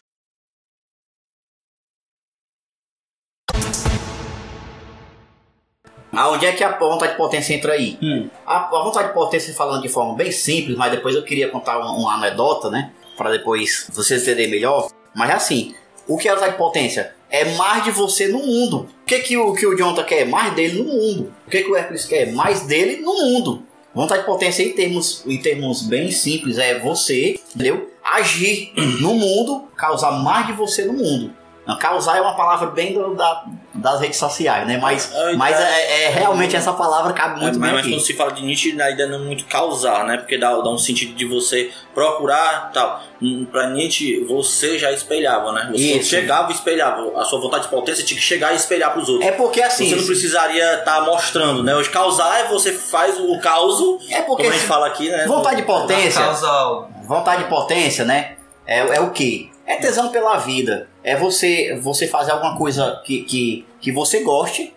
Aonde 6.18 6.48
é 6.48 6.52
que 6.52 6.64
a 6.64 6.76
vontade 6.76 7.12
de 7.12 7.18
potência 7.18 7.54
entra 7.54 7.74
aí? 7.74 7.96
Hum. 8.02 8.28
A, 8.44 8.66
a 8.76 8.84
vontade 8.84 9.10
de 9.10 9.14
potência, 9.14 9.54
falando 9.54 9.84
de 9.84 9.88
forma 9.88 10.16
bem 10.16 10.32
simples, 10.32 10.76
mas 10.76 10.92
depois 10.92 11.16
eu 11.16 11.24
queria 11.24 11.48
contar 11.48 11.78
uma, 11.78 11.92
uma 11.92 12.16
anedota, 12.16 12.72
né? 12.72 12.90
Para 13.16 13.30
depois 13.30 13.88
vocês 13.94 14.24
entenderem 14.24 14.50
melhor. 14.50 14.90
Mas 15.16 15.30
é 15.30 15.34
assim: 15.34 15.76
o 16.08 16.18
que 16.18 16.28
é 16.28 16.32
a 16.32 16.34
vontade 16.34 16.54
de 16.54 16.58
potência? 16.58 17.14
É 17.30 17.46
mais 17.56 17.84
de 17.84 17.92
você 17.92 18.28
no 18.30 18.40
mundo. 18.40 18.90
O 19.04 19.06
que, 19.06 19.20
que, 19.20 19.38
o, 19.38 19.54
que 19.54 19.68
o 19.68 19.78
Jonathan 19.78 20.04
quer? 20.06 20.26
Mais 20.26 20.56
dele 20.56 20.82
no 20.82 20.86
mundo. 20.86 21.34
O 21.46 21.52
que, 21.52 21.62
que 21.62 21.70
o 21.70 21.76
Hércules 21.76 22.06
quer? 22.06 22.32
Mais 22.34 22.62
dele 22.62 23.02
no 23.02 23.14
mundo. 23.14 23.64
Vontade 23.94 24.22
de 24.22 24.26
potência, 24.26 24.64
em 24.64 24.74
termos, 24.74 25.24
em 25.26 25.38
termos 25.38 25.84
bem 25.84 26.10
simples, 26.10 26.58
é 26.58 26.80
você, 26.80 27.40
entendeu? 27.54 27.92
Agir 28.04 28.72
no 29.02 29.14
mundo, 29.14 29.68
causar 29.76 30.12
mais 30.12 30.48
de 30.48 30.54
você 30.54 30.86
no 30.86 30.94
mundo. 30.94 31.32
Não, 31.68 31.78
Causar 31.78 32.18
é 32.18 32.22
uma 32.22 32.36
palavra 32.36 32.68
bem 32.68 32.94
do- 32.94 33.14
da- 33.14 33.44
das 33.74 34.00
redes 34.00 34.18
sociais, 34.18 34.66
né? 34.68 34.78
Mas, 34.82 35.12
mas 35.38 35.60
é, 35.60 36.06
é 36.06 36.10
realmente 36.10 36.56
essa 36.56 36.74
palavra 36.74 37.14
cabe 37.14 37.40
muito 37.42 37.58
É, 37.58 37.60
mas, 37.60 37.62
bem 37.62 37.72
mas 37.72 37.80
aqui. 37.82 37.90
quando 37.92 38.02
se 38.06 38.14
fala 38.14 38.32
de 38.32 38.42
Nietzsche, 38.44 38.82
a 38.82 38.90
ideia 38.90 39.08
não 39.08 39.18
é 39.20 39.22
muito 39.22 39.46
causar, 39.46 40.04
né? 40.06 40.18
Porque 40.18 40.38
dá, 40.38 40.50
dá 40.62 40.70
um 40.70 40.78
sentido 40.78 41.14
de 41.14 41.26
você 41.26 41.70
procurar 41.94 42.72
tal. 42.74 43.02
Hum, 43.22 43.46
Pra 43.52 43.68
Nietzsche, 43.70 44.24
você 44.26 44.78
já 44.80 44.92
espelhava, 44.92 45.52
né? 45.52 45.70
Você 45.72 45.98
Isso. 45.98 46.10
chegava 46.10 46.52
e 46.52 46.56
espelhava. 46.56 47.20
A 47.20 47.26
sua 47.26 47.40
vontade 47.40 47.64
de 47.64 47.70
potência 47.70 48.04
tinha 48.06 48.18
que 48.20 48.24
chegar 48.26 48.54
e 48.54 48.56
espelhar 48.56 48.94
pros 48.94 49.10
outros. 49.10 49.28
É 49.28 49.32
porque 49.32 49.62
assim. 49.62 49.90
Você 49.90 49.96
não 49.96 50.06
precisaria 50.06 50.76
estar 50.80 51.02
mostrando, 51.02 51.64
né? 51.64 51.76
Hoje 51.76 51.90
causar 51.90 52.40
é 52.40 52.48
você 52.48 52.72
faz 52.74 53.20
o 53.20 53.40
causo. 53.40 54.00
É 54.10 54.22
porque 54.22 54.44
como 54.44 54.50
a 54.50 54.52
gente 54.54 54.62
se- 54.62 54.68
fala 54.68 54.88
aqui, 54.88 55.10
né? 55.10 55.26
Vontade 55.28 55.58
de 55.58 55.64
potência. 55.64 56.22
Causal. 56.22 56.90
Vontade 57.04 57.44
de 57.44 57.50
potência, 57.50 58.06
né? 58.06 58.36
É, 58.66 58.80
é 58.98 59.02
o 59.02 59.12
quê? 59.12 59.50
É 59.66 59.76
tesão 59.78 60.10
pela 60.10 60.38
vida. 60.38 60.88
É 61.08 61.16
você 61.16 61.80
você 61.82 62.08
fazer 62.08 62.32
alguma 62.32 62.58
coisa 62.58 63.02
que, 63.06 63.22
que, 63.24 63.66
que 63.80 63.92
você 63.92 64.24
goste, 64.24 64.74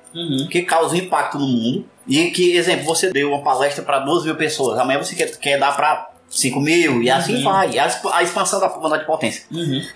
que 0.49 0.63
cause 0.63 0.95
um 0.95 0.99
impacto 0.99 1.39
no 1.39 1.47
mundo. 1.47 1.85
E 2.07 2.31
que, 2.31 2.57
exemplo, 2.57 2.85
você 2.85 3.11
deu 3.11 3.31
uma 3.33 3.43
palestra 3.43 3.85
para 3.85 4.01
duas 4.01 4.25
mil 4.25 4.35
pessoas. 4.37 4.79
Amanhã 4.79 4.99
você 5.03 5.15
quer, 5.15 5.31
quer 5.39 5.59
dar 5.59 5.77
para 5.77 6.11
5 6.29 6.61
mil. 6.61 7.03
E 7.03 7.11
assim 7.11 7.37
Uhum. 7.37 7.45
vai. 7.45 7.79
A, 7.79 8.01
a 8.15 8.23
expansão 8.23 8.59
da 8.61 8.69
vontade 8.69 9.03
de 9.03 9.07
potência. 9.07 9.45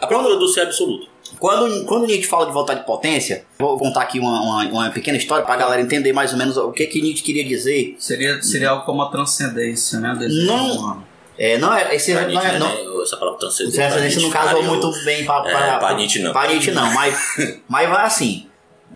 A 0.00 0.06
procura 0.06 0.36
do 0.36 0.46
ser 0.48 0.62
absoluto. 0.62 1.08
Quando, 1.38 1.84
quando 1.86 2.06
Nietzsche 2.06 2.28
fala 2.28 2.46
de 2.46 2.52
vontade 2.52 2.80
de 2.80 2.86
potência, 2.86 3.44
vou 3.58 3.76
contar 3.78 4.02
aqui 4.02 4.20
uma, 4.20 4.40
uma, 4.40 4.64
uma 4.66 4.90
pequena 4.90 5.16
história 5.18 5.44
para 5.44 5.54
a 5.54 5.56
galera 5.56 5.82
entender 5.82 6.12
mais 6.12 6.32
ou 6.32 6.38
menos 6.38 6.56
o 6.56 6.70
que, 6.70 6.86
que 6.86 7.00
Nietzsche 7.02 7.22
queria 7.22 7.44
dizer. 7.44 7.96
Seria, 7.98 8.40
seria 8.42 8.70
algo 8.70 8.84
como 8.84 9.02
a 9.02 9.10
transcendência, 9.10 9.98
né? 9.98 10.16
Não-. 10.46 11.02
É, 11.38 11.58
não 11.58 11.74
é, 11.74 11.94
esse, 11.94 12.12
Pra 12.12 12.28
não 12.28 12.40
é, 12.40 12.58
não, 12.58 12.68
né? 12.68 13.02
Essa 13.02 13.16
palavra 13.16 13.40
transcendente. 13.40 14.10
Gente 14.10 14.22
não 14.22 14.30
casou 14.30 14.62
muito 14.62 14.92
bem 15.04 15.24
pra, 15.24 15.44
É, 15.46 15.78
pra 15.78 15.94
Nietzsche 15.94 16.20
não. 16.20 16.32
Pra 16.32 16.46
Nietzsche 16.46 16.70
não, 16.70 16.92
mas, 16.94 17.18
mas 17.68 17.88
vai 17.88 18.04
assim. 18.04 18.48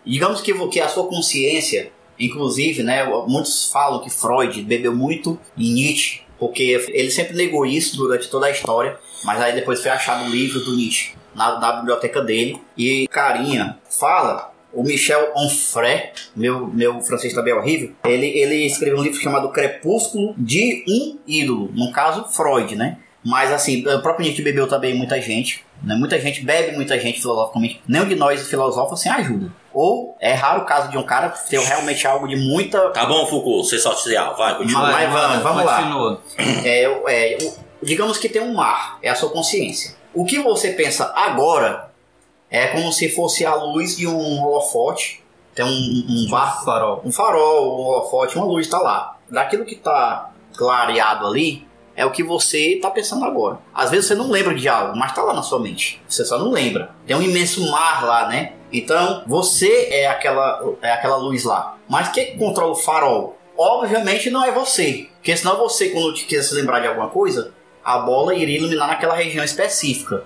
Digamos 0.04 0.40
que, 0.40 0.54
que 0.68 0.80
a 0.80 0.88
sua 0.88 1.06
consciência, 1.06 1.92
inclusive, 2.18 2.82
né, 2.82 3.04
muitos 3.26 3.70
falam 3.70 4.00
que 4.00 4.08
Freud 4.08 4.62
bebeu 4.62 4.94
muito 4.94 5.38
em 5.56 5.72
Nietzsche, 5.72 6.22
porque 6.38 6.86
ele 6.88 7.10
sempre 7.10 7.36
negou 7.36 7.66
isso 7.66 7.96
durante 7.96 8.28
toda 8.28 8.46
a 8.46 8.50
história, 8.50 8.98
mas 9.24 9.40
aí 9.42 9.52
depois 9.52 9.82
foi 9.82 9.90
achado 9.90 10.24
um 10.24 10.30
livro 10.30 10.60
do 10.60 10.74
Nietzsche 10.76 11.12
na, 11.34 11.58
na 11.58 11.72
biblioteca 11.72 12.22
dele, 12.22 12.60
e 12.76 13.06
carinha 13.08 13.78
fala, 13.90 14.52
o 14.78 14.84
Michel 14.84 15.32
Onfray, 15.34 16.10
meu, 16.36 16.68
meu 16.68 17.00
francês 17.00 17.34
também 17.34 17.52
é 17.52 17.56
horrível, 17.56 17.92
ele, 18.04 18.26
ele 18.28 18.64
escreveu 18.64 18.98
um 18.98 19.02
livro 19.02 19.20
chamado 19.20 19.48
Crepúsculo 19.48 20.34
de 20.38 20.84
um 20.88 21.18
ídolo, 21.26 21.68
no 21.74 21.90
caso 21.90 22.24
Freud, 22.28 22.76
né? 22.76 22.98
Mas 23.24 23.52
assim, 23.52 23.84
o 23.84 24.00
próprio 24.00 24.24
Nietzsche 24.24 24.40
bebeu 24.40 24.68
também 24.68 24.94
muita 24.94 25.20
gente. 25.20 25.64
Né? 25.82 25.96
Muita 25.96 26.18
gente 26.20 26.44
bebe, 26.44 26.76
muita 26.76 26.98
gente 26.98 27.20
filosoficamente. 27.20 27.82
Nenhum 27.88 28.06
de 28.06 28.14
nós 28.14 28.46
filosofa 28.48 28.94
sem 28.94 29.10
ajuda. 29.10 29.52
Ou 29.74 30.16
é 30.20 30.32
raro 30.32 30.62
o 30.62 30.64
caso 30.64 30.88
de 30.88 30.96
um 30.96 31.02
cara 31.02 31.28
ter 31.28 31.58
realmente 31.58 32.06
algo 32.06 32.28
de 32.28 32.36
muita. 32.36 32.90
Tá 32.90 33.04
bom, 33.04 33.26
Foucault, 33.26 33.68
ser 33.68 33.80
social. 33.80 34.36
Vai, 34.36 34.56
continua. 34.56 34.82
Mas 34.82 35.12
vamos, 35.12 35.42
vamos 35.42 35.64
lá. 35.64 36.18
É, 36.64 36.84
é, 37.08 37.38
digamos 37.82 38.16
que 38.16 38.28
tem 38.28 38.40
um 38.40 38.54
mar, 38.54 38.98
é 39.02 39.10
a 39.10 39.16
sua 39.16 39.30
consciência. 39.30 39.96
O 40.14 40.24
que 40.24 40.38
você 40.38 40.70
pensa 40.70 41.12
agora 41.14 41.87
é 42.50 42.68
como 42.68 42.92
se 42.92 43.08
fosse 43.10 43.44
a 43.44 43.54
luz 43.54 43.96
de 43.96 44.06
um 44.06 44.42
holofote. 44.42 45.22
Tem 45.54 45.64
um, 45.64 45.68
um 45.68 46.30
barco, 46.30 46.64
farol. 46.64 47.02
um 47.04 47.10
farol, 47.12 47.80
um 47.80 47.86
holofote, 47.86 48.36
uma 48.36 48.46
luz 48.46 48.66
está 48.66 48.78
lá. 48.78 49.16
Daquilo 49.28 49.64
que 49.64 49.74
está 49.74 50.30
clareado 50.56 51.26
ali 51.26 51.66
é 51.96 52.06
o 52.06 52.12
que 52.12 52.22
você 52.22 52.74
está 52.74 52.90
pensando 52.90 53.24
agora. 53.24 53.58
Às 53.74 53.90
vezes 53.90 54.06
você 54.06 54.14
não 54.14 54.30
lembra 54.30 54.54
de 54.54 54.68
algo, 54.68 54.96
mas 54.96 55.10
está 55.10 55.22
lá 55.22 55.34
na 55.34 55.42
sua 55.42 55.58
mente. 55.58 56.00
Você 56.08 56.24
só 56.24 56.38
não 56.38 56.50
lembra. 56.50 56.92
Tem 57.04 57.16
um 57.16 57.22
imenso 57.22 57.68
mar 57.70 58.04
lá, 58.04 58.28
né? 58.28 58.52
Então 58.72 59.24
você 59.26 59.88
é 59.90 60.06
aquela, 60.06 60.62
é 60.80 60.92
aquela 60.92 61.16
luz 61.16 61.42
lá. 61.42 61.76
Mas 61.88 62.10
quem 62.10 62.38
controla 62.38 62.72
o 62.72 62.76
farol? 62.76 63.36
Obviamente 63.56 64.30
não 64.30 64.44
é 64.44 64.52
você. 64.52 65.08
Porque 65.16 65.36
senão 65.36 65.58
você, 65.58 65.88
quando 65.88 66.14
quiser 66.14 66.42
se 66.42 66.54
lembrar 66.54 66.78
de 66.78 66.86
alguma 66.86 67.08
coisa, 67.08 67.52
a 67.94 67.98
bola 67.98 68.34
iria 68.34 68.58
iluminar 68.58 68.86
naquela 68.88 69.14
região 69.14 69.44
específica. 69.44 70.22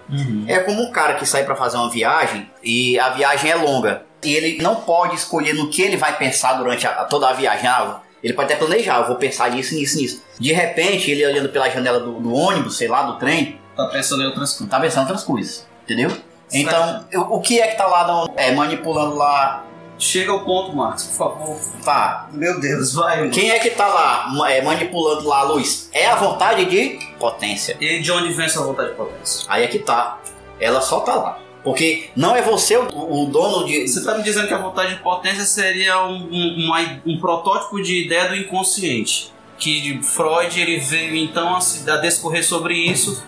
É 0.47 0.59
como 0.61 0.83
um 0.83 0.91
cara 0.91 1.15
que 1.15 1.25
sai 1.27 1.45
para 1.45 1.55
fazer 1.57 1.77
uma 1.77 1.91
viagem 1.91 2.51
e 2.63 2.99
a 2.99 3.11
viagem 3.11 3.51
é 3.51 3.55
longa. 3.55 4.03
E 4.25 4.35
ele 4.35 4.63
não 4.63 4.77
pode 4.77 5.15
escolher 5.17 5.53
no 5.55 5.69
que 5.71 5.83
ele 5.83 5.97
vai 5.97 6.17
pensar 6.17 6.55
durante 6.55 6.87
a- 6.87 7.05
toda 7.05 7.29
a 7.29 7.33
viagem. 7.33 7.67
Ah, 7.69 8.01
ele 8.23 8.33
pode 8.35 8.53
até 8.53 8.57
planejar, 8.65 8.99
eu 9.01 9.07
vou 9.07 9.17
pensar 9.17 9.51
nisso, 9.51 9.75
nisso, 9.75 9.97
nisso. 9.99 10.23
De 10.39 10.53
repente, 10.53 11.11
ele 11.11 11.27
olhando 11.27 11.49
pela 11.49 11.69
janela 11.69 11.99
do, 12.01 12.21
do 12.21 12.33
ônibus, 12.33 12.77
sei 12.77 12.87
lá, 12.89 13.03
do 13.03 13.19
trem, 13.19 13.59
Tá 13.77 13.87
pensando 13.87 14.23
em 14.23 14.27
outras 14.27 14.51
coisas. 14.53 14.69
tá 14.71 14.79
pensando 14.81 14.99
em 14.99 15.07
outras 15.09 15.25
coisas. 15.25 15.67
Entendeu? 15.85 16.11
Então, 16.53 17.05
eu- 17.11 17.23
o 17.23 17.41
que 17.41 17.61
é 17.61 17.69
que 17.69 17.77
tá 17.77 17.87
lá 17.87 18.07
no- 18.07 18.33
é, 18.37 18.53
manipulando 18.53 19.15
lá 19.17 19.65
Chega 20.03 20.33
ao 20.33 20.41
ponto, 20.45 20.75
Marcos, 20.75 21.05
por 21.05 21.17
favor. 21.17 21.61
Tá. 21.85 22.29
Meu 22.33 22.59
Deus, 22.59 22.93
vai. 22.93 23.29
Quem 23.31 23.51
é 23.53 23.59
que 23.61 23.71
tá 23.71 23.87
lá 23.87 24.51
é, 24.51 24.61
manipulando 24.61 25.29
lá 25.29 25.39
a 25.39 25.43
luz? 25.45 25.89
É 25.93 26.07
a 26.09 26.17
vontade 26.17 26.65
de 26.65 26.99
potência. 27.21 27.77
E 27.81 28.01
de 28.01 28.11
onde 28.11 28.33
vem 28.33 28.47
essa 28.47 28.61
vontade 28.65 28.91
de 28.91 28.97
potência? 28.97 29.47
Aí 29.49 29.63
é 29.63 29.69
que 29.69 29.79
tá. 29.79 30.19
Ela 30.59 30.81
só 30.81 31.01
tá 31.01 31.15
lá. 31.15 31.39
Porque 31.63 32.11
não 32.17 32.35
é 32.35 32.43
você 32.43 32.77
o, 32.77 32.89
o 33.23 33.27
dono 33.27 33.65
de. 33.65 33.87
Você 33.87 34.03
tá 34.05 34.17
me 34.17 34.25
dizendo 34.25 34.49
que 34.49 34.55
a 34.55 34.59
vontade 34.59 34.97
de 34.97 35.01
potência 35.03 35.45
seria 35.45 36.05
um, 36.05 36.17
um, 36.33 36.65
uma- 36.67 37.01
um 37.07 37.21
protótipo 37.21 37.81
de 37.81 38.05
ideia 38.05 38.29
do 38.29 38.35
inconsciente. 38.35 39.33
Que 39.57 40.01
Freud 40.03 40.61
ele 40.61 40.81
veio 40.81 41.15
então 41.15 41.55
a, 41.55 41.61
se- 41.61 41.89
a 41.89 41.99
discorrer 41.99 42.45
sobre 42.45 42.75
isso 42.75 43.23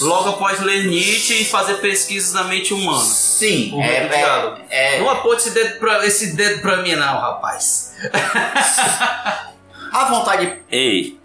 logo 0.00 0.30
após 0.30 0.60
ler 0.60 0.86
Nietzsche 0.86 1.42
e 1.42 1.44
fazer 1.44 1.74
pesquisas 1.74 2.32
na 2.34 2.44
mente 2.44 2.72
humana. 2.74 3.04
Sim, 3.04 3.72
O 3.74 3.80
é- 3.82 4.08
é, 4.08 4.66
é- 4.70 4.96
é- 4.96 5.00
Não 5.00 5.10
aponte 5.10 5.36
esse 5.42 5.50
dedo, 5.50 5.78
pra, 5.78 6.06
esse 6.06 6.34
dedo 6.36 6.60
pra 6.62 6.78
mim, 6.78 6.94
não, 6.94 7.18
rapaz. 7.20 7.94
A 9.92 10.04
vontade. 10.10 10.52
Ei, 10.70 11.18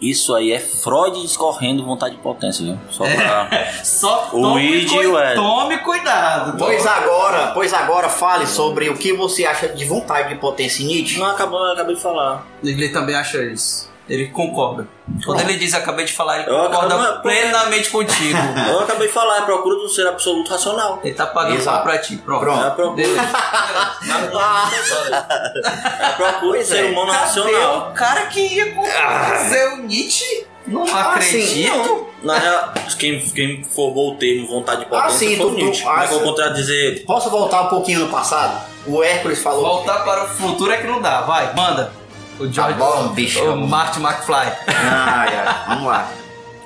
isso 0.00 0.34
aí 0.34 0.52
é 0.52 0.60
Freud 0.60 1.22
discorrendo 1.22 1.82
vontade 1.84 2.16
de 2.16 2.20
potência, 2.20 2.62
viu? 2.64 2.78
Só 2.90 3.04
pra... 3.04 3.48
Só 3.82 4.28
O 4.32 4.42
tome, 4.42 4.82
Ed. 4.82 5.34
tome 5.34 5.78
cuidado. 5.78 6.58
Pois 6.58 6.86
agora, 6.86 7.52
pois 7.54 7.72
agora 7.72 8.08
fale 8.10 8.46
sobre 8.46 8.90
o 8.90 8.96
que 8.98 9.14
você 9.14 9.46
acha 9.46 9.68
de 9.68 9.84
vontade 9.86 10.28
de 10.28 10.34
potência 10.34 10.82
em 10.82 10.86
Nietzsche. 10.86 11.18
Não, 11.18 11.26
acabou, 11.30 11.64
eu 11.64 11.72
acabei 11.72 11.94
de 11.94 12.02
falar. 12.02 12.46
Ele 12.62 12.88
também 12.90 13.14
acha 13.14 13.42
isso. 13.42 13.88
Ele 14.08 14.28
concorda. 14.28 14.86
Quando 15.24 15.40
ele 15.40 15.56
diz 15.56 15.74
acabei 15.74 16.04
de 16.04 16.12
falar, 16.12 16.40
ele 16.40 16.50
Eu 16.50 16.64
concorda 16.66 16.94
acabo- 16.94 17.22
plenamente 17.22 17.90
contigo. 17.90 18.38
Eu 18.70 18.80
acabei 18.80 19.08
de 19.08 19.12
falar, 19.12 19.38
é 19.38 19.40
procura 19.42 19.74
do 19.76 19.88
ser 19.88 20.06
absoluto 20.06 20.48
racional. 20.50 21.00
Ele 21.02 21.14
tá 21.14 21.26
pagando 21.26 21.56
Exato. 21.56 21.76
pau 21.78 21.84
pra 21.86 21.98
ti. 21.98 22.16
Pronto. 22.18 22.40
Pronto. 22.40 22.64
É 22.64 22.68
a 22.68 22.70
procura. 22.70 23.02
É 23.02 23.20
a 26.06 26.10
procura 26.12 26.32
do 26.32 26.40
Pois 26.48 26.66
ser 26.68 26.86
é. 26.86 26.90
humano 26.90 27.10
Cadê 27.12 27.24
racional. 27.24 27.88
o 27.90 27.94
cara 27.94 28.26
que 28.26 28.40
ia 28.40 28.74
fazer 28.74 29.68
o 29.74 29.76
Nietzsche? 29.78 30.46
Não 30.66 30.84
Ah, 30.84 31.12
acredito. 31.14 31.46
sim, 31.48 31.68
não. 31.68 32.06
Na 32.24 32.38
real, 32.38 32.72
quem, 32.98 33.20
quem 33.20 33.62
formou 33.62 34.14
o 34.14 34.16
termo 34.16 34.48
vontade 34.48 34.80
de 34.80 34.86
potência 34.86 35.06
Ah, 35.08 35.10
sim, 35.10 35.36
foi 35.36 35.46
o 35.46 35.50
tu- 35.50 35.54
tu- 35.56 35.62
Nietzsche. 35.64 35.84
ah, 35.86 35.94
Mas 35.98 36.10
vou 36.10 36.20
contradizer. 36.20 37.04
Posso 37.06 37.30
voltar 37.30 37.62
um 37.62 37.68
pouquinho 37.68 38.00
no 38.00 38.08
passado? 38.08 38.64
O 38.86 39.02
Hércules 39.02 39.40
falou. 39.42 39.62
Voltar 39.62 40.00
para 40.04 40.24
o 40.24 40.28
futuro 40.28 40.72
é 40.72 40.78
que 40.78 40.86
não 40.86 41.00
dá. 41.00 41.20
Vai, 41.20 41.54
manda. 41.54 41.92
O 42.38 42.52
George, 42.52 42.54
Tá 42.54 42.72
bom, 42.72 43.08
bicho. 43.08 43.42
O 43.42 43.66
Marty 43.66 44.00
McFly. 44.00 44.52
Ai, 44.66 45.36
ai, 45.36 45.64
vamos 45.68 45.86
lá. 45.86 46.10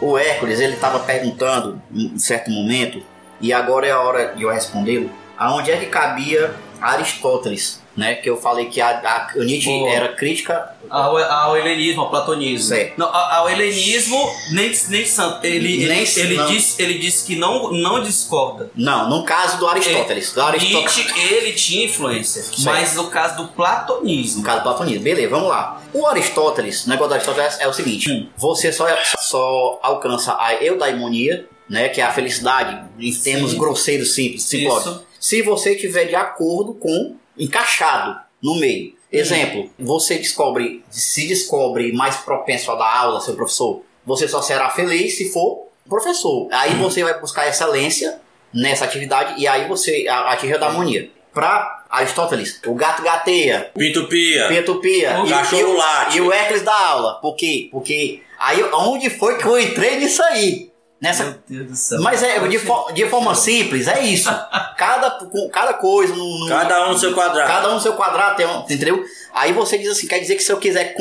O 0.00 0.16
Hércules, 0.18 0.58
ele 0.60 0.74
estava 0.74 0.98
perguntando 1.00 1.80
em 1.94 2.18
certo 2.18 2.50
momento, 2.50 3.02
e 3.40 3.52
agora 3.52 3.86
é 3.86 3.90
a 3.90 4.00
hora 4.00 4.34
de 4.34 4.42
eu 4.42 4.50
respondê-lo, 4.50 5.10
aonde 5.38 5.70
é 5.70 5.76
que 5.76 5.86
cabia 5.86 6.54
Aristóteles, 6.80 7.79
né? 7.96 8.14
Que 8.14 8.30
eu 8.30 8.36
falei 8.36 8.66
que 8.66 8.80
a, 8.80 8.88
a- 8.90 9.32
Nietzsche 9.36 9.66
Boa. 9.68 9.90
era 9.90 10.08
crítica. 10.08 10.74
Ao, 10.88 11.16
ao 11.16 11.56
helenismo, 11.56 12.02
ao 12.02 12.10
platonismo. 12.10 12.68
Certo. 12.68 12.94
Não, 12.98 13.06
ao, 13.06 13.42
ao 13.42 13.50
helenismo, 13.50 14.16
nem, 14.52 14.72
nem 14.88 15.04
santo. 15.06 15.44
Ele, 15.44 15.86
Nem- 15.86 16.04
ele, 16.16 16.44
disse, 16.48 16.82
ele 16.82 16.98
disse 16.98 17.24
que 17.26 17.36
não, 17.36 17.70
não 17.72 18.02
discorda. 18.02 18.70
Não, 18.74 19.08
no 19.08 19.24
caso 19.24 19.58
do 19.58 19.66
Aristóteles. 19.68 20.32
Do 20.32 20.42
Aristóteles. 20.42 20.98
Nietzsche, 21.04 21.34
ele 21.34 21.52
tinha 21.52 21.84
influência. 21.84 22.42
Certo. 22.42 22.62
Mas 22.62 22.94
no 22.94 23.08
caso 23.08 23.36
do 23.36 23.42
No 23.42 23.48
platonismo. 23.48 24.42
caso 24.42 24.58
do 24.58 24.62
platonismo. 24.62 25.02
Beleza, 25.02 25.28
vamos 25.28 25.48
lá. 25.48 25.80
O 25.92 26.06
Aristóteles, 26.06 26.86
o 26.86 26.88
negócio 26.90 27.08
do 27.10 27.14
Aristóteles 27.14 27.58
é 27.60 27.66
o 27.68 27.72
seguinte: 27.72 28.10
Hum. 28.10 28.26
você 28.36 28.72
só, 28.72 28.86
só 29.18 29.78
alcança 29.82 30.36
a 30.38 30.54
eudaimonia, 30.62 31.46
né? 31.68 31.88
Que 31.88 32.00
é 32.00 32.04
a 32.04 32.12
felicidade, 32.12 32.80
em 32.98 33.12
termos 33.14 33.52
Sim. 33.52 33.58
grosseiros, 33.58 34.14
simples. 34.14 34.52
Isso. 34.52 35.04
Se 35.18 35.42
você 35.42 35.74
estiver 35.74 36.06
de 36.06 36.14
acordo 36.14 36.74
com, 36.74 37.16
encaixado 37.40 38.20
no 38.42 38.54
meio. 38.56 38.94
Exemplo, 39.12 39.68
você 39.78 40.18
descobre, 40.18 40.84
se 40.88 41.26
descobre 41.26 41.92
mais 41.92 42.16
propenso 42.16 42.70
a 42.70 42.76
dar 42.76 42.96
aula, 42.96 43.20
seu 43.20 43.34
professor, 43.34 43.82
você 44.06 44.28
só 44.28 44.40
será 44.40 44.70
feliz 44.70 45.16
se 45.16 45.32
for 45.32 45.66
professor. 45.88 46.46
Aí 46.52 46.74
você 46.76 47.02
vai 47.02 47.18
buscar 47.18 47.48
excelência 47.48 48.20
nessa 48.54 48.84
atividade 48.84 49.40
e 49.40 49.48
aí 49.48 49.66
você 49.66 50.06
atinge 50.08 50.52
a 50.52 50.56
eudaimonia. 50.56 51.10
Para 51.32 51.84
Aristóteles, 51.88 52.60
o 52.66 52.74
gato 52.74 53.02
gateia, 53.02 53.70
Pinto 53.76 54.08
Pia. 54.08 54.48
Petupia 54.48 55.20
O 55.20 55.28
cachorro 55.28 55.76
late. 55.76 56.18
e 56.18 56.20
o 56.20 56.32
Hércules 56.32 56.62
da 56.62 56.74
aula. 56.74 57.14
Por 57.20 57.34
quê? 57.36 57.68
Porque 57.70 58.20
aí 58.38 58.62
onde 58.72 59.10
foi 59.10 59.38
que 59.38 59.44
eu 59.44 59.58
entrei 59.58 59.96
nisso 59.98 60.22
aí? 60.24 60.69
Nessa... 61.00 61.24
Meu 61.24 61.34
Deus 61.48 61.66
do 61.70 61.76
céu. 61.76 62.00
Mas 62.02 62.22
é 62.22 62.38
de, 62.40 62.58
de 62.92 63.06
forma 63.08 63.34
simples, 63.34 63.88
é 63.88 64.00
isso. 64.04 64.28
Cada, 64.76 65.18
cada 65.52 65.74
coisa. 65.74 66.14
num- 66.14 66.38
num- 66.40 66.48
Cada 66.48 66.86
um 66.86 66.92
no 66.92 66.98
seu 66.98 67.12
quadrado. 67.14 67.46
Cada 67.48 67.70
um 67.70 67.74
no 67.74 67.80
seu 67.80 67.92
quadrado, 67.94 68.36
tem 68.36 68.46
um- 68.46 68.60
entendeu? 68.60 69.04
Aí 69.34 69.52
você 69.52 69.76
diz 69.78 69.90
assim: 69.90 70.06
quer 70.06 70.18
dizer 70.18 70.36
que 70.36 70.42
se 70.42 70.50
eu 70.50 70.58
quiser 70.58 70.94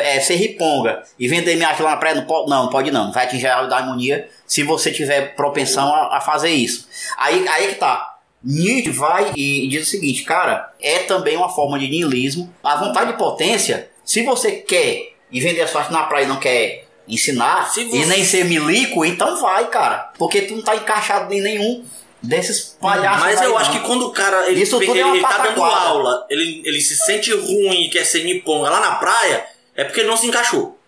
é, 0.00 0.20
ser 0.20 0.36
riponga 0.36 1.02
e 1.18 1.26
vender 1.28 1.56
minha 1.56 1.68
arte 1.68 1.82
lá 1.82 1.90
na 1.90 1.96
praia, 1.96 2.14
não 2.14 2.26
pode, 2.26 2.48
não, 2.48 2.68
pode 2.70 2.90
não. 2.92 3.10
Vai 3.12 3.24
atingir 3.26 3.48
a 3.48 3.58
harmonia 3.58 4.28
se 4.46 4.62
você 4.62 4.90
tiver 4.92 5.34
propensão 5.34 5.92
a, 5.92 6.18
a 6.18 6.20
fazer 6.20 6.50
isso. 6.50 6.88
Aí, 7.18 7.46
aí 7.48 7.68
que 7.68 7.74
tá. 7.74 8.10
Nietzsche 8.42 8.90
vai 8.90 9.32
e, 9.34 9.64
e 9.64 9.68
diz 9.68 9.86
o 9.86 9.90
seguinte, 9.90 10.22
cara, 10.22 10.70
é 10.80 11.00
também 11.00 11.36
uma 11.36 11.48
forma 11.48 11.78
de 11.78 11.88
niilismo. 11.88 12.52
A 12.62 12.76
vontade 12.76 13.12
de 13.12 13.18
potência, 13.18 13.88
se 14.04 14.22
você 14.22 14.52
quer 14.52 15.14
e 15.32 15.40
vender 15.40 15.62
a 15.62 15.66
sua 15.66 15.80
arte 15.80 15.92
na 15.92 16.02
praia 16.04 16.24
e 16.24 16.28
não 16.28 16.36
quer 16.38 16.83
ensinar 17.08 17.68
você- 17.70 17.82
e 17.82 18.06
nem 18.06 18.24
ser 18.24 18.44
milico, 18.44 19.04
então 19.04 19.40
vai, 19.40 19.66
cara. 19.68 20.10
Porque 20.18 20.42
tu 20.42 20.56
não 20.56 20.62
tá 20.62 20.74
encaixado 20.76 21.32
em 21.32 21.40
nenhum 21.40 21.84
desses 22.22 22.76
palhaços. 22.80 23.20
Mas 23.22 23.38
aí, 23.40 23.44
eu 23.46 23.50
não. 23.50 23.58
acho 23.58 23.72
que 23.72 23.80
quando 23.80 24.06
o 24.06 24.10
cara 24.10 24.48
ele, 24.48 24.62
Isso 24.62 24.78
tudo 24.78 24.90
ele, 24.90 25.00
é 25.02 25.08
ele 25.10 25.20
tá 25.20 25.38
dando 25.38 25.62
aula, 25.62 26.26
ele, 26.30 26.62
ele 26.64 26.80
se 26.80 26.96
sente 26.96 27.32
ruim 27.34 27.84
e 27.84 27.90
quer 27.90 28.04
ser 28.04 28.24
niponga 28.24 28.70
lá 28.70 28.80
na 28.80 28.92
praia, 28.96 29.44
é 29.76 29.84
porque 29.84 30.00
ele 30.00 30.08
não 30.08 30.16
se 30.16 30.26
encaixou. 30.26 30.78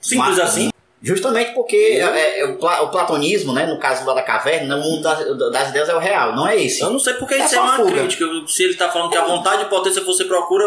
Simples 0.00 0.36
Mas- 0.38 0.48
assim. 0.48 0.70
Justamente 1.02 1.52
porque 1.52 1.76
é, 1.76 2.40
é, 2.40 2.44
o, 2.46 2.56
pla- 2.56 2.80
o 2.80 2.90
platonismo, 2.90 3.52
né, 3.52 3.66
no 3.66 3.78
caso 3.78 4.04
lá 4.06 4.14
da 4.14 4.22
caverna, 4.22 4.76
o 4.76 4.80
mundo 4.80 5.02
das, 5.02 5.52
das 5.52 5.68
ideias 5.68 5.88
é 5.90 5.94
o 5.94 5.98
real, 5.98 6.34
não 6.34 6.48
é 6.48 6.56
esse. 6.60 6.80
Eu 6.80 6.88
não 6.90 6.98
sei 6.98 7.12
porque 7.14 7.34
É 7.34 7.44
isso 7.44 7.54
é 7.54 7.60
uma 7.60 7.76
fuga. 7.76 7.90
crítica. 7.92 8.24
Se 8.48 8.64
ele 8.64 8.74
tá 8.74 8.88
falando 8.88 9.10
que 9.10 9.16
a 9.18 9.24
vontade 9.24 9.64
de 9.64 9.68
potência 9.70 10.02
você 10.02 10.24
procura 10.24 10.64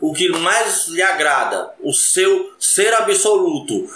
o 0.00 0.12
que 0.12 0.28
mais 0.30 0.88
lhe 0.88 1.00
agrada, 1.00 1.70
o 1.80 1.92
seu 1.94 2.52
ser 2.58 2.92
absoluto. 2.92 3.88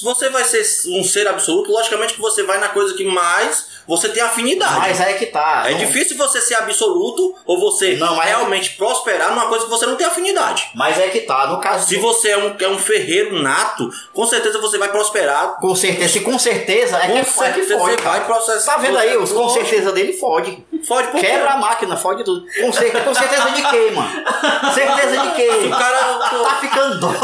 Se 0.00 0.04
você 0.06 0.30
vai 0.30 0.42
ser 0.44 0.64
um 0.88 1.04
ser 1.04 1.28
absoluto, 1.28 1.70
logicamente 1.70 2.14
que 2.14 2.20
você 2.22 2.42
vai 2.42 2.56
na 2.56 2.68
coisa 2.70 2.94
que 2.94 3.04
mais 3.04 3.66
você 3.86 4.08
tem 4.08 4.22
afinidade. 4.22 4.78
Mas 4.78 4.98
aí 4.98 5.12
que 5.18 5.26
tá. 5.26 5.64
É 5.66 5.72
não- 5.72 5.78
difícil 5.78 6.16
você 6.16 6.40
ser 6.40 6.54
absoluto 6.54 7.34
ou 7.44 7.60
você 7.60 7.96
Não, 7.96 8.16
mas- 8.16 8.28
realmente 8.30 8.70
prosperar 8.78 9.28
numa 9.28 9.46
coisa 9.48 9.66
que 9.66 9.70
você 9.70 9.84
não 9.84 9.96
tem 9.96 10.06
afinidade. 10.06 10.70
Mas 10.74 10.98
é 10.98 11.08
que 11.08 11.20
tá, 11.20 11.48
no 11.48 11.60
caso 11.60 11.86
Se 11.86 11.96
você 11.96 12.30
é 12.30 12.38
um, 12.38 12.56
é 12.58 12.68
um 12.68 12.78
ferreiro 12.78 13.42
nato, 13.42 13.90
com 14.14 14.26
certeza 14.26 14.58
você 14.58 14.78
vai 14.78 14.88
prosperar. 14.90 15.56
Com 15.60 15.76
certeza, 15.76 16.08
se 16.14 16.20
com 16.20 16.38
certeza 16.38 16.96
é 16.96 17.00
que, 17.00 17.12
Com 17.12 17.18
é 17.18 17.22
que 17.24 17.30
certeza 17.30 17.78
fode, 17.78 17.90
você 17.90 17.96
cara. 17.98 18.10
vai 18.20 18.24
processar. 18.26 18.72
Tá 18.72 18.78
vendo 18.78 18.96
aí? 18.96 19.18
Os 19.18 19.32
com 19.32 19.50
certeza 19.50 19.92
dele 19.92 20.14
fode. 20.14 20.64
Fode 20.88 21.08
por? 21.08 21.20
Quebra 21.20 21.50
a 21.50 21.56
máquina, 21.58 21.94
fode 21.94 22.24
tudo. 22.24 22.46
Com 22.58 22.72
certeza, 22.72 23.04
com 23.04 23.12
certeza 23.14 23.50
de 23.50 23.62
quê, 23.68 23.90
mano? 23.94 24.10
Certeza 24.72 25.16
de 25.18 25.30
quê? 25.34 25.50
O 25.66 25.70
cara. 25.70 25.98
Tá 26.30 26.56
ficando 26.58 27.00
doido. 27.00 27.20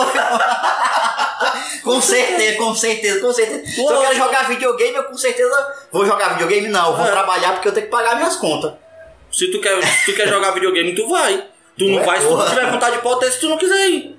com 1.83 2.01
certeza, 2.01 2.57
com 2.59 2.75
certeza, 2.75 3.21
com 3.21 3.33
certeza. 3.33 3.67
Se 3.67 3.81
eu 3.85 4.01
quero 4.01 4.15
jogar 4.17 4.49
videogame, 4.49 4.95
eu 4.97 5.05
com 5.05 5.17
certeza 5.17 5.75
vou 5.93 6.05
jogar 6.07 6.31
videogame, 6.31 6.69
não. 6.69 6.97
Vou 6.97 7.07
É. 7.07 7.11
trabalhar 7.11 7.53
porque 7.53 7.69
eu 7.69 7.73
tenho 7.73 7.87
que 7.87 7.93
pagar 7.93 8.17
minhas 8.17 8.37
contas. 8.37 8.73
Se 9.33 9.51
tu 9.51 9.61
quer, 9.61 9.83
se 9.85 10.05
tu 10.07 10.15
quer 10.17 10.29
jogar 10.29 10.53
videogame, 10.53 10.95
tu 10.95 11.09
vai. 11.09 11.45
Tu 11.79 11.85
não 11.85 11.97
Ué, 11.99 12.05
vai 12.05 12.19
se 12.19 12.25
tu 12.25 12.31
não 12.31 12.37
porra. 12.39 12.49
tiver 12.51 12.71
vontade 12.71 12.97
de 12.97 13.03
potência, 13.03 13.33
se 13.35 13.41
tu 13.41 13.49
não 13.49 13.59
quiser 13.59 13.89
ir. 13.91 14.17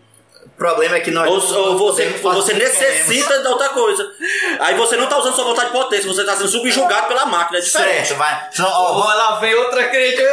O 0.58 0.60
problema 0.60 0.96
é 0.96 1.00
que 1.02 1.12
nós. 1.12 1.30
Ou, 1.30 1.52
não 1.52 1.72
ou 1.74 1.78
você, 1.78 2.10
você 2.10 2.54
necessita 2.54 3.44
de 3.44 3.48
outra 3.48 3.70
coisa. 3.70 4.12
Aí 4.60 4.74
você 4.74 4.98
não 4.98 5.06
tá 5.06 5.20
usando 5.20 5.36
sua 5.36 5.44
vontade 5.44 5.68
de 5.68 5.74
potência, 5.74 6.12
você 6.12 6.24
tá 6.26 6.36
sendo 6.36 6.50
subjugado 6.50 7.08
pela 7.08 7.28
máquina. 7.28 7.60
É 7.60 7.62
diferente. 7.62 8.08
Certo, 8.08 8.18
vai. 8.18 8.48
Então, 8.52 8.68
ó, 8.68 9.14
lá 9.14 9.36
vem 9.40 9.54
outra 9.54 9.88
crítica. 9.88 10.24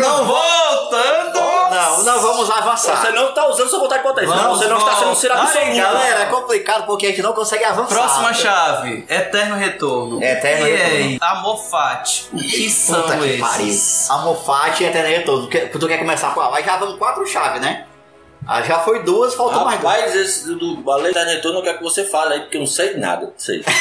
Não, 0.00 0.24
voltando. 0.24 1.38
Não, 1.70 2.02
não, 2.02 2.20
vamos 2.22 2.50
avançar. 2.50 2.96
Você 2.96 3.10
não 3.12 3.34
tá 3.34 3.46
usando 3.46 3.68
sua 3.68 3.80
vontade 3.80 4.02
de 4.02 4.08
potência. 4.08 4.34
Vamos, 4.34 4.58
você 4.58 4.68
não 4.68 4.78
está 4.78 4.94
sendo 4.96 5.10
um 5.10 5.14
ser 5.14 5.32
absoluto. 5.32 5.76
Galera, 5.76 6.20
é 6.22 6.26
complicado 6.26 6.86
porque 6.86 7.04
a 7.04 7.10
gente 7.10 7.20
não 7.20 7.34
consegue 7.34 7.64
avançar. 7.64 7.94
Próxima 7.94 8.32
chave, 8.32 9.04
Eterno 9.06 9.56
Retorno. 9.56 10.22
Eterno 10.22 10.66
e 10.66 11.18
Retorno. 11.18 11.58
Fati. 11.58 12.30
O 12.32 12.38
que 12.38 12.70
são 12.70 13.02
Puta 13.02 13.18
que 13.18 13.38
pariu. 13.38 13.66
esses? 13.66 14.10
Amofate 14.10 14.82
e 14.82 14.86
Eterno 14.86 15.10
Retorno. 15.10 15.42
Tu 15.42 15.48
quer, 15.50 15.70
tu 15.70 15.86
quer 15.86 15.98
começar 15.98 16.32
com 16.32 16.40
a 16.40 16.56
Aí 16.56 16.64
já 16.64 16.78
vamos 16.78 16.96
quatro 16.96 17.26
chaves, 17.26 17.60
né? 17.60 17.84
Ah, 18.48 18.62
já 18.62 18.78
foi 18.80 19.02
duas, 19.02 19.34
faltou 19.34 19.64
mais 19.64 19.78
duas. 19.80 19.92
Rapaz, 19.94 20.14
esse 20.16 20.54
do 20.54 20.78
balé 20.78 21.12
da 21.12 21.22
retorno 21.24 21.58
eu 21.58 21.62
quero 21.62 21.78
que 21.78 21.84
você 21.84 22.04
fale 22.04 22.32
aí, 22.34 22.40
porque 22.40 22.56
eu 22.56 22.60
não 22.60 22.66
sei 22.66 22.96
nada. 22.96 23.26
Não 23.26 23.32
sei. 23.36 23.62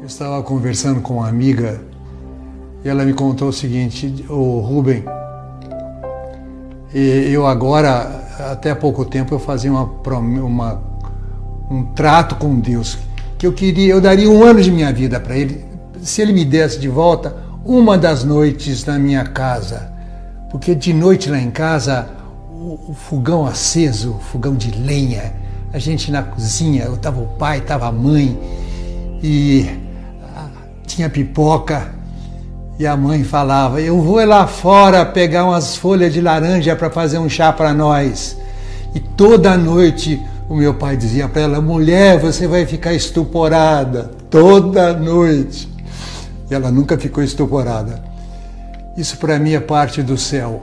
Eu 0.00 0.06
estava 0.06 0.42
conversando 0.42 1.00
com 1.00 1.14
uma 1.14 1.28
amiga 1.28 1.80
e 2.84 2.88
ela 2.88 3.04
me 3.04 3.12
contou 3.12 3.48
o 3.48 3.52
seguinte, 3.52 4.24
o 4.28 4.60
Rubem, 4.60 5.04
e 6.94 7.30
eu 7.32 7.46
agora, 7.46 8.24
até 8.52 8.70
há 8.70 8.76
pouco 8.76 9.04
tempo, 9.04 9.34
eu 9.34 9.38
fazia 9.40 9.70
uma, 9.72 9.82
uma- 9.82 10.82
um 11.68 11.84
trato 11.94 12.36
com 12.36 12.60
Deus, 12.60 12.96
que 13.36 13.46
eu 13.46 13.52
queria, 13.52 13.92
eu 13.92 14.00
daria 14.00 14.30
um 14.30 14.44
ano 14.44 14.62
de 14.62 14.70
minha 14.70 14.92
vida 14.92 15.18
para 15.18 15.36
ele, 15.36 15.64
se 16.02 16.22
ele 16.22 16.32
me 16.32 16.44
desse 16.44 16.78
de 16.78 16.88
volta 16.88 17.36
uma 17.64 17.98
das 17.98 18.22
noites 18.22 18.84
na 18.84 18.98
minha 18.98 19.24
casa, 19.24 19.90
porque 20.50 20.74
de 20.74 20.92
noite 20.92 21.28
lá 21.28 21.38
em 21.38 21.50
casa 21.50 22.08
o, 22.50 22.90
o 22.90 22.94
fogão 22.94 23.46
aceso, 23.46 24.12
o 24.12 24.20
fogão 24.20 24.54
de 24.54 24.70
lenha, 24.70 25.32
a 25.72 25.78
gente 25.78 26.10
na 26.10 26.22
cozinha, 26.22 26.84
eu 26.84 26.96
tava 26.96 27.20
o 27.20 27.26
pai, 27.26 27.60
tava 27.60 27.88
a 27.88 27.92
mãe 27.92 28.38
e 29.22 29.68
ah, 30.34 30.48
tinha 30.86 31.10
pipoca 31.10 31.94
e 32.78 32.86
a 32.86 32.96
mãe 32.96 33.24
falava: 33.24 33.80
Eu 33.80 34.00
vou 34.00 34.24
lá 34.24 34.46
fora 34.46 35.04
pegar 35.04 35.44
umas 35.44 35.76
folhas 35.76 36.12
de 36.12 36.20
laranja 36.20 36.76
para 36.76 36.90
fazer 36.90 37.18
um 37.18 37.28
chá 37.28 37.52
para 37.52 37.72
nós. 37.72 38.36
E 38.94 39.00
toda 39.00 39.56
noite 39.56 40.22
o 40.48 40.54
meu 40.54 40.74
pai 40.74 40.96
dizia 40.96 41.28
para 41.28 41.42
ela: 41.42 41.60
Mulher, 41.60 42.18
você 42.18 42.46
vai 42.46 42.66
ficar 42.66 42.92
estuporada. 42.92 44.10
Toda 44.30 44.92
noite. 44.92 45.75
E 46.50 46.54
ela 46.54 46.70
nunca 46.70 46.96
ficou 46.98 47.22
estuporada. 47.22 48.02
Isso 48.96 49.18
para 49.18 49.38
mim 49.38 49.52
é 49.52 49.60
parte 49.60 50.02
do 50.02 50.16
céu. 50.16 50.62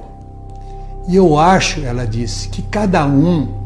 E 1.07 1.15
eu 1.15 1.37
acho, 1.37 1.81
ela 1.81 2.05
disse, 2.05 2.47
que 2.49 2.61
cada 2.61 3.05
um 3.05 3.63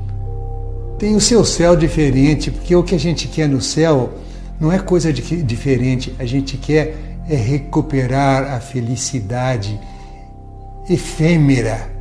tem 0.97 1.15
o 1.15 1.21
seu 1.21 1.45
céu 1.45 1.75
diferente, 1.75 2.49
porque 2.49 2.75
o 2.75 2.83
que 2.83 2.95
a 2.95 2.99
gente 2.99 3.27
quer 3.27 3.47
no 3.47 3.61
céu 3.61 4.13
não 4.59 4.71
é 4.71 4.79
coisa 4.79 5.13
de, 5.13 5.43
diferente, 5.43 6.15
a 6.17 6.25
gente 6.25 6.57
quer 6.57 6.95
é 7.29 7.35
recuperar 7.35 8.53
a 8.53 8.59
felicidade 8.59 9.77
efêmera 10.89 11.91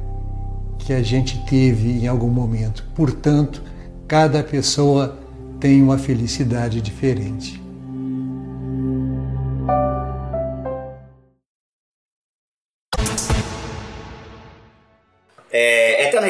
que 0.78 0.92
a 0.92 1.02
gente 1.02 1.44
teve 1.46 2.04
em 2.04 2.06
algum 2.06 2.30
momento. 2.30 2.84
Portanto, 2.94 3.60
cada 4.06 4.42
pessoa 4.42 5.18
tem 5.58 5.82
uma 5.82 5.98
felicidade 5.98 6.80
diferente. 6.80 7.60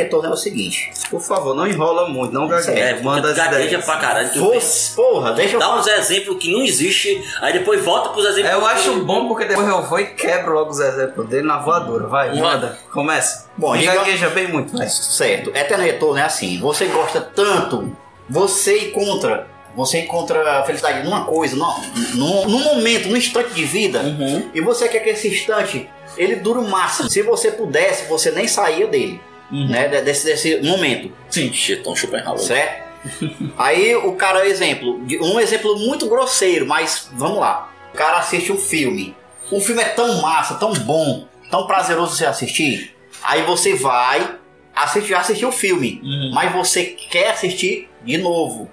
Retorno 0.07 0.29
é 0.29 0.33
o 0.33 0.37
seguinte. 0.37 0.91
Por 1.11 1.21
favor, 1.21 1.55
não 1.55 1.67
enrola 1.67 2.09
muito, 2.09 2.33
não 2.33 2.49
gagueja. 2.49 2.73
É, 2.73 3.01
manda 3.03 3.31
ideias. 3.33 3.85
pra 3.85 3.97
caralho. 3.97 4.29
Fosse, 4.31 4.95
porra, 4.97 5.33
deixa 5.33 5.55
eu 5.57 5.61
Dá 5.61 5.77
uns 5.77 5.87
exemplos 5.87 6.39
que 6.39 6.51
não 6.53 6.63
existe, 6.63 7.23
aí 7.41 7.53
depois 7.53 7.85
volta 7.85 8.09
pros 8.11 8.25
exemplos. 8.25 8.51
É, 8.51 8.55
eu 8.55 8.61
que- 8.61 8.67
acho 8.67 9.05
bom 9.05 9.29
porque 9.29 9.45
depois 9.45 9.69
eu 9.69 9.83
vou 9.83 10.01
e 10.01 10.07
quebro 10.07 10.55
logo 10.55 10.71
os 10.71 10.81
exemplos 10.81 11.29
dele 11.29 11.47
na 11.47 11.59
voadora. 11.59 12.07
Vai, 12.07 12.31
Vai. 12.31 12.39
manda. 12.41 12.79
Começa. 12.93 13.47
Bom, 13.57 13.73
gagueja 13.77 14.31
bem 14.31 14.49
muito. 14.49 14.77
Vai. 14.77 14.89
Certo. 14.89 15.51
Eterno 15.55 15.85
Retorno 15.85 16.19
é 16.19 16.23
assim. 16.23 16.59
Você 16.61 16.87
gosta 16.87 17.21
tanto, 17.21 17.97
você 18.29 18.89
encontra, 18.89 19.47
você 19.75 20.01
encontra 20.01 20.61
a 20.61 20.65
felicidade 20.65 21.05
numa 21.05 21.25
coisa, 21.25 21.55
num, 21.57 21.67
num, 22.15 22.49
num 22.49 22.59
momento, 22.65 23.09
num 23.09 23.17
instante 23.17 23.51
de 23.55 23.65
vida, 23.65 24.01
Uhum. 24.01 24.51
e 24.55 24.61
você 24.61 24.89
quer 24.89 25.01
que 25.01 25.11
esse 25.11 25.29
instante 25.29 25.89
ele 26.17 26.37
dure 26.37 26.59
o 26.61 26.69
máximo. 26.69 27.11
Se 27.11 27.23
você 27.23 27.51
pudesse, 27.51 28.07
você 28.09 28.31
nem 28.31 28.49
saía 28.49 28.87
dele, 28.87 29.21
né? 29.51 29.89
de- 29.89 30.03
Desse, 30.03 30.27
desse 30.27 30.61
momento. 30.63 31.13
Sim. 31.31 31.53
Então, 31.71 31.95
Schopenhauer. 31.95 32.39
Certo? 32.39 32.87
Aí 33.57 33.95
o 33.95 34.13
cara, 34.15 34.47
exemplo, 34.47 35.01
um 35.23 35.39
exemplo 35.41 35.79
muito 35.79 36.09
grosseiro, 36.09 36.67
mas 36.67 37.09
vamos 37.13 37.39
lá. 37.39 37.73
O 37.95 37.97
cara 37.97 38.19
assiste 38.19 38.51
um 38.53 38.59
filme. 38.59 39.15
O 39.51 39.61
filme 39.61 39.81
é 39.81 39.87
tão 39.91 40.21
massa, 40.21 40.55
tão 40.57 40.73
bom, 40.73 41.27
tão 41.51 41.67
prazeroso 41.67 42.17
você 42.17 42.27
assistir. 42.27 42.95
Aí 43.23 43.43
você 43.43 43.75
vai, 43.75 44.37
assiste, 44.75 45.09
já 45.09 45.21
assistiu 45.21 45.49
o 45.49 45.53
filme, 45.53 46.01
mas 46.35 46.53
você 46.53 46.85
quer 46.85 47.31
assistir 47.31 47.89
de 48.05 48.19
novo. 48.19 48.69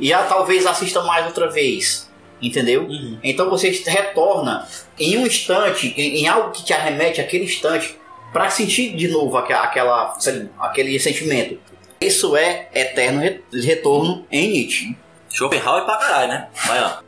E 0.00 0.12
ah, 0.12 0.24
talvez 0.28 0.66
assista 0.66 1.02
mais 1.02 1.24
outra 1.26 1.48
vez. 1.48 2.10
Entendeu? 2.42 2.86
Então 3.22 3.48
você 3.48 3.70
retorna 3.86 4.66
em 4.98 5.16
um 5.16 5.26
instante, 5.26 5.94
em, 5.96 6.18
em 6.22 6.28
algo 6.28 6.50
que 6.50 6.64
te 6.64 6.72
arremete 6.72 7.20
àquele 7.20 7.44
instante, 7.44 7.96
para 8.32 8.50
sentir 8.50 8.94
de 8.96 9.08
novo 9.08 9.36
aquela, 9.36 9.62
aquela, 9.64 10.16
aquele 10.60 10.98
sentimento. 11.00 11.58
Isso 12.00 12.36
é 12.36 12.68
eterno 12.74 13.20
re- 13.20 13.42
retorno 13.52 14.26
em 14.30 14.48
Nietzsche. 14.52 14.96
Schopenhauer 15.30 15.84
pra 15.84 15.96
caralho, 15.96 16.28
né? 16.28 16.48
Vai 16.66 16.80
lá. 16.80 17.00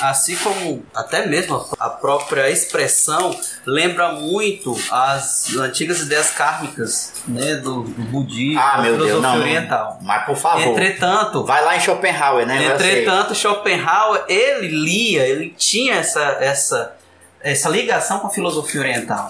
Assim 0.00 0.34
como 0.36 0.82
até 0.94 1.26
mesmo 1.26 1.62
a 1.78 1.90
própria 1.90 2.48
expressão 2.48 3.38
lembra 3.66 4.12
muito 4.12 4.74
as 4.90 5.54
antigas 5.56 6.00
ideias 6.00 6.30
kármicas 6.30 7.12
né, 7.26 7.56
do, 7.56 7.82
do 7.82 8.02
budismo, 8.04 8.58
Ah, 8.58 8.76
da 8.76 8.82
meu 8.84 8.96
Deus, 8.96 9.08
filosofia 9.10 9.30
não. 9.34 9.40
oriental. 9.40 9.98
Mas 10.00 10.24
por 10.24 10.36
favor. 10.36 10.62
Entretanto, 10.62 11.44
Vai 11.44 11.62
lá 11.64 11.76
em 11.76 11.80
Schopenhauer, 11.80 12.46
né? 12.46 12.64
Entretanto, 12.64 13.34
Schopenhauer, 13.34 14.24
ele 14.28 14.68
lia, 14.68 15.26
ele 15.26 15.50
tinha 15.50 15.96
essa, 15.96 16.22
essa, 16.40 16.96
essa 17.42 17.68
ligação 17.68 18.20
com 18.20 18.28
a 18.28 18.30
filosofia 18.30 18.80
oriental. 18.80 19.28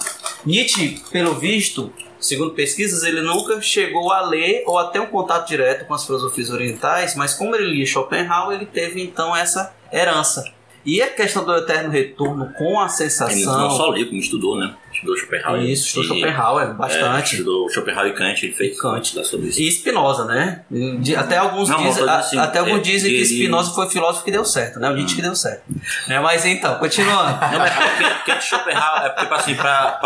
Nietzsche, 0.49 0.99
pelo 1.13 1.35
visto, 1.35 1.93
segundo 2.19 2.55
pesquisas, 2.55 3.03
ele 3.03 3.21
nunca 3.21 3.61
chegou 3.61 4.11
a 4.11 4.23
ler 4.23 4.63
ou 4.67 4.79
a 4.79 4.89
ter 4.89 4.99
um 4.99 5.07
contato 5.07 5.47
direto 5.47 5.87
com 5.87 5.93
as 5.93 6.07
filosofias 6.07 6.49
orientais, 6.49 7.15
mas 7.15 7.35
como 7.35 7.55
ele 7.55 7.71
lia 7.75 7.85
Schopenhauer, 7.85 8.57
ele 8.57 8.65
teve 8.65 9.03
então 9.03 9.37
essa 9.37 9.75
herança. 9.93 10.51
E 10.87 11.03
a 11.03 11.09
questão 11.09 11.45
do 11.45 11.55
eterno 11.55 11.91
retorno 11.91 12.51
com 12.57 12.81
a 12.81 12.89
sensação. 12.89 13.37
Ele 13.37 13.45
não 13.45 13.71
só 13.71 13.91
leu, 13.91 14.07
como 14.07 14.19
estudou, 14.19 14.57
né? 14.57 14.75
Estudou 14.99 15.17
Schopenhauer. 15.17 15.63
Isso, 15.63 15.87
estudou 15.87 16.17
E- 16.17 16.21
Schopenhauer, 16.21 16.75
bastante. 16.75 17.31
É, 17.31 17.39
estudou 17.39 17.71
Schopenhauer 17.71 18.11
e 18.11 18.15
Kant, 18.15 18.43
ele 18.45 18.53
fez 18.53 18.81
Kant 18.81 19.17
lá 19.17 19.23
sobre 19.25 19.49
isso. 19.49 19.61
E 19.61 19.71
Spinoza, 19.71 20.25
né? 20.25 20.65
De- 20.71 21.15
até 21.15 21.37
alguns 21.37 21.69
Não, 21.69 21.79
dizem, 21.83 22.09
a- 22.09 22.19
assim, 22.19 22.37
até 22.39 22.59
alguns 22.59 22.79
é, 22.79 22.81
dizem 22.81 23.11
que 23.11 23.17
ele- 23.19 23.25
Spinoza 23.27 23.71
foi 23.75 23.89
filósofo 23.89 24.25
que 24.25 24.31
deu 24.33 24.45
certo, 24.45 24.81
né? 24.81 24.91
O 24.91 24.95
Nietzsche 24.95 25.15
que 25.15 25.23
deu 25.23 25.37
certo. 25.37 25.63
Né? 26.09 26.19
Mas 26.21 26.45
então, 26.45 26.77
continuando. 26.79 27.39
Não, 27.53 27.59
mas 27.59 27.71
é 27.73 27.89
porque 27.91 28.31
Kant 28.33 28.43
Schopenhauer, 28.45 29.03
é 29.05 29.09
porque 29.11 29.35
assim, 29.35 29.55
pra 29.55 30.01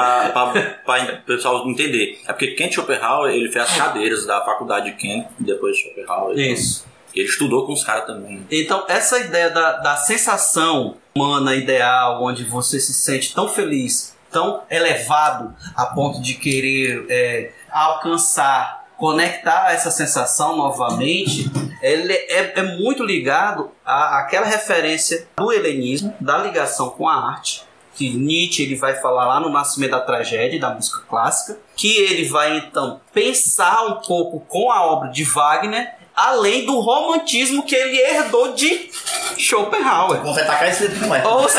o 1.23 1.27
pessoal 1.27 1.69
entender, 1.69 2.21
é 2.27 2.33
porque 2.33 2.49
Kant 2.53 2.75
Schopenhauer, 2.75 3.33
ele 3.35 3.51
fez 3.51 3.65
as 3.65 3.77
cadeiras 3.77 4.27
da 4.27 4.45
faculdade 4.45 4.91
de 4.91 4.93
Kant, 4.93 5.29
depois 5.39 5.77
de 5.77 5.83
Schopenhauer. 5.85 6.33
então, 6.39 6.53
Isso. 6.53 6.93
Ele 7.15 7.29
estudou 7.29 7.67
com 7.67 7.75
os 7.75 7.85
caras 7.85 8.07
também. 8.07 8.43
Então, 8.51 8.85
essa 8.89 9.19
ideia 9.19 9.51
da, 9.51 9.73
da 9.79 9.97
sensação 9.97 10.97
humana 11.15 11.55
ideal, 11.55 12.23
onde 12.25 12.43
você 12.43 12.81
se 12.81 12.95
sente 12.95 13.35
tão 13.35 13.47
feliz, 13.47 14.12
tão 14.33 14.63
elevado, 14.71 15.55
a 15.77 15.87
ponto 15.87 16.21
de 16.21 16.35
querer 16.35 17.07
é, 17.09 17.53
alcançar, 17.71 18.87
conectar 18.97 19.73
essa 19.73 19.91
sensação 19.91 20.57
novamente, 20.57 21.51
ele 21.83 22.13
é, 22.13 22.59
é 22.59 22.63
muito 22.63 23.05
ligado 23.05 23.71
à, 23.85 24.21
àquela 24.21 24.47
referência 24.47 25.29
do 25.37 25.53
helenismo, 25.53 26.15
da 26.21 26.39
ligação 26.39 26.91
com 26.91 27.09
a 27.09 27.15
arte, 27.15 27.65
que 27.95 28.11
Nietzsche 28.11 28.63
ele 28.63 28.77
vai 28.77 28.95
falar 28.95 29.27
lá 29.27 29.41
no 29.41 29.51
Nascimento 29.51 29.91
da 29.91 30.01
Tragédia, 30.01 30.59
da 30.59 30.71
música 30.75 31.03
clássica, 31.09 31.59
que 31.77 31.95
ele 31.99 32.27
vai 32.29 32.57
então 32.57 33.01
pensar 33.13 33.85
um 33.85 34.01
pouco 34.01 34.41
com 34.41 34.73
a 34.73 34.87
obra 34.87 35.11
de 35.11 35.25
Wagner, 35.25 36.02
além 36.29 36.65
do 36.67 36.79
romantismo 36.81 37.63
que 37.65 37.75
ele 37.75 37.99
herdou 37.99 38.53
de 38.55 38.91
Schopenhauer. 39.39 40.21
Vamos 40.21 40.39
atacar 40.39 40.69
esse 40.69 40.89
não 40.89 41.15
é. 41.15 41.27
Ou, 41.27 41.49
se- 41.49 41.59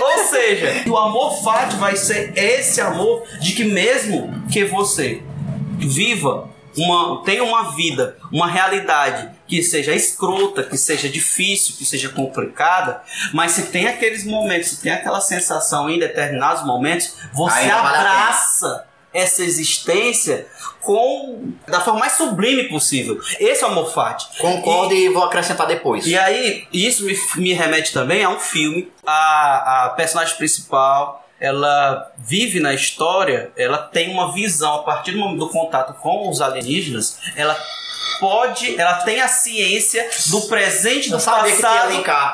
ou 0.00 0.18
seja, 0.28 0.84
o 0.88 0.96
amor 0.96 1.42
fati 1.42 1.76
vai 1.76 1.96
ser 1.96 2.32
esse 2.36 2.80
amor 2.80 3.24
de 3.40 3.52
que 3.52 3.64
mesmo 3.64 4.32
que 4.52 4.64
você 4.64 5.22
viva 5.78 6.48
uma 6.76 7.22
tenha 7.24 7.42
uma 7.42 7.74
vida, 7.74 8.16
uma 8.30 8.46
realidade 8.46 9.30
que 9.48 9.62
seja 9.62 9.94
escrota, 9.94 10.62
que 10.62 10.76
seja 10.76 11.08
difícil, 11.08 11.74
que 11.76 11.84
seja 11.86 12.08
complicada, 12.10 13.00
mas 13.32 13.52
se 13.52 13.66
tem 13.66 13.86
aqueles 13.86 14.24
momentos, 14.26 14.70
se 14.70 14.82
tem 14.82 14.92
aquela 14.92 15.20
sensação 15.20 15.88
em 15.88 15.98
determinados 15.98 16.64
momentos, 16.66 17.14
você 17.32 17.60
Ainda 17.60 17.76
vale 17.80 17.96
abraça 17.96 18.84
essa 19.16 19.42
existência 19.42 20.46
com 20.82 21.52
da 21.66 21.80
forma 21.80 22.00
mais 22.00 22.12
sublime 22.12 22.64
possível. 22.68 23.18
Esse 23.40 23.64
é 23.64 23.66
o 23.66 23.70
amor 23.70 23.92
fati. 23.92 24.26
Concordo 24.38 24.94
e, 24.94 25.08
vou 25.08 25.24
acrescentar 25.24 25.66
depois. 25.66 26.06
E 26.06 26.16
aí, 26.16 26.68
isso 26.72 27.04
me, 27.04 27.18
me 27.36 27.52
remete 27.54 27.92
também 27.92 28.22
a 28.22 28.28
um 28.28 28.38
filme. 28.38 28.92
A, 29.06 29.86
a 29.86 29.88
personagem 29.90 30.36
principal, 30.36 31.26
ela 31.40 32.12
vive 32.18 32.60
na 32.60 32.74
história, 32.74 33.50
ela 33.56 33.78
tem 33.78 34.10
uma 34.10 34.32
visão 34.32 34.74
a 34.74 34.82
partir 34.82 35.12
do 35.12 35.18
momento 35.18 35.38
do 35.38 35.48
contato 35.48 35.94
com 35.94 36.28
os 36.28 36.42
alienígenas, 36.42 37.18
ela 37.34 37.56
pode, 38.20 38.78
ela 38.78 38.98
tem 38.98 39.20
a 39.20 39.28
ciência 39.28 40.08
do 40.26 40.42
presente, 40.42 41.10
do 41.10 41.16
passado 41.16 41.48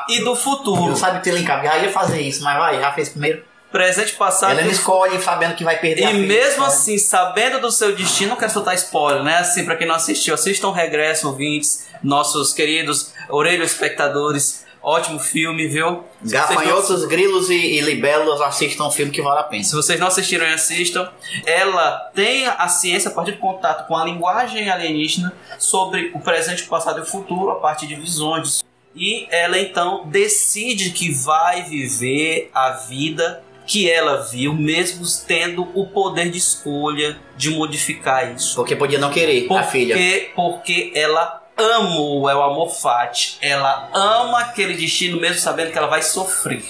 e 0.09 0.19
do 0.23 0.35
futuro. 0.35 0.91
Eu 0.91 0.95
sabia 0.95 1.19
que 1.19 1.29
tem 1.29 1.33
linkar, 1.33 1.63
já 1.63 1.77
ia 1.77 1.91
fazer 1.91 2.21
isso, 2.21 2.43
mas 2.43 2.57
vai, 2.57 2.79
já 2.79 2.91
fez 2.91 3.09
primeiro. 3.09 3.52
Presente, 3.73 4.13
passado 4.13 4.51
Ela 4.51 4.61
não 4.61 4.69
escolhe 4.69 5.19
sabendo 5.19 5.55
que 5.55 5.63
vai 5.63 5.79
perder 5.79 6.13
e 6.13 6.13
mesmo 6.13 6.63
assim, 6.63 6.95
sabendo 6.99 7.59
do 7.59 7.71
seu 7.71 7.95
destino, 7.95 8.29
não 8.29 8.37
quero 8.37 8.53
soltar 8.53 8.75
spoiler, 8.75 9.23
né? 9.23 9.37
Assim, 9.37 9.65
pra 9.65 9.75
quem 9.75 9.87
não 9.87 9.95
assistiu, 9.95 10.35
assistam 10.35 10.71
Regresso, 10.71 11.27
ouvintes, 11.27 11.87
nossos 12.03 12.53
queridos 12.53 13.11
orelho 13.27 13.63
espectadores. 13.63 14.63
Ótimo 14.79 15.17
filme, 15.17 15.65
viu? 15.65 16.03
Se 16.23 16.29
vocês 16.29 16.31
não- 16.33 16.55
Gafanhotos, 16.55 17.05
grilos 17.05 17.49
e, 17.49 17.55
e 17.55 17.81
libelos 17.81 18.39
assistam 18.41 18.85
um 18.89 18.91
filme 18.91 19.11
que 19.11 19.23
vale 19.23 19.39
a 19.39 19.43
pena. 19.43 19.63
Se 19.63 19.73
vocês 19.73 19.99
não 19.99 20.07
assistiram 20.07 20.45
e 20.45 20.53
assistam, 20.53 21.09
ela 21.43 22.11
tem 22.13 22.45
a 22.45 22.67
ciência 22.67 23.09
a 23.09 23.13
partir 23.13 23.31
do 23.31 23.37
contato 23.39 23.87
com 23.87 23.97
a 23.97 24.05
linguagem 24.05 24.69
alienígena 24.69 25.33
sobre 25.57 26.11
o 26.13 26.19
presente, 26.19 26.63
o 26.63 26.67
passado 26.67 26.99
e 26.99 27.01
o 27.01 27.05
futuro 27.07 27.49
a 27.49 27.55
partir 27.55 27.87
de 27.87 27.95
visões. 27.95 28.61
E 28.95 29.25
ela 29.31 29.57
então 29.57 30.05
decide 30.05 30.91
que 30.91 31.11
vai 31.11 31.63
viver 31.63 32.51
a 32.53 32.69
vida 32.71 33.41
que 33.65 33.89
ela 33.89 34.17
viu, 34.17 34.53
mesmo 34.53 35.05
tendo 35.27 35.67
o 35.73 35.87
poder 35.87 36.29
de 36.29 36.37
escolha 36.37 37.17
de 37.37 37.49
modificar 37.49 38.33
isso. 38.35 38.55
Porque 38.55 38.75
podia 38.75 38.99
não 38.99 39.09
querer 39.11 39.47
porque, 39.47 39.63
a 39.63 39.63
filha. 39.63 39.95
Porque 40.35 40.91
ela 40.95 41.41
ama 41.57 41.99
o 41.99 42.29
El 42.29 42.41
Amor 42.41 42.69
Fati. 42.69 43.37
Ela 43.41 43.89
ama 43.93 44.39
aquele 44.39 44.73
destino, 44.75 45.19
mesmo 45.19 45.37
sabendo 45.37 45.71
que 45.71 45.77
ela 45.77 45.87
vai 45.87 46.01
sofrer. 46.01 46.63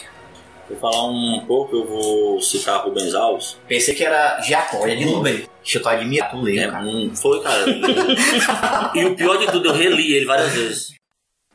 Vou 0.70 0.80
falar 0.80 1.06
um 1.06 1.44
pouco, 1.46 1.76
eu 1.76 1.86
vou 1.86 2.42
citar 2.42 2.84
Rubens 2.84 3.14
Alves. 3.14 3.58
Pensei 3.68 3.94
que 3.94 4.04
era 4.04 4.42
Jacó, 4.42 4.88
é 4.88 4.96
de 4.96 5.06
novo. 5.06 5.24
Deixa 5.24 5.78
eu 5.78 5.82
tô 5.82 5.90
admirado, 5.90 6.38
tu 6.38 6.42
leu, 6.44 6.62
É, 6.64 6.68
cara. 6.72 6.84
hum, 6.86 7.12
foi, 7.16 7.42
cara. 7.42 7.66
e 8.96 9.06
o 9.06 9.16
pior 9.16 9.38
de 9.38 9.48
tudo, 9.52 9.70
eu 9.70 9.74
reli 9.74 10.14
ele 10.14 10.26
várias 10.26 10.52
vezes. 10.54 10.94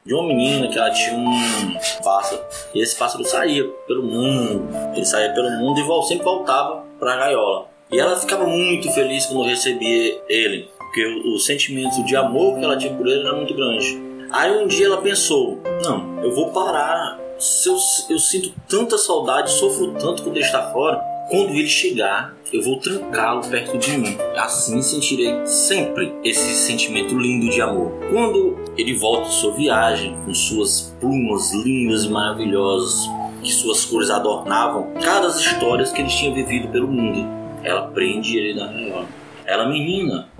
De 0.09 0.15
uma 0.15 0.27
menina 0.27 0.69
que 0.69 0.79
ela 0.79 0.91
tinha 0.91 1.19
um 1.19 2.03
pássaro. 2.03 2.41
E 2.75 2.81
esse 2.81 2.97
pássaro 2.97 3.23
saía 3.27 3.63
pelo 3.87 4.03
mundo. 4.03 4.67
Ele 4.95 5.05
saía 5.05 5.35
pelo 5.35 5.51
mundo 5.51 5.79
e 5.79 6.09
sempre 6.09 6.25
voltava 6.25 6.83
pra 6.99 7.15
gaiola. 7.15 7.67
E 7.93 8.01
ela 8.01 8.17
ficava 8.17 8.47
muito 8.47 8.91
feliz 8.93 9.27
quando 9.27 9.47
recebia 9.47 10.19
ele. 10.27 10.71
Porque 10.79 11.05
o, 11.05 11.35
o 11.35 11.39
sentimento 11.39 12.03
de 12.07 12.17
amor 12.17 12.59
que 12.59 12.65
ela 12.65 12.79
tinha 12.79 12.95
por 12.95 13.07
ele 13.07 13.21
era 13.21 13.37
muito 13.37 13.53
grande. 13.53 14.01
Aí 14.33 14.51
um 14.51 14.67
dia 14.67 14.87
ela 14.87 15.03
pensou: 15.03 15.61
Não, 15.85 16.25
eu 16.25 16.35
vou 16.35 16.53
parar. 16.53 17.21
Se 17.39 17.69
eu, 17.69 17.77
eu 18.09 18.19
sinto 18.19 18.55
tanta 18.67 18.97
saudade, 18.97 19.51
sofro 19.51 19.93
tanto 19.93 20.23
quando 20.23 20.37
ele 20.37 20.47
está 20.47 20.73
fora. 20.73 21.03
Quando 21.29 21.51
ele 21.51 21.69
chegar, 21.69 22.35
eu 22.51 22.63
vou 22.63 22.79
trancá-lo 22.79 23.47
perto 23.47 23.77
de 23.77 23.99
mim. 23.99 24.17
Assim 24.35 24.81
sentirei 24.81 25.47
sempre 25.47 26.15
esse 26.25 26.55
sentimento 26.55 27.19
lindo 27.19 27.51
de 27.51 27.61
amor. 27.61 27.93
Quando 28.11 28.57
ele 28.79 28.95
volta 28.95 29.29
de 29.29 29.35
sua 29.35 29.53
viagem, 29.53 30.17
com 30.25 30.33
suas 30.33 30.95
plumas 30.99 31.53
lindas 31.53 32.05
e 32.05 32.09
maravilhosas, 32.09 33.07
que 33.43 33.53
suas 33.53 33.85
cores 33.85 34.09
adornavam 34.09 34.95
cada 35.03 35.29
histórias 35.29 35.93
que 35.93 36.01
ele 36.01 36.09
tinha 36.09 36.33
vivido 36.33 36.69
pelo 36.69 36.89
mundo, 36.89 37.29
ela 37.63 37.89
prende 37.89 38.39
ele 38.39 38.59
na 38.59 38.73
gaiola. 38.73 39.07
Ela, 39.45 39.69
menina, 39.69 40.31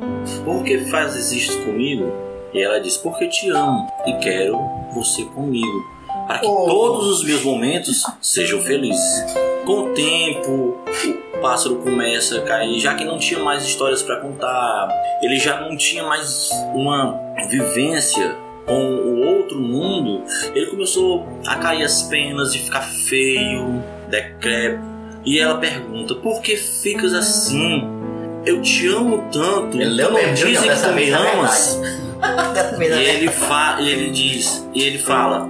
por 0.43 0.65
que 0.65 0.79
fazes 0.87 1.33
isto 1.33 1.67
comigo? 1.67 2.11
E 2.55 2.63
ela 2.63 2.81
diz: 2.81 2.97
Porque 2.97 3.29
te 3.29 3.51
amo 3.51 3.87
e 4.07 4.15
quero 4.15 4.59
você 4.95 5.23
comigo, 5.25 5.98
para 6.29 6.41
que 6.41 6.47
todos 6.47 7.07
os 7.09 7.25
meus 7.25 7.43
momentos 7.43 8.03
sejam 8.21 8.61
felizes. 8.61 9.25
Com 9.65 9.91
o 9.91 9.95
tempo, 9.95 10.77
o 11.35 11.39
pássaro 11.41 11.77
começa 11.77 12.39
a 12.39 12.43
cair, 12.43 12.79
já 12.79 12.95
que 12.95 13.05
não 13.05 13.19
tinha 13.19 13.41
mais 13.41 13.65
histórias 13.65 14.03
para 14.03 14.21
contar, 14.21 14.89
ele 15.23 15.39
já 15.39 15.59
não 15.61 15.75
tinha 15.75 16.05
mais 16.05 16.51
uma 16.75 17.19
vivência 17.49 18.37
com 18.67 18.95
o 18.95 19.27
outro 19.27 19.59
mundo, 19.59 20.23
ele 20.55 20.67
começou 20.67 21.27
a 21.47 21.57
cair 21.57 21.83
as 21.83 22.03
penas 22.03 22.55
e 22.55 22.59
ficar 22.59 22.83
feio, 22.83 23.83
decrépito. 24.09 24.85
E 25.25 25.39
ela 25.41 25.57
pergunta: 25.57 26.15
Por 26.15 26.43
que 26.43 26.57
ficas 26.57 27.15
assim? 27.15 27.89
Eu 28.45 28.61
te 28.61 28.87
amo 28.87 29.29
tanto. 29.33 29.81
Ele 29.81 30.03
tu 30.03 30.11
não 30.11 30.13
mesmo, 30.13 30.47
dizem 30.47 30.71
que 30.71 30.83
tu 30.83 30.93
me 30.93 31.11
amas? 31.11 31.81
E 32.81 32.85
ele, 32.85 33.29
fa 33.29 33.77
ele 33.81 34.11
diz, 34.11 34.67
e 34.75 34.83
ele 34.83 34.99
fala, 34.99 35.49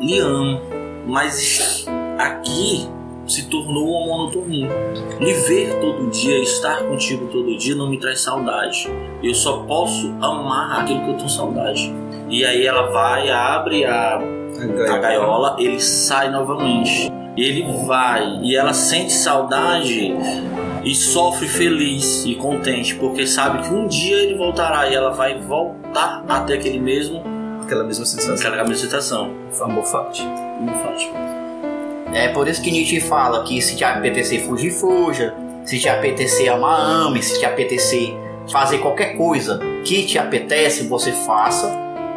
lhe 0.00 0.18
amo, 0.18 0.60
mas 1.06 1.86
aqui 2.18 2.88
se 3.26 3.48
tornou 3.48 3.88
uma 3.88 4.06
monotonia. 4.06 4.68
Lhe 5.20 5.32
ver 5.32 5.80
todo 5.80 6.08
dia, 6.10 6.38
estar 6.42 6.84
contigo 6.84 7.26
todo 7.26 7.56
dia 7.56 7.74
não 7.74 7.88
me 7.88 7.98
traz 7.98 8.20
saudade. 8.20 8.88
Eu 9.22 9.34
só 9.34 9.58
posso 9.64 10.08
amar 10.20 10.80
aquilo 10.80 11.00
que 11.00 11.10
eu 11.10 11.16
tenho 11.16 11.28
saudade. 11.28 11.92
E 12.28 12.44
aí 12.44 12.66
ela 12.66 12.90
vai, 12.90 13.30
abre 13.30 13.84
a, 13.84 14.18
a 14.18 14.98
gaiola, 14.98 15.56
ele 15.58 15.80
sai 15.80 16.30
novamente. 16.30 17.10
Ele 17.36 17.64
vai 17.86 18.40
e 18.42 18.56
ela 18.56 18.72
sente 18.72 19.12
saudade 19.12 20.14
e 20.82 20.94
sofre 20.94 21.46
feliz 21.46 22.24
e 22.24 22.34
contente, 22.34 22.94
porque 22.94 23.26
sabe 23.26 23.62
que 23.62 23.74
um 23.74 23.86
dia 23.86 24.16
ele 24.16 24.36
voltará 24.36 24.88
e 24.88 24.94
ela 24.94 25.10
vai 25.10 25.38
voltar 25.38 26.24
até 26.26 26.54
aquele 26.54 26.78
mesmo 26.78 27.35
Aquela 27.66 27.84
mesma 27.84 28.04
sensação. 28.06 28.34
aquela 28.48 28.64
mesma 28.64 28.76
sensação. 28.84 29.34
Amor 29.60 29.84
Fati. 29.84 30.22
É 32.14 32.28
por 32.28 32.46
isso 32.48 32.62
que 32.62 32.70
Nietzsche 32.70 33.00
fala 33.00 33.42
que 33.44 33.60
se 33.60 33.76
te 33.76 33.84
apetecer 33.84 34.40
fugir, 34.46 34.70
fuja. 34.70 35.34
Se 35.64 35.78
te 35.78 35.88
apetecer 35.88 36.48
amar, 36.50 36.78
ame. 36.80 37.22
Se 37.22 37.38
te 37.40 37.44
apetecer 37.44 38.14
fazer 38.50 38.78
qualquer 38.78 39.16
coisa 39.16 39.58
que 39.84 40.06
te 40.06 40.18
apetece, 40.18 40.86
você 40.86 41.10
faça. 41.12 41.68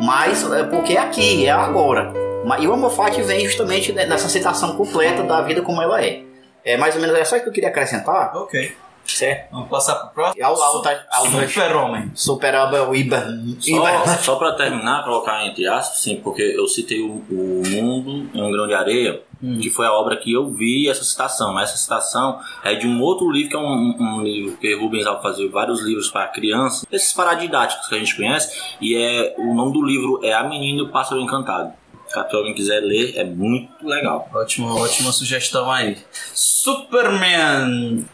Mas 0.02 0.50
é 0.52 0.64
porque 0.64 0.93
é 0.93 1.00
aqui, 1.00 1.45
é 1.47 1.52
agora. 1.52 2.14
E 2.60 2.68
o 2.68 2.74
amor 2.74 2.91
fati 2.91 3.22
vem 3.22 3.45
justamente 3.45 3.91
ne- 3.91 4.06
nessa 4.06 4.30
citação 4.30 4.76
completa 4.78 5.24
da 5.24 5.41
vida 5.41 5.62
como 5.62 5.82
ela 5.82 6.02
é. 6.04 6.22
É 6.64 6.78
mais 6.78 6.95
ou 6.95 7.02
menos 7.02 7.18
é 7.18 7.26
só 7.26 7.36
isso 7.36 7.43
que 7.43 7.50
eu 7.50 7.54
queria 7.54 7.70
acrescentar. 7.70 8.36
Ok. 8.36 8.72
Certo? 9.06 9.52
Vamos 9.52 9.70
passar 9.70 9.95
pro 9.95 10.10
próximo. 10.14 10.45
Ao, 10.45 10.54
ao, 10.62 10.84
ao, 11.12 11.26
Super-Homem. 11.26 12.12
Super-Homem, 12.14 13.00
Iber. 13.02 13.26
Só, 13.60 14.08
só 14.18 14.36
pra 14.36 14.52
terminar, 14.54 15.04
colocar 15.04 15.45
entre 15.47 15.68
aspas, 15.68 16.00
sim, 16.00 16.18
porque 16.24 16.41
eu 16.41 16.68
citei 16.68 17.02
o, 17.02 17.24
o 17.30 17.64
Mundo 17.68 18.30
em 18.34 18.41
um 18.41 18.52
Grão 18.52 18.68
de 18.68 18.74
Areia, 18.76 19.22
que 19.62 19.70
foi 19.70 19.88
a 19.88 19.93
obra 19.93 20.16
que 20.18 20.32
eu 20.32 20.50
vi 20.52 20.88
essa 20.89 21.04
citação. 21.04 21.54
Mas 21.54 21.70
essa 21.70 21.78
citação 21.80 22.39
é 22.64 22.76
de 22.76 22.86
um 22.88 23.02
outro 23.02 23.32
livro, 23.32 23.50
que 23.50 23.56
é 23.56 23.60
um, 23.60 23.64
um- 23.64 24.18
um 24.18 24.22
livro 24.22 24.58
que 24.58 24.76
Rubens 24.76 25.06
Alves 25.08 25.24
fazia 25.24 25.50
vários 25.50 25.82
livros 25.82 26.10
para 26.12 26.28
crianças, 26.28 26.86
esses 26.91 27.12
paradidáticos 27.12 27.88
que 27.88 27.95
a 27.95 28.00
gente 28.00 28.16
conhece, 28.16 28.52
e 28.80 28.95
é 28.95 29.34
o 29.38 29.54
nome 29.56 29.74
do 29.74 29.82
livro 29.84 30.20
é 30.24 30.34
A 30.34 30.43
Menina 30.43 30.80
e 30.80 30.82
o 30.84 30.89
Pássaro 30.89 31.20
Encantado. 31.20 31.74
Se 32.08 32.18
alguém 32.36 32.54
quiser 32.56 32.80
ler, 32.82 33.18
é 33.18 33.24
muito 33.24 33.70
legal. 33.88 34.28
Ótima, 34.34 34.74
ótima 34.76 35.12
sugestão 35.12 35.70
aí. 35.72 35.97
Superman. 36.34 38.06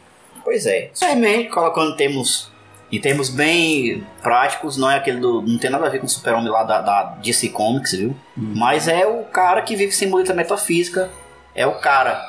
Pois 0.45 0.67
é. 0.67 0.91
Superman, 0.93 1.49
colocando 1.49 1.93
em 1.93 1.97
termos, 1.97 2.51
em 2.91 3.01
termos 3.01 3.29
bem 3.29 4.05
práticos, 4.21 4.77
não 4.77 4.89
é 4.89 4.97
aquele 4.97 5.19
do. 5.19 5.41
Não 5.41 5.57
tem 5.57 5.71
nada 5.71 5.87
a 5.87 5.89
ver 5.89 5.99
com 5.99 6.05
o 6.05 6.09
super-homem 6.09 6.49
lá 6.49 6.63
da, 6.63 6.81
da 6.81 7.03
DC 7.21 7.49
Comics, 7.49 7.93
viu? 7.93 8.15
Mas 8.37 8.87
é 8.87 9.07
o 9.07 9.23
cara 9.23 9.63
que 9.63 9.75
vive 9.75 9.91
sem 9.91 10.07
muleta 10.07 10.35
metafísica. 10.35 11.09
É 11.55 11.65
o 11.65 11.79
cara 11.79 12.23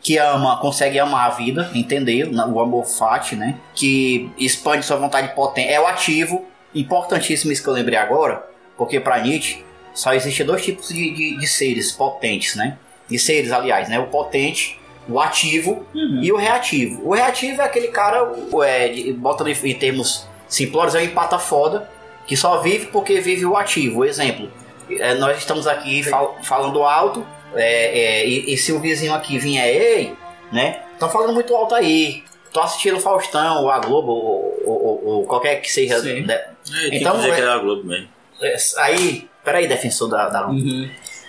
que 0.00 0.18
ama, 0.18 0.58
consegue 0.58 0.98
amar 0.98 1.30
a 1.30 1.34
vida, 1.34 1.70
entender 1.74 2.28
o 2.28 2.60
amor 2.60 2.86
fati, 2.86 3.36
né? 3.36 3.56
Que 3.74 4.30
expande 4.36 4.84
sua 4.84 4.96
vontade 4.96 5.34
potente. 5.34 5.72
É 5.72 5.80
o 5.80 5.86
ativo. 5.86 6.46
Importantíssimo 6.74 7.52
isso 7.52 7.62
que 7.62 7.68
eu 7.68 7.72
lembrei 7.72 7.98
agora, 7.98 8.46
porque 8.76 9.00
para 9.00 9.18
Nietzsche 9.18 9.64
só 9.92 10.14
existem 10.14 10.46
dois 10.46 10.64
tipos 10.64 10.88
de, 10.88 11.10
de, 11.12 11.36
de 11.36 11.46
seres 11.46 11.92
potentes, 11.92 12.54
né? 12.54 12.78
De 13.08 13.18
seres, 13.18 13.52
aliás, 13.52 13.88
né? 13.88 13.98
O 13.98 14.06
potente, 14.06 14.79
o 15.08 15.18
ativo 15.20 15.84
e 15.94 16.30
o 16.32 16.36
reativo. 16.36 17.02
O 17.08 17.14
reativo 17.14 17.60
é 17.60 17.64
aquele 17.64 17.88
cara, 17.88 18.30
é, 18.64 18.88
de- 18.88 19.12
bota 19.12 19.44
em 19.50 19.74
termos 19.74 20.26
simplórios, 20.48 20.94
é 20.94 21.00
um 21.00 21.04
empata 21.04 21.38
foda, 21.38 21.88
que 22.26 22.36
só 22.36 22.60
vive 22.60 22.86
porque 22.86 23.20
vive 23.20 23.44
o 23.46 23.56
ativo. 23.56 24.04
Exemplo, 24.04 24.50
é, 24.90 25.14
nós 25.14 25.38
estamos 25.38 25.66
aqui 25.66 26.02
fal- 26.02 26.36
falando 26.42 26.82
alto, 26.82 27.26
é, 27.54 27.98
é, 28.20 28.28
e, 28.28 28.54
e 28.54 28.56
se 28.56 28.72
o 28.72 28.78
vizinho 28.80 29.12
aqui 29.14 29.38
vier, 29.38 29.66
ei, 29.66 30.14
né? 30.52 30.82
Estão 30.92 31.08
falando 31.08 31.32
muito 31.32 31.54
alto 31.54 31.74
aí. 31.74 32.22
Tô 32.52 32.60
assistindo 32.60 32.96
o 32.96 33.00
Faustão, 33.00 33.62
ou 33.62 33.70
a 33.70 33.78
Globo, 33.78 34.10
ou, 34.12 34.62
ou- 34.66 35.02
ou- 35.06 35.26
qualquer 35.26 35.56
que 35.60 35.70
seja. 35.70 36.00
Sim. 36.00 36.22
né? 36.22 36.40
Então, 36.86 36.88
Então, 36.92 37.16
dizer 37.16 37.30
é- 37.30 37.34
que 37.36 37.40
era 37.40 37.54
a 37.54 37.58
Globo 37.58 37.84
mesmo. 37.84 38.08
é, 38.42 38.56
Aí, 38.78 39.28
peraí, 39.44 39.66
defensor 39.68 40.08
da, 40.08 40.28
da 40.28 40.48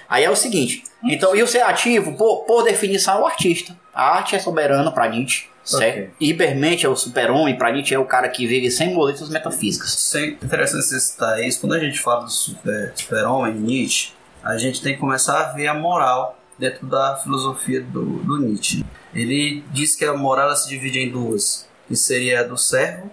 Aí 0.09 0.23
é 0.23 0.29
o 0.29 0.35
seguinte, 0.35 0.83
então, 1.03 1.35
e 1.35 1.41
o 1.41 1.47
ser 1.47 1.61
ativo, 1.61 2.15
por, 2.15 2.43
por 2.45 2.63
definição, 2.63 3.17
é 3.17 3.21
o 3.21 3.25
artista. 3.25 3.75
A 3.93 4.17
arte 4.17 4.35
é 4.35 4.39
soberana 4.39 4.91
pra 4.91 5.07
Nietzsche, 5.09 5.47
certo? 5.63 5.97
Ok. 5.97 6.09
Ibermente 6.19 6.85
é 6.85 6.89
o 6.89 6.95
super-homem, 6.95 7.57
pra 7.57 7.71
Nietzsche 7.71 7.93
é 7.95 7.99
o 7.99 8.05
cara 8.05 8.29
que 8.29 8.45
vive 8.47 8.69
sem 8.71 8.93
moletas 8.93 9.29
metafísicas. 9.29 9.91
Sim, 9.93 10.37
interessante 10.41 10.83
você 10.85 10.99
citar 10.99 11.43
isso. 11.43 11.59
Quando 11.59 11.73
a 11.73 11.79
gente 11.79 11.99
fala 11.99 12.23
do 12.25 12.29
super- 12.31 12.93
super-homem, 12.95 13.53
Nietzsche, 13.55 14.13
a 14.43 14.57
gente 14.57 14.81
tem 14.81 14.93
que 14.93 14.99
começar 14.99 15.39
a 15.39 15.51
ver 15.53 15.67
a 15.67 15.73
moral 15.73 16.37
dentro 16.57 16.85
da 16.87 17.15
filosofia 17.17 17.81
do, 17.81 18.03
do 18.23 18.37
Nietzsche. 18.39 18.85
Ele 19.13 19.63
diz 19.71 19.95
que 19.95 20.05
a 20.05 20.13
moral 20.13 20.55
se 20.55 20.69
divide 20.69 20.99
em 20.99 21.09
duas, 21.11 21.67
que 21.87 21.95
seria 21.95 22.41
a 22.41 22.43
do 22.43 22.57
servo 22.57 23.11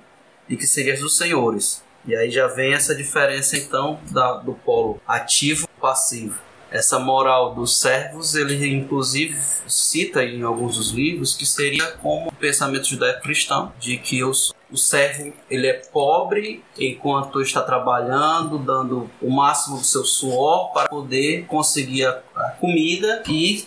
e 0.49 0.57
que 0.57 0.67
seria 0.67 0.95
as 0.95 1.01
dos 1.01 1.17
senhores. 1.17 1.83
E 2.07 2.15
aí 2.15 2.31
já 2.31 2.47
vem 2.47 2.73
essa 2.73 2.95
diferença 2.95 3.57
então 3.57 3.99
da, 4.11 4.35
do 4.35 4.53
polo 4.55 5.01
ativo 5.07 5.67
e 5.77 5.81
passivo. 5.81 6.39
Essa 6.71 6.99
moral 6.99 7.55
dos 7.55 7.79
servos, 7.79 8.35
ele 8.35 8.69
inclusive 8.69 9.39
cita 9.67 10.23
em 10.23 10.43
alguns 10.43 10.77
dos 10.77 10.91
livros 10.91 11.35
que 11.35 11.47
seria 11.47 11.93
como 11.93 12.29
o 12.29 12.35
pensamento 12.35 12.87
judaico-cristão, 12.87 13.73
de 13.81 13.97
que 13.97 14.23
os, 14.23 14.55
o 14.71 14.77
servo 14.77 15.33
ele 15.51 15.67
é 15.67 15.75
pobre 15.75 16.63
enquanto 16.79 17.41
está 17.41 17.63
trabalhando, 17.63 18.59
dando 18.59 19.11
o 19.23 19.31
máximo 19.31 19.79
do 19.79 19.85
seu 19.85 20.05
suor 20.05 20.73
para 20.73 20.89
poder 20.89 21.47
conseguir 21.47 22.05
a, 22.05 22.21
a 22.37 22.51
comida 22.51 23.23
e 23.27 23.65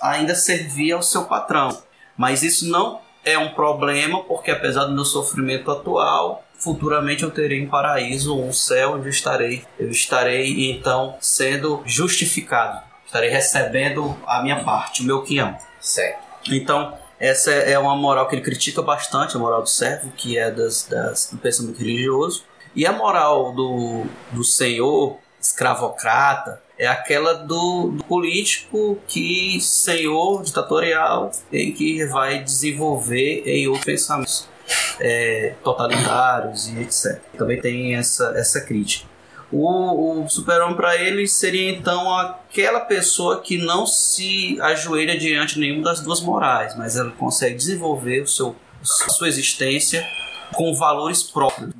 ainda 0.00 0.34
servir 0.34 0.92
ao 0.92 1.02
seu 1.02 1.24
patrão. 1.24 1.82
Mas 2.16 2.42
isso 2.42 2.66
não 2.68 3.00
é 3.24 3.38
um 3.38 3.50
problema, 3.50 4.22
porque 4.24 4.50
apesar 4.50 4.84
do 4.84 4.94
meu 4.94 5.04
sofrimento 5.04 5.70
atual, 5.70 6.44
futuramente 6.60 7.24
eu 7.24 7.30
terei 7.30 7.64
um 7.64 7.68
paraíso, 7.68 8.38
um 8.38 8.52
céu 8.52 8.92
onde 8.92 9.06
eu 9.06 9.10
estarei, 9.10 9.64
eu 9.78 9.90
estarei 9.90 10.70
então 10.70 11.16
sendo 11.20 11.82
justificado, 11.84 12.80
estarei 13.06 13.30
recebendo 13.30 14.16
a 14.26 14.42
minha 14.42 14.62
parte, 14.62 15.02
o 15.02 15.06
meu 15.06 15.22
quinhão. 15.22 15.56
Certo. 15.80 16.20
Então, 16.48 16.96
essa 17.18 17.50
é 17.50 17.78
uma 17.78 17.96
moral 17.96 18.28
que 18.28 18.34
ele 18.34 18.42
critica 18.42 18.80
bastante, 18.82 19.36
a 19.36 19.38
moral 19.38 19.62
do 19.62 19.68
servo, 19.68 20.12
que 20.16 20.38
é 20.38 20.50
das, 20.50 20.86
das, 20.88 21.30
do 21.32 21.38
pensamento 21.38 21.78
religioso. 21.78 22.44
E 22.74 22.86
a 22.86 22.92
moral 22.92 23.52
do, 23.52 24.04
do 24.30 24.44
senhor 24.44 25.18
escravocrata 25.40 26.62
é 26.78 26.86
aquela 26.86 27.34
do, 27.34 27.88
do 27.88 28.04
político 28.04 28.98
que 29.06 29.60
senhor 29.60 30.42
ditatorial 30.42 31.30
em 31.52 31.72
que 31.72 32.04
vai 32.06 32.42
desenvolver 32.42 33.42
em 33.44 33.66
outros 33.66 33.84
pensamentos 33.84 34.48
é, 35.00 35.54
totalitários 35.62 36.68
e 36.68 36.80
etc. 36.80 37.20
Também 37.36 37.60
tem 37.60 37.94
essa, 37.94 38.32
essa 38.36 38.60
crítica. 38.60 39.08
O, 39.52 40.22
o 40.22 40.28
super-homem 40.28 40.76
para 40.76 40.96
ele 40.96 41.26
seria 41.26 41.70
então 41.72 42.16
aquela 42.16 42.80
pessoa 42.80 43.40
que 43.40 43.58
não 43.58 43.84
se 43.84 44.60
ajoelha 44.60 45.18
diante 45.18 45.54
de 45.54 45.60
nenhuma 45.60 45.82
das 45.82 46.00
duas 46.00 46.20
morais, 46.20 46.76
mas 46.76 46.96
ela 46.96 47.10
consegue 47.10 47.56
desenvolver 47.56 48.22
o 48.22 48.28
seu, 48.28 48.54
a 48.80 49.10
sua 49.10 49.26
existência 49.26 50.06
com 50.54 50.72
valores 50.74 51.22
próprios. 51.24 51.72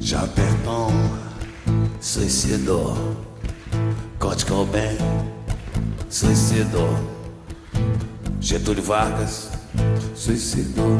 Chaperton 0.00 0.90
suicidou. 2.00 2.96
Kurt 4.18 4.46
Cobain 4.46 4.96
suicidou. 6.08 6.88
Getúlio 8.40 8.82
Vargas 8.82 9.50
suicidou. 10.14 10.98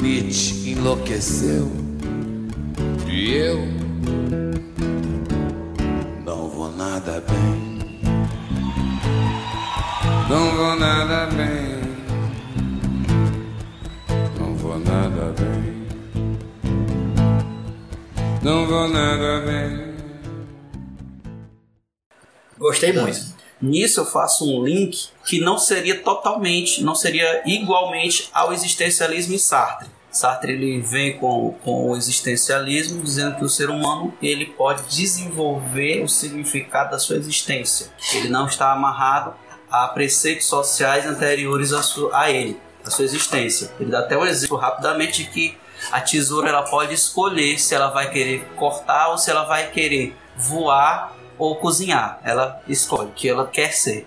Nietzsche 0.00 0.72
enlouqueceu. 0.72 1.70
E 3.08 3.34
eu 3.34 3.58
não 6.24 6.48
vou 6.48 6.70
nada 6.76 7.22
bem. 7.22 7.78
Não 10.28 10.56
vou 10.56 10.76
nada 10.76 11.26
bem. 11.26 11.78
Não 14.38 14.54
vou 14.56 14.78
nada 14.78 15.34
bem. 15.38 15.88
Não 18.42 18.66
vou 18.66 18.88
nada 18.88 19.40
bem. 19.46 19.88
Gostei 22.58 22.92
muito. 22.92 23.37
Nisso 23.60 24.00
eu 24.00 24.04
faço 24.04 24.44
um 24.44 24.64
link 24.64 25.08
que 25.24 25.40
não 25.40 25.58
seria 25.58 26.00
totalmente, 26.00 26.82
não 26.82 26.94
seria 26.94 27.42
igualmente 27.44 28.28
ao 28.32 28.52
existencialismo 28.52 29.34
em 29.34 29.38
Sartre. 29.38 29.88
Sartre 30.10 30.52
ele 30.52 30.80
vem 30.80 31.18
com, 31.18 31.54
com 31.64 31.90
o 31.90 31.96
existencialismo 31.96 33.02
dizendo 33.02 33.36
que 33.36 33.44
o 33.44 33.48
ser 33.48 33.68
humano 33.68 34.14
ele 34.22 34.46
pode 34.46 34.82
desenvolver 34.94 36.02
o 36.02 36.08
significado 36.08 36.92
da 36.92 36.98
sua 36.98 37.16
existência. 37.16 37.88
Ele 38.14 38.28
não 38.28 38.46
está 38.46 38.72
amarrado 38.72 39.34
a 39.70 39.88
preceitos 39.88 40.46
sociais 40.46 41.04
anteriores 41.04 41.72
a, 41.72 41.82
su, 41.82 42.10
a 42.12 42.30
ele, 42.30 42.58
a 42.84 42.90
sua 42.90 43.04
existência. 43.04 43.70
Ele 43.78 43.90
dá 43.90 44.00
até 44.00 44.16
um 44.16 44.24
exemplo 44.24 44.56
rapidamente 44.56 45.24
de 45.24 45.30
que 45.30 45.58
a 45.92 46.00
tesoura 46.00 46.48
ela 46.48 46.62
pode 46.62 46.94
escolher 46.94 47.58
se 47.58 47.74
ela 47.74 47.90
vai 47.90 48.10
querer 48.10 48.44
cortar 48.56 49.10
ou 49.10 49.18
se 49.18 49.30
ela 49.30 49.44
vai 49.44 49.70
querer 49.70 50.16
voar 50.36 51.12
ou 51.38 51.56
cozinhar. 51.56 52.20
Ela 52.24 52.60
escolhe 52.68 53.08
o 53.08 53.12
que 53.12 53.28
ela 53.28 53.46
quer 53.46 53.72
ser. 53.72 54.06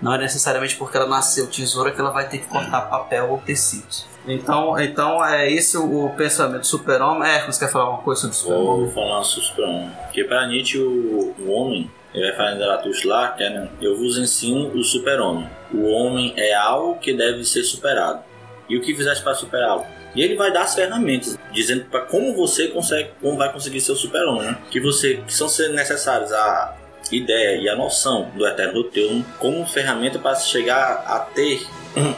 Não 0.00 0.12
é 0.12 0.18
necessariamente 0.18 0.74
porque 0.76 0.96
ela 0.96 1.06
nasceu 1.06 1.46
tesoura 1.46 1.92
que 1.92 2.00
ela 2.00 2.10
vai 2.10 2.28
ter 2.28 2.38
que 2.38 2.46
cortar 2.46 2.82
papel 2.82 3.30
ou 3.30 3.38
tecidos. 3.38 4.04
Então, 4.26 4.78
então 4.78 5.24
é 5.24 5.50
esse 5.50 5.76
o, 5.76 6.06
o 6.06 6.10
pensamento 6.10 6.60
do 6.60 6.66
super-homem. 6.66 7.28
É, 7.28 7.46
você 7.46 7.64
quer 7.64 7.72
falar 7.72 7.90
uma 7.90 8.02
coisa 8.02 8.20
sobre 8.20 8.34
o 8.34 8.38
super-homem? 8.38 8.84
Vou 8.86 8.94
falar 8.94 9.22
sobre 9.22 9.44
o 9.44 9.48
super-homem. 9.48 9.90
Porque 10.04 10.24
para 10.24 10.46
Nietzsche, 10.46 10.78
o, 10.78 11.34
o 11.38 11.50
homem, 11.50 11.90
ele 12.12 12.26
vai 12.28 12.36
falar 12.36 12.54
em 12.54 12.58
Zaratustra 12.58 13.08
lá, 13.08 13.28
que 13.28 13.42
é, 13.44 13.50
né, 13.50 13.68
eu 13.80 13.96
vos 13.96 14.18
ensino 14.18 14.68
o 14.74 14.82
super-homem. 14.82 15.48
O 15.72 15.88
homem 15.88 16.34
é 16.36 16.52
algo 16.52 16.98
que 16.98 17.12
deve 17.12 17.44
ser 17.44 17.62
superado. 17.62 18.22
E 18.68 18.76
o 18.76 18.80
que 18.80 18.94
fizeste 18.94 19.22
para 19.22 19.34
superá-lo? 19.34 19.84
E 20.14 20.22
ele 20.22 20.36
vai 20.36 20.52
dar 20.52 20.62
as 20.62 20.74
ferramentas, 20.74 21.38
dizendo 21.52 21.84
para 21.86 22.00
como 22.00 22.34
você 22.34 22.68
consegue, 22.68 23.10
como 23.20 23.36
vai 23.36 23.52
conseguir 23.52 23.80
ser 23.80 23.92
o 23.92 23.96
super-homem, 23.96 24.42
né? 24.42 24.58
Que 24.70 24.80
você 24.80 25.22
que 25.26 25.32
são 25.32 25.48
necessários 25.70 26.32
a 26.32 26.76
ideia 27.10 27.56
e 27.56 27.68
a 27.68 27.76
noção 27.76 28.30
do 28.34 28.46
eterno 28.46 28.74
do 28.74 28.84
teu 28.84 29.24
como 29.38 29.66
ferramenta 29.66 30.18
para 30.18 30.36
chegar 30.36 31.04
a 31.06 31.18
ter 31.20 31.66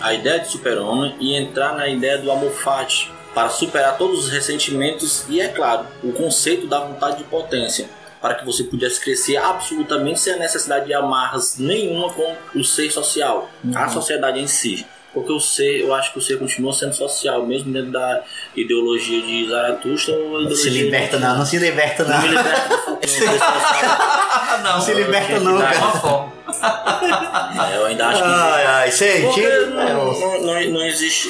a 0.01 0.15
ideia 0.15 0.41
de 0.41 0.49
super-homem 0.49 1.15
e 1.21 1.35
entrar 1.35 1.75
na 1.75 1.89
ideia 1.89 2.19
do 2.19 2.31
amor 2.31 2.53
fati 2.53 3.11
para 3.35 3.49
superar 3.49 3.99
todos 3.99 4.27
os 4.27 4.31
ressentimentos 4.31 5.25
e 5.29 5.41
é 5.41 5.49
claro, 5.49 5.87
o 6.03 6.13
conceito 6.13 6.69
da 6.69 6.79
vontade 6.79 7.19
de 7.19 7.25
potência 7.25 7.89
para 8.21 8.37
que 8.37 8.47
você 8.47 8.65
pudesse 8.65 9.01
crescer 9.01 9.37
absolutamente 9.37 10.21
sem 10.21 10.33
a 10.33 10.39
necessidade 10.39 10.87
de 10.87 10.95
amarras 10.95 11.59
nenhuma 11.59 12.11
com 12.11 12.35
o 12.55 12.65
ser 12.65 12.91
social, 12.91 13.51
a 13.75 13.89
sociedade 13.89 14.41
em 14.41 14.47
si. 14.47 14.87
Porque 15.15 15.33
o 15.33 15.39
ser, 15.39 15.81
eu 15.81 15.95
acho 15.95 16.13
que 16.13 16.19
o 16.19 16.23
ser 16.23 16.39
continua 16.39 16.73
sendo 16.73 16.93
social, 16.93 17.47
mesmo 17.47 17.73
dentro 17.73 17.93
da 17.93 18.23
ideologia 18.57 19.23
de 19.23 19.49
Zaratustra 19.49 20.15
ou 20.17 20.43
Não 20.43 20.51
se 20.55 20.69
liberta 20.71 21.17
de... 21.17 21.23
não, 21.23 21.39
não 21.39 21.47
se 21.47 21.57
liberta 21.59 22.03
não. 22.05 22.15
Não 22.17 22.23
me 22.23 22.29
liberta 22.29 22.69
do 22.69 22.79
Foucault, 22.79 23.07
não, 24.63 24.73
Não 24.75 24.81
se 24.81 24.95
liberta 24.95 25.41
nunca. 25.41 26.35
É, 26.55 27.77
eu 27.77 27.87
ainda 27.87 28.07
acho 28.09 28.23
que 28.23 28.29
Ai, 28.29 28.67
ai, 28.67 28.91
tira- 29.33 29.67
não, 29.67 30.13
não, 30.13 30.43
não, 30.43 30.71
não 30.71 30.83
existe 30.87 31.29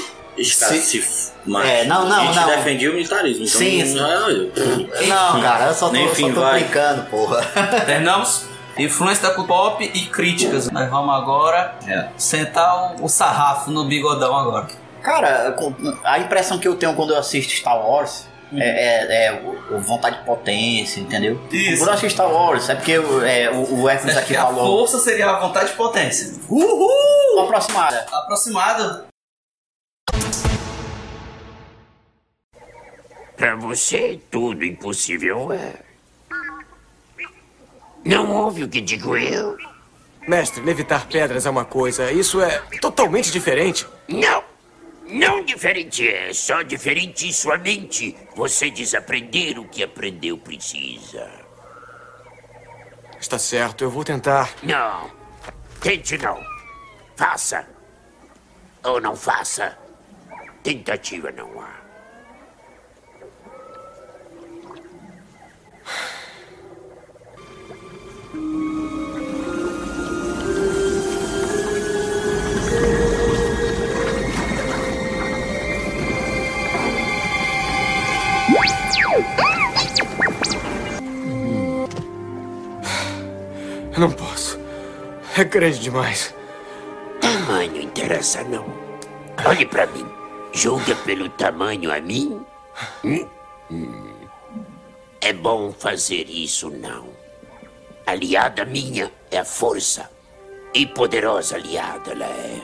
cara 0.59 0.74
se 0.74 1.35
mas 1.47 1.68
É, 1.68 1.85
não, 1.85 2.07
não, 2.07 2.16
a 2.22 2.24
gente 2.26 2.37
não. 2.37 2.47
defendia 2.49 2.91
o 2.91 2.95
militarismo. 2.95 3.45
Então 3.45 3.59
Sim, 3.59 3.95
não, 3.95 4.28
não, 4.28 5.07
Não, 5.07 5.41
cara, 5.43 5.66
eu 5.66 5.74
só 5.74 5.89
tô, 5.89 5.97
Enfim, 5.97 6.35
só 6.35 6.41
tô 6.41 6.51
brincando, 6.53 7.03
porra. 7.05 7.43
Terminamos? 7.87 8.47
Influência 8.77 9.22
da 9.29 9.35
cultura 9.35 9.45
pop 9.47 9.85
e 9.95 10.07
críticas. 10.07 10.70
Nós 10.70 10.91
vamos 10.91 11.14
agora 11.14 11.77
sentar 12.16 12.97
o, 13.01 13.05
o 13.05 13.09
sarrafo 13.09 13.70
no 13.70 13.85
bigodão 13.85 14.37
agora. 14.37 14.66
Cara, 15.03 15.55
a 16.03 16.18
impressão 16.18 16.59
que 16.59 16.66
eu 16.66 16.77
tenho 16.77 16.95
quando 16.95 17.11
eu 17.12 17.18
assisto 17.18 17.53
Star 17.53 17.79
Wars 17.79 18.27
é, 18.57 19.27
é- 19.27 19.27
é 19.27 19.43
o 19.70 19.79
vontade 19.81 20.18
de 20.18 20.25
potência, 20.25 21.01
entendeu? 21.01 21.41
Isso. 21.53 21.79
Quando 21.79 21.89
eu 21.89 21.95
assisto 21.95 22.11
Star 22.14 22.33
Wars, 22.33 22.68
é 22.68 22.75
porque 22.75 22.99
o- 22.99 23.25
é, 23.25 23.51
o, 23.51 23.83
o 23.83 23.89
Hércules 23.89 24.16
aqui 24.16 24.35
a 24.37 24.43
falou. 24.43 24.79
força 24.79 24.99
seria 24.99 25.29
a 25.31 25.41
vontade 25.41 25.70
de 25.70 25.77
potência. 25.77 26.35
Uhul! 26.49 27.41
Aproximada. 27.43 28.07
Aproximada. 28.12 29.05
Pra 33.37 33.57
você, 33.57 34.20
tudo 34.31 34.64
impossível 34.64 35.53
é. 35.53 35.72
Não 38.05 38.31
ouve 38.33 38.65
o 38.65 38.69
que 38.69 38.81
digo 38.81 39.17
eu? 39.17 39.57
Mestre, 40.29 40.63
levitar 40.63 41.07
pedras 41.07 41.47
é 41.47 41.51
uma 41.51 41.65
coisa, 41.65 42.11
isso 42.11 42.41
é 42.41 42.59
totalmente 42.81 43.31
diferente. 43.31 43.87
Não! 44.09 44.45
Não 45.07 45.45
diferente 45.45 46.09
é, 46.09 46.33
só 46.33 46.63
diferente 46.63 47.29
em 47.29 47.33
sua 47.33 47.59
mente. 47.59 48.17
Você 48.35 48.71
desaprender 48.71 49.59
o 49.59 49.69
que 49.69 49.83
aprendeu 49.83 50.39
precisa. 50.39 51.31
Está 53.21 53.39
certo, 53.39 53.85
eu 53.85 53.91
vou 53.91 54.03
tentar. 54.03 54.51
Não. 54.63 55.11
Tente 55.81 56.17
não. 56.19 56.43
Faça. 57.17 57.67
Ou 58.83 59.01
não 59.01 59.15
faça. 59.15 59.79
Tentativa 60.63 61.31
não 61.31 61.61
há. 61.61 61.74
Eu 83.95 84.01
não 84.01 84.11
posso. 84.11 84.59
É 85.39 85.45
grande 85.45 85.79
demais. 85.79 86.35
Tamanho 87.21 87.81
interessa 87.81 88.43
não. 88.43 88.67
Olhe 89.47 89.65
pra 89.65 89.87
mim. 89.87 90.05
Julga 90.53 90.97
pelo 90.97 91.29
tamanho 91.29 91.93
a 91.93 92.01
mim? 92.01 92.45
Hum? 93.05 93.29
Hum. 93.71 94.15
É 95.21 95.33
bom 95.33 95.73
fazer 95.73 96.29
isso, 96.29 96.71
não. 96.71 97.07
Aliada 98.05 98.65
minha 98.65 99.13
é 99.31 99.39
a 99.39 99.45
força. 99.45 100.11
E 100.75 100.87
poderosa 100.87 101.55
aliada 101.55 102.11
ela 102.11 102.27
é. 102.27 102.61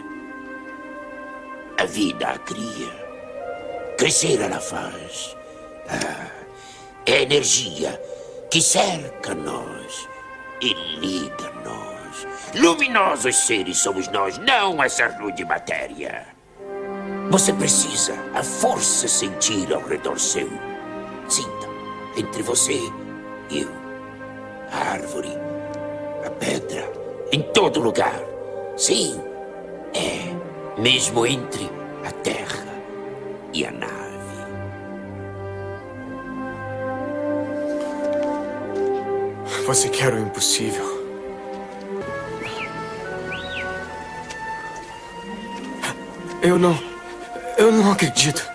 A 1.79 1.85
vida 1.87 2.27
a 2.27 2.39
cria. 2.39 3.95
Crescer 3.97 4.41
ela 4.41 4.59
faz. 4.59 5.37
Ah, 5.89 6.29
é 7.07 7.13
a 7.13 7.23
energia 7.23 8.03
que 8.51 8.61
cerca 8.61 9.33
nós 9.33 10.10
e 10.61 10.75
liga 10.99 11.51
nós. 11.65 11.91
luminosos. 12.11 12.27
Luminosos 12.55 13.37
seres 13.37 13.79
somos 13.79 14.09
nós, 14.09 14.39
não 14.39 14.83
essa 14.83 15.09
rude 15.09 15.45
matéria. 15.45 16.27
Você 17.31 17.53
precisa 17.53 18.15
a 18.35 18.43
força 18.43 19.07
sentir 19.07 19.73
ao 19.73 19.83
redor 19.83 20.19
seu. 20.19 20.49
Sinta 21.29 21.69
entre 22.17 22.43
você 22.43 22.79
e 23.51 23.61
eu. 23.61 23.71
A 24.73 24.93
árvore, 24.93 25.31
a 26.25 26.31
pedra, 26.31 26.91
em 27.33 27.43
todo 27.53 27.81
lugar. 27.81 28.21
Sim, 28.77 29.21
é. 29.95 30.81
Mesmo 30.81 31.27
entre 31.27 31.71
a 32.05 32.11
terra 32.11 32.67
e 33.53 33.67
a 33.67 33.71
nave. 33.71 34.10
Você 39.67 39.89
quer 39.89 40.13
o 40.13 40.19
impossível. 40.19 41.01
Eu 46.43 46.59
não. 46.59 46.79
Eu 47.59 47.71
não 47.71 47.93
acredito. 47.93 48.49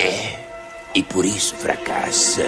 É. 0.00 0.38
E 0.94 1.02
por 1.02 1.24
isso 1.24 1.54
fracassa. 1.54 2.42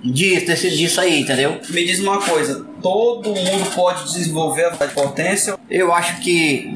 Disso, 0.00 0.46
desse, 0.46 0.70
disso 0.70 1.00
aí, 1.00 1.20
entendeu? 1.20 1.60
Me 1.70 1.84
diz 1.84 2.00
uma 2.00 2.20
coisa, 2.20 2.66
todo 2.82 3.28
mundo 3.28 3.74
pode 3.74 4.12
desenvolver 4.12 4.64
a 4.64 4.88
potência? 4.88 5.56
Eu 5.70 5.94
acho 5.94 6.20
que 6.20 6.68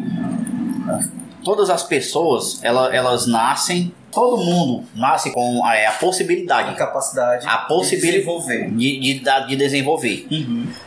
todas 1.46 1.70
as 1.70 1.84
pessoas, 1.84 2.58
elas, 2.60 2.92
elas 2.92 3.26
nascem, 3.28 3.94
todo 4.10 4.36
mundo 4.36 4.84
nasce 4.96 5.30
com 5.32 5.64
a, 5.64 5.76
é, 5.76 5.86
a 5.86 5.92
possibilidade. 5.92 6.70
A 6.70 6.74
capacidade 6.74 7.46
a 7.46 7.58
possibilidade 7.58 8.10
de 8.10 8.18
desenvolver. 8.18 8.70
De, 8.72 9.00
de, 9.00 9.46
de 9.46 9.56
desenvolver. 9.56 10.26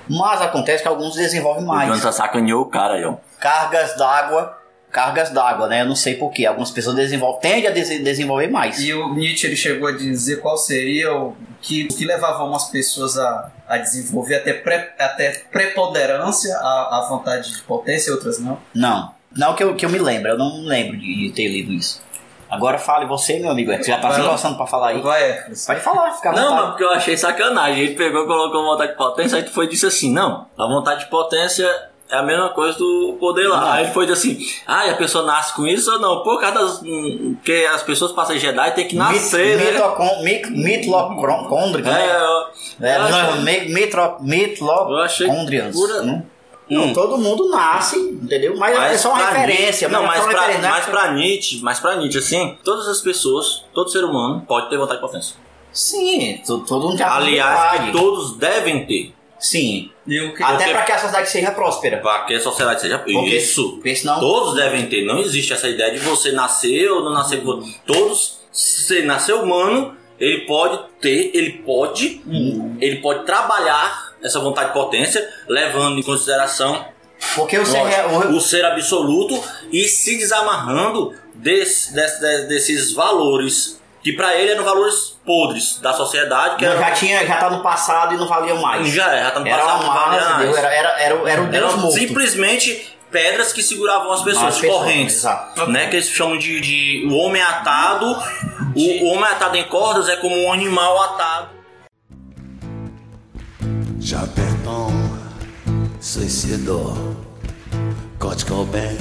Mas 0.10 0.42
acontece 0.42 0.84
que 0.84 0.90
alguns 0.90 1.16
desenvolvem 1.16 1.64
O 1.64 1.68
mais. 1.68 1.88
Jonathan 1.88 2.12
sacaneou 2.12 2.64
o 2.64 2.66
cara 2.66 2.96
aí, 2.96 3.06
ó. 3.06 3.16
Cargas 3.40 3.96
d'água, 3.96 4.58
cargas 4.92 5.30
d'água, 5.30 5.68
né? 5.70 5.82
Eu 5.84 5.86
não 5.86 5.96
sei 5.96 6.16
porquê. 6.16 6.46
Algumas 6.46 6.72
pessoas 6.72 6.98
desenvolvem, 6.98 7.40
tendem 7.40 7.68
a 7.68 7.72
dese- 7.72 8.00
desenvolver 8.04 8.50
mais. 8.50 8.80
E 8.82 8.94
o 8.94 9.14
Nietzsche 9.16 9.48
ele 9.48 9.56
chegou 9.56 9.88
a 9.88 9.94
dizer 9.94 10.42
qual 10.42 10.58
seria 10.58 11.16
o 11.16 11.38
que, 11.62 11.86
o 11.86 11.88
que 11.96 12.04
levava 12.04 12.44
umas 12.44 12.66
pessoas 12.66 13.18
a, 13.18 13.50
a 13.66 13.78
desenvolver 13.78 14.36
até, 14.36 14.52
pré, 14.52 14.94
até 15.00 15.42
preponderância, 15.50 16.54
a, 16.58 16.98
a 17.00 17.06
vontade 17.10 17.54
de 17.54 17.62
potência 17.62 18.10
e 18.10 18.14
outras 18.14 18.40
não. 18.40 18.58
Não. 18.76 19.18
Não 19.36 19.54
que 19.54 19.64
eu, 19.64 19.76
que 19.76 19.86
eu 19.86 19.90
me 19.90 20.00
lembro, 20.00 20.30
eu 20.30 20.38
não 20.38 20.62
lembro 20.66 20.98
de 20.98 21.32
ter 21.36 21.48
lido 21.48 21.72
isso. 21.72 22.02
Agora 22.50 22.80
fale 22.80 23.06
você, 23.06 23.38
meu 23.40 23.52
amigo. 23.52 23.72
Você 23.72 23.84
já 23.92 24.00
tá 24.00 24.12
se 24.12 24.22
coçando 24.22 24.58
pra 24.58 24.66
falar 24.66 24.88
aí. 24.90 25.02
Vai, 25.02 25.44
Pode 25.68 25.82
falar, 25.82 26.12
fica 26.14 26.30
à 26.30 26.34
Não, 26.34 26.56
mas 26.56 26.66
porque 26.70 26.84
eu 26.84 26.92
achei 26.92 27.16
sacanagem. 27.16 27.84
Ele 27.84 27.94
pegou, 27.96 28.26
colocou 28.26 28.64
vontade 28.66 28.94
de 28.94 28.98
potência, 28.98 29.38
aí 29.38 29.44
tu 29.44 29.52
foi 29.52 29.66
e 29.66 29.70
disse 29.70 29.86
assim: 29.86 30.12
não, 30.12 30.48
a 30.58 30.66
vontade 30.66 31.02
de 31.02 31.12
potência 31.12 31.70
é 32.10 32.16
a 32.16 32.24
mesma 32.24 32.50
coisa 32.50 32.76
do 32.80 33.18
poder 33.20 33.48
lá. 33.48 33.62
Não. 33.62 33.72
Aí 33.74 33.84
ele 33.84 33.94
foi 33.94 34.12
assim: 34.12 34.40
ah, 34.66 34.88
e 34.88 34.90
a 34.90 34.96
pessoa 34.96 35.24
nasce 35.26 35.54
com 35.54 35.68
isso 35.68 35.92
ou 35.92 36.00
não? 36.00 36.24
Por 36.24 36.42
causa 36.42 36.60
das. 36.60 36.80
Porque 36.80 37.68
as 37.72 37.84
pessoas 37.84 38.12
ser 38.26 38.40
Jedi 38.40 38.72
tem 38.72 38.88
que 38.88 38.96
nascer, 38.96 39.56
né? 39.56 39.72
Mitocon- 39.72 40.24
mit- 40.24 40.50
Mitocondrians, 40.50 41.86
né? 41.86 42.08
É, 42.08 42.16
eu- 42.16 42.88
É, 42.88 42.96
eu 42.96 43.00
não, 43.12 43.20
achei- 43.20 43.42
mi- 43.42 43.74
mitro- 43.76 44.18
Mitocondrians. 44.22 45.76
pura- 45.76 46.02
Não, 46.02 46.26
não, 46.70 46.84
Hum. 46.86 46.94
todo 46.94 47.18
mundo 47.18 47.50
nasce, 47.50 47.98
entendeu? 47.98 48.56
Mas, 48.58 48.78
é 48.78 48.98
só 48.98 49.10
uma 49.10 49.18
pra 49.20 49.30
referência. 49.32 49.64
Nietzsche- 49.64 49.88
não, 49.88 50.04
é 50.04 50.08
mas 50.08 50.20
pra, 50.24 50.32
referência, 50.32 50.62
né? 50.62 50.70
mas 50.70 50.86
pra 50.86 51.12
Nietzsche, 51.12 51.60
mas 51.62 51.80
pra 51.80 51.96
Nietzsche, 51.96 52.18
assim, 52.20 52.58
todas 52.64 52.88
as 52.88 53.02
pessoas, 53.02 53.66
todo 53.74 53.90
ser 53.90 54.04
humano 54.04 54.44
pode 54.48 54.70
ter 54.70 54.78
vontade 54.78 55.00
de 55.00 55.06
potência. 55.06 55.36
Sim, 55.72 56.42
to- 56.46 56.60
todo 56.68 56.88
mundo 56.88 56.98
tem 56.98 57.06
Aliás, 57.06 57.82
que 57.86 57.92
todos 57.92 58.38
devem 58.38 58.86
ter. 58.86 59.14
Sim. 59.38 59.90
que- 60.06 60.44
Até 60.44 60.58
Porque- 60.58 60.72
para 60.74 60.82
que 60.84 60.92
a 60.92 60.98
sociedade 61.00 61.30
seja 61.30 61.52
próspera. 61.52 61.98
Para 62.00 62.26
que 62.26 62.34
a 62.34 62.40
sociedade 62.42 62.82
seja 62.82 62.98
Porque- 63.00 63.38
isso. 63.38 63.74
porque 63.74 63.96
senão- 63.96 64.20
Todos 64.20 64.56
devem 64.56 64.88
ter. 64.88 65.06
Não 65.06 65.20
existe 65.20 65.54
essa 65.54 65.70
ideia 65.70 65.92
de 65.94 66.00
você 66.00 66.32
nascer 66.34 66.90
ou 66.92 67.04
não 67.04 67.14
nascer. 67.14 67.42
Todos, 67.86 68.40
se 68.52 69.04
nascer 69.04 69.34
humano, 69.36 69.96
ele 70.20 70.40
pode 70.46 70.80
ter, 71.00 71.32
ele 71.34 71.52
pode, 71.64 72.22
Hum. 72.28 72.76
ele 72.82 72.98
pode 72.98 73.26
trabalhar 73.26 74.09
essa 74.24 74.40
vontade 74.40 74.68
de 74.70 74.74
potência, 74.74 75.28
levando 75.48 75.98
em 76.00 76.04
consideração 76.04 76.86
Porque 77.36 77.58
o 77.60 77.66
ser, 77.66 77.82
o 78.32 78.40
ser 78.40 78.66
absoluto 78.66 79.42
e 79.72 79.84
se 79.88 80.18
desamarrando 80.18 81.14
desse- 81.36 81.94
desse- 81.94 82.22
desse- 82.22 82.48
desses 82.48 82.94
valores 82.94 83.80
que 84.02 84.14
para 84.14 84.34
ele 84.36 84.52
eram 84.54 84.64
valores 84.64 85.18
podres 85.26 85.78
da 85.82 85.92
sociedade. 85.94 86.56
Que 86.56 86.66
Não, 86.66 86.72
eram- 86.72 86.82
já, 86.82 86.92
tinha, 86.92 87.26
já 87.28 87.36
tá 87.38 87.50
no 87.50 87.62
passado 87.62 88.14
e 88.14 88.18
não 88.18 88.26
valia 88.28 88.56
mais. 88.56 88.88
Já 88.88 89.14
é, 89.14 89.24
já 89.24 89.32
tá 89.32 89.40
no 89.42 89.48
Era 89.48 89.58
passado, 89.58 89.84
uma 89.84 89.94
não 89.94 89.94
valia 89.94 90.20
massa, 90.22 90.30
mais. 90.34 90.46
Deus, 90.46 90.58
era, 90.58 90.68
era, 90.74 90.90
era, 91.02 91.30
era 91.30 91.42
o 91.42 91.48
Deus 91.48 91.76
morto. 91.76 91.92
simplesmente 91.98 92.98
pedras 93.12 93.52
que 93.52 93.62
seguravam 93.62 94.12
as 94.14 94.22
pessoas, 94.24 94.46
As 94.56 94.60
pessoas, 94.62 94.78
correntes. 94.80 95.24
Né, 95.68 95.88
que 95.88 95.96
eles 95.98 96.10
chamam 96.10 96.38
de, 96.38 96.62
de 96.62 97.08
o 97.10 97.16
homem 97.18 97.42
atado. 97.42 98.06
O, 98.76 99.04
o 99.04 99.08
homem 99.10 99.26
atado 99.30 99.58
em 99.58 99.64
cordas 99.66 100.08
é 100.08 100.16
como 100.16 100.36
um 100.38 100.54
animal 100.54 101.02
atado. 101.04 101.59
Chaperton 104.10 104.92
suicidou. 106.02 107.16
Kurt 108.18 108.44
Cobain 108.48 108.98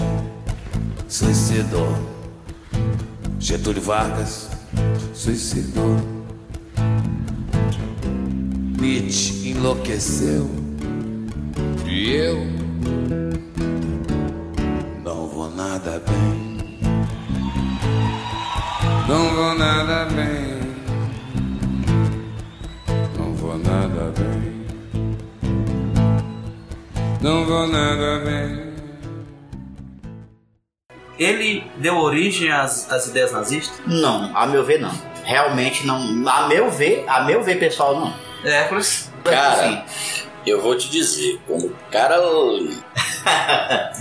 suicidou. 1.09 1.97
Getúlio 3.41 3.81
Vargas 3.81 4.51
suicidou. 5.15 5.97
Nietzsche 8.79 9.49
enlouqueceu. 9.49 10.47
E 11.87 12.11
eu 12.11 12.47
não 15.03 15.27
vou 15.27 15.51
nada 15.51 16.03
bem. 16.07 16.85
Não 19.09 19.35
vou 19.35 19.55
nada 19.55 20.05
bem. 20.15 20.58
Não 27.21 27.45
vou 27.45 27.67
nada 27.67 28.21
bem. 28.25 28.69
Ele 31.19 31.65
deu 31.77 31.97
origem 31.97 32.51
às, 32.53 32.91
às 32.93 33.09
ideias 33.09 33.33
nazistas? 33.33 33.77
Não, 33.87 34.31
a 34.37 34.47
meu 34.47 34.65
ver 34.65 34.81
não. 34.81 34.93
Realmente 35.25 35.85
não. 35.87 35.99
A 36.29 36.47
meu 36.47 36.71
ver, 36.71 37.05
a 37.09 37.25
meu 37.25 37.43
ver, 37.43 37.59
pessoal, 37.59 37.99
não. 37.99 38.15
Hércules. 38.49 39.11
Cara, 39.25 39.85
eu 40.47 40.63
vou 40.63 40.77
te 40.79 40.89
dizer, 40.89 41.41
como 41.47 41.71
cara. 41.91 42.17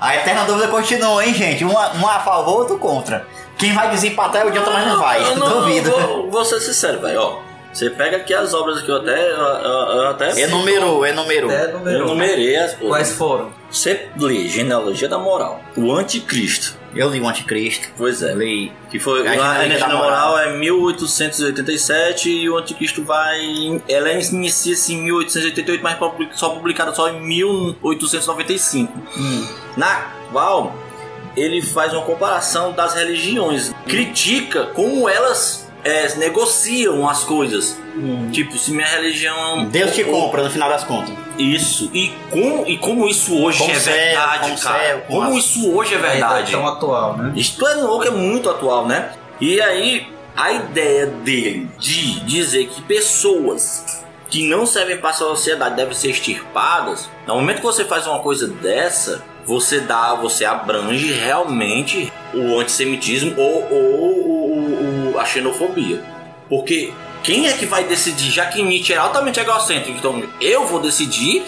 A 0.00 0.16
eterna 0.16 0.44
dúvida 0.44 0.66
continua, 0.66 1.24
hein, 1.24 1.32
gente? 1.32 1.64
Um, 1.64 1.78
a- 1.78 1.92
um 1.92 2.08
a 2.08 2.18
favor, 2.18 2.58
outro 2.58 2.76
contra. 2.76 3.24
Quem 3.56 3.72
vai 3.72 3.88
desempatar 3.88 4.42
é 4.42 4.44
o 4.46 4.48
idiota, 4.48 4.72
mas 4.72 4.84
não 4.88 4.98
vai. 4.98 5.22
Eu 5.22 5.36
não, 5.36 5.48
Duvido. 5.60 5.92
Vou, 5.92 6.28
vou 6.28 6.44
ser 6.44 6.58
sincero, 6.58 6.98
velho. 7.00 7.20
Ó, 7.20 7.38
você 7.72 7.88
pega 7.90 8.18
aqui 8.18 8.34
as 8.34 8.52
obras 8.54 8.82
que 8.82 8.90
eu 8.90 8.96
até. 8.96 9.30
Eu, 9.30 9.36
eu- 9.36 10.06
até 10.08 10.40
Enumerou, 10.40 11.06
enumerou. 11.06 11.50
Eu 11.50 12.04
enumerei 12.04 12.56
as 12.56 12.72
coisas. 12.74 12.88
Quais 12.88 13.12
foram? 13.12 13.50
Você 13.70 14.08
lê 14.18 14.46
Genealogia 14.48 15.08
da 15.08 15.18
Moral, 15.18 15.60
o 15.76 15.92
Anticristo. 15.92 16.76
Eu 16.94 17.08
li 17.08 17.18
o 17.20 17.26
Anticristo. 17.26 17.88
Pois 17.96 18.22
é. 18.22 18.34
Li. 18.34 18.70
Que 18.90 18.98
foi 18.98 19.26
A 19.26 19.30
a 19.30 19.34
Genealogia 19.34 19.78
da 19.78 19.94
Moral 19.96 20.38
é 20.38 20.52
1887 20.58 22.28
e 22.30 22.50
o 22.50 22.58
Anticristo 22.58 23.02
vai. 23.02 23.80
Ela 23.88 24.12
inicia-se 24.12 24.92
em 24.92 25.02
1888, 25.04 25.82
mas 25.82 25.96
só 26.38 26.50
publicada 26.50 26.94
só 26.94 27.08
em 27.08 27.20
1895. 27.20 28.92
Na 29.76 30.12
qual 30.30 30.74
ele 31.36 31.62
faz 31.62 31.92
uma 31.94 32.02
comparação 32.02 32.72
das 32.72 32.92
religiões, 32.94 33.72
critica 33.86 34.66
como 34.74 35.08
elas 35.08 35.61
é, 35.84 36.14
negociam 36.16 37.08
as 37.08 37.24
coisas. 37.24 37.78
Tipo, 38.32 38.56
se 38.58 38.70
minha 38.72 38.86
religião. 38.86 39.66
Deus 39.66 39.94
te 39.94 40.02
compra 40.04 40.42
no 40.42 40.50
final 40.50 40.68
das 40.68 40.84
contas. 40.84 41.14
Isso. 41.38 41.90
E 41.92 42.12
como, 42.30 42.66
e 42.66 42.78
como 42.78 43.08
isso 43.08 43.36
hoje 43.42 43.58
Com 43.58 43.70
é 43.70 43.74
céu, 43.74 43.92
verdade, 43.94 44.50
com 44.50 44.56
cara. 44.58 44.78
céu, 44.84 45.00
com 45.06 45.14
como 45.14 45.34
a- 45.34 45.38
isso 45.38 45.70
hoje 45.74 45.94
é 45.94 45.98
verdade. 45.98 46.54
É 46.54 46.56
tão 46.56 46.66
atual, 46.66 47.16
né? 47.18 47.32
Isto 47.36 47.66
é 47.66 47.74
louco, 47.74 48.06
é 48.06 48.10
muito 48.10 48.48
atual, 48.48 48.86
né? 48.86 49.12
E 49.40 49.60
aí, 49.60 50.06
a 50.36 50.52
ideia 50.52 51.06
dele 51.06 51.68
de 51.78 52.20
dizer 52.20 52.68
que 52.68 52.80
pessoas 52.82 54.02
que 54.30 54.48
não 54.48 54.64
servem 54.64 54.96
para 54.96 55.10
a 55.10 55.14
sociedade 55.14 55.76
devem 55.76 55.94
ser 55.94 56.08
extirpadas, 56.10 57.08
no 57.26 57.34
momento 57.34 57.56
que 57.56 57.62
você 57.64 57.84
faz 57.84 58.06
uma 58.06 58.20
coisa 58.20 58.48
dessa, 58.48 59.22
você 59.44 59.80
dá, 59.80 60.14
você 60.14 60.44
abrange 60.46 61.12
realmente 61.12 62.10
o 62.32 62.58
antissemitismo 62.58 63.34
ou, 63.36 63.68
ou 63.70 63.78
o- 63.78 64.91
o- 65.12 65.18
a 65.18 65.24
xenofobia. 65.24 66.02
Porque 66.48 66.92
quem 67.22 67.46
é 67.48 67.52
que 67.52 67.66
vai 67.66 67.84
decidir, 67.84 68.30
já 68.30 68.46
que 68.46 68.62
Nietzsche 68.62 68.92
é 68.92 68.96
altamente 68.96 69.38
egocêntrico, 69.40 69.98
então 69.98 70.22
eu 70.40 70.66
vou 70.66 70.80
decidir 70.80 71.42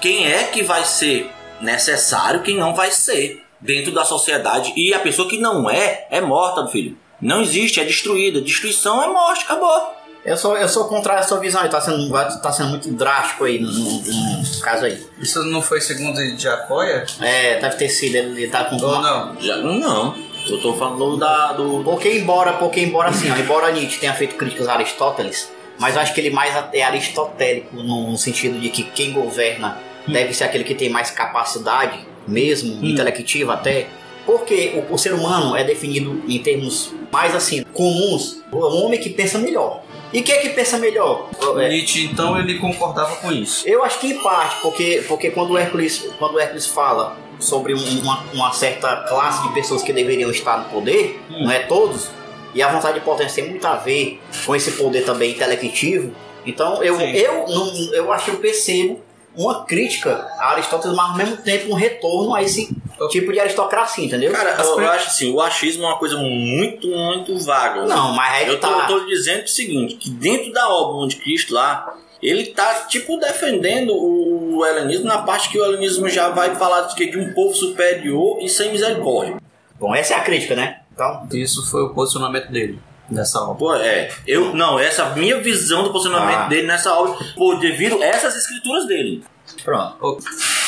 quem 0.00 0.26
é 0.30 0.44
que 0.44 0.62
vai 0.62 0.84
ser 0.84 1.30
necessário, 1.60 2.42
quem 2.42 2.56
não 2.56 2.74
vai 2.74 2.90
ser 2.90 3.42
dentro 3.60 3.92
da 3.92 4.04
sociedade. 4.04 4.72
E 4.76 4.92
a 4.92 4.98
pessoa 4.98 5.28
que 5.28 5.38
não 5.38 5.68
é, 5.70 6.06
é 6.10 6.20
morta, 6.20 6.66
filho. 6.68 6.96
Não 7.20 7.40
existe, 7.40 7.80
é 7.80 7.84
destruída. 7.84 8.40
Destruição 8.40 9.02
é 9.02 9.06
morte, 9.06 9.44
acabou. 9.44 9.94
Eu 10.24 10.36
sou, 10.38 10.56
eu 10.56 10.68
sou 10.68 10.86
contra 10.86 11.14
essa 11.18 11.38
visão 11.38 11.60
aí, 11.62 11.68
tá 11.68 11.80
sendo, 11.80 12.10
tá 12.40 12.50
sendo 12.52 12.70
muito 12.70 12.90
drástico 12.92 13.44
aí 13.44 13.58
no, 13.58 13.70
no- 13.70 14.00
no 14.02 14.60
caso 14.60 14.86
aí. 14.86 14.98
Isso 15.20 15.42
não 15.44 15.60
foi 15.60 15.80
segundo 15.82 16.14
de 16.36 16.48
Apoia? 16.48 17.04
É, 17.20 17.60
deve 17.60 17.76
ter 17.76 17.88
sido, 17.90 18.16
ele 18.16 18.48
tá 18.48 18.64
com. 18.64 18.76
Ou 18.76 19.00
não? 19.02 19.36
Já, 19.40 19.56
não. 19.58 20.14
Eu 20.48 20.60
tô 20.60 20.74
falando 20.74 21.16
da, 21.16 21.52
do. 21.52 21.82
Porque 21.84 22.18
embora, 22.18 22.54
porque 22.54 22.80
embora 22.80 23.10
assim, 23.10 23.30
ó, 23.30 23.36
embora 23.36 23.72
Nietzsche 23.72 23.98
tenha 23.98 24.12
feito 24.12 24.34
críticas 24.36 24.68
a 24.68 24.74
Aristóteles, 24.74 25.50
mas 25.78 25.94
eu 25.94 26.02
acho 26.02 26.12
que 26.12 26.20
ele 26.20 26.30
mais 26.30 26.54
é 26.72 26.82
aristotélico 26.82 27.76
no, 27.76 28.10
no 28.10 28.18
sentido 28.18 28.60
de 28.60 28.68
que 28.68 28.82
quem 28.82 29.12
governa 29.12 29.80
deve 30.06 30.34
ser 30.34 30.44
aquele 30.44 30.64
que 30.64 30.74
tem 30.74 30.90
mais 30.90 31.10
capacidade, 31.10 32.06
mesmo 32.26 32.84
intelectiva 32.84 33.54
até. 33.54 33.86
Porque 34.26 34.82
o, 34.88 34.94
o 34.94 34.98
ser 34.98 35.12
humano 35.14 35.56
é 35.56 35.64
definido 35.64 36.22
em 36.28 36.38
termos 36.38 36.92
mais 37.12 37.34
assim, 37.34 37.62
comuns, 37.72 38.42
o 38.50 38.58
homem 38.58 38.98
que 38.98 39.10
pensa 39.10 39.38
melhor. 39.38 39.82
E 40.12 40.22
quem 40.22 40.36
é 40.36 40.38
que 40.38 40.50
pensa 40.50 40.78
melhor? 40.78 41.28
É, 41.58 41.68
Nietzsche, 41.68 42.04
então, 42.04 42.38
ele 42.38 42.58
concordava 42.58 43.16
com 43.16 43.32
isso. 43.32 43.68
eu 43.68 43.84
acho 43.84 43.98
que 43.98 44.06
em 44.06 44.22
parte, 44.22 44.60
porque, 44.62 45.04
porque 45.08 45.30
quando 45.30 45.50
o 45.50 45.58
Hércules, 45.58 46.08
quando 46.18 46.34
o 46.34 46.40
Hércules 46.40 46.66
fala 46.66 47.16
sobre 47.44 47.74
um- 47.74 48.00
uma, 48.02 48.24
uma 48.32 48.52
certa 48.52 48.96
classe 49.08 49.42
de 49.46 49.54
pessoas 49.54 49.82
que 49.82 49.92
deveriam 49.92 50.30
estar 50.30 50.58
no 50.58 50.64
poder, 50.70 51.20
não 51.30 51.50
é 51.50 51.60
todos, 51.60 52.08
e 52.54 52.62
a 52.62 52.68
vontade 52.68 52.98
de 52.98 53.04
potência 53.04 53.42
tem 53.42 53.50
muito 53.50 53.66
a 53.66 53.74
ver 53.76 54.20
com 54.46 54.54
esse 54.56 54.72
poder 54.72 55.04
também 55.04 55.32
intelectivo. 55.32 56.14
Então 56.46 56.82
eu, 56.82 57.00
eu, 57.00 57.46
não, 57.48 57.74
eu 57.94 58.12
acho 58.12 58.26
que 58.26 58.30
eu 58.32 58.36
percebo 58.36 59.00
uma 59.36 59.64
crítica 59.64 60.28
a 60.38 60.50
Aristóteles, 60.52 60.96
mas 60.96 61.10
ao 61.10 61.16
mesmo 61.16 61.36
tempo 61.38 61.70
um 61.72 61.74
retorno 61.74 62.34
a 62.34 62.42
esse 62.42 62.68
tipo 63.10 63.32
de 63.32 63.40
aristocracia, 63.40 64.04
entendeu? 64.04 64.30
Cara, 64.30 64.56
eu, 64.62 64.80
eu 64.80 64.88
acho 64.90 65.08
assim, 65.08 65.32
o 65.32 65.40
achismo 65.40 65.82
é 65.82 65.86
uma 65.88 65.98
coisa 65.98 66.16
muito, 66.16 66.86
muito 66.86 67.36
vaga. 67.40 67.82
né? 67.82 67.88
Não, 67.88 68.14
mas 68.14 68.42
é 68.42 68.44
que 68.44 68.50
eu 68.52 68.60
tô, 68.60 68.68
tá. 68.68 68.86
eu 68.88 69.00
tô 69.00 69.06
dizendo 69.06 69.42
o 69.42 69.48
seguinte, 69.48 69.96
que 69.96 70.10
dentro 70.10 70.52
da 70.52 70.68
obra 70.68 70.98
do 70.98 71.02
Anticristo 71.04 71.52
lá, 71.52 71.94
ele 72.28 72.46
tá, 72.46 72.86
tipo, 72.88 73.16
defendendo 73.18 73.94
o 73.94 74.64
helenismo 74.64 75.06
na 75.06 75.18
parte 75.18 75.48
que 75.50 75.58
o 75.58 75.64
helenismo 75.64 76.08
já 76.08 76.30
vai 76.30 76.54
falar 76.54 76.82
de, 76.82 77.10
de 77.10 77.18
um 77.18 77.32
povo 77.34 77.54
superior 77.54 78.38
e 78.40 78.48
sem 78.48 78.72
misericórdia. 78.72 79.36
Bom, 79.78 79.94
essa 79.94 80.14
é 80.14 80.16
a 80.16 80.22
crítica, 80.22 80.54
né? 80.54 80.80
Então... 80.92 81.26
Isso 81.32 81.68
foi 81.70 81.82
o 81.82 81.90
posicionamento 81.90 82.50
dele 82.50 82.78
nessa 83.10 83.40
obra. 83.42 83.54
Pô, 83.56 83.74
é. 83.74 84.10
Eu, 84.26 84.54
não, 84.54 84.78
essa 84.78 85.02
é 85.02 85.06
a 85.06 85.10
minha 85.10 85.38
visão 85.40 85.82
do 85.82 85.92
posicionamento 85.92 86.38
Ah. 86.38 86.48
dele 86.48 86.66
nessa 86.66 86.94
obra, 86.94 87.16
por 87.36 87.58
devido 87.58 88.00
a 88.02 88.06
essas 88.06 88.36
escrituras 88.36 88.86
dele. 88.86 89.22
Pronto. 89.62 90.18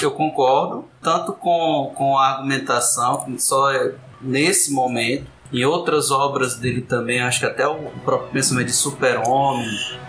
Eu 0.03 0.11
concordo, 0.11 0.85
tanto 1.03 1.33
com, 1.33 1.93
com 1.95 2.19
a 2.19 2.33
argumentação, 2.33 3.25
que 3.25 3.43
só 3.43 3.73
é 3.73 3.95
nesse 4.21 4.73
momento. 4.73 5.36
Em 5.57 5.65
outras 5.65 6.11
obras 6.11 6.57
dele 6.57 6.83
também, 6.83 7.19
acho 7.19 7.41
que 7.41 7.47
até 7.47 7.67
o 7.67 7.77
próprio 8.05 8.31
pensamento 8.31 8.67
de 8.67 8.75
super-homem 8.75 9.67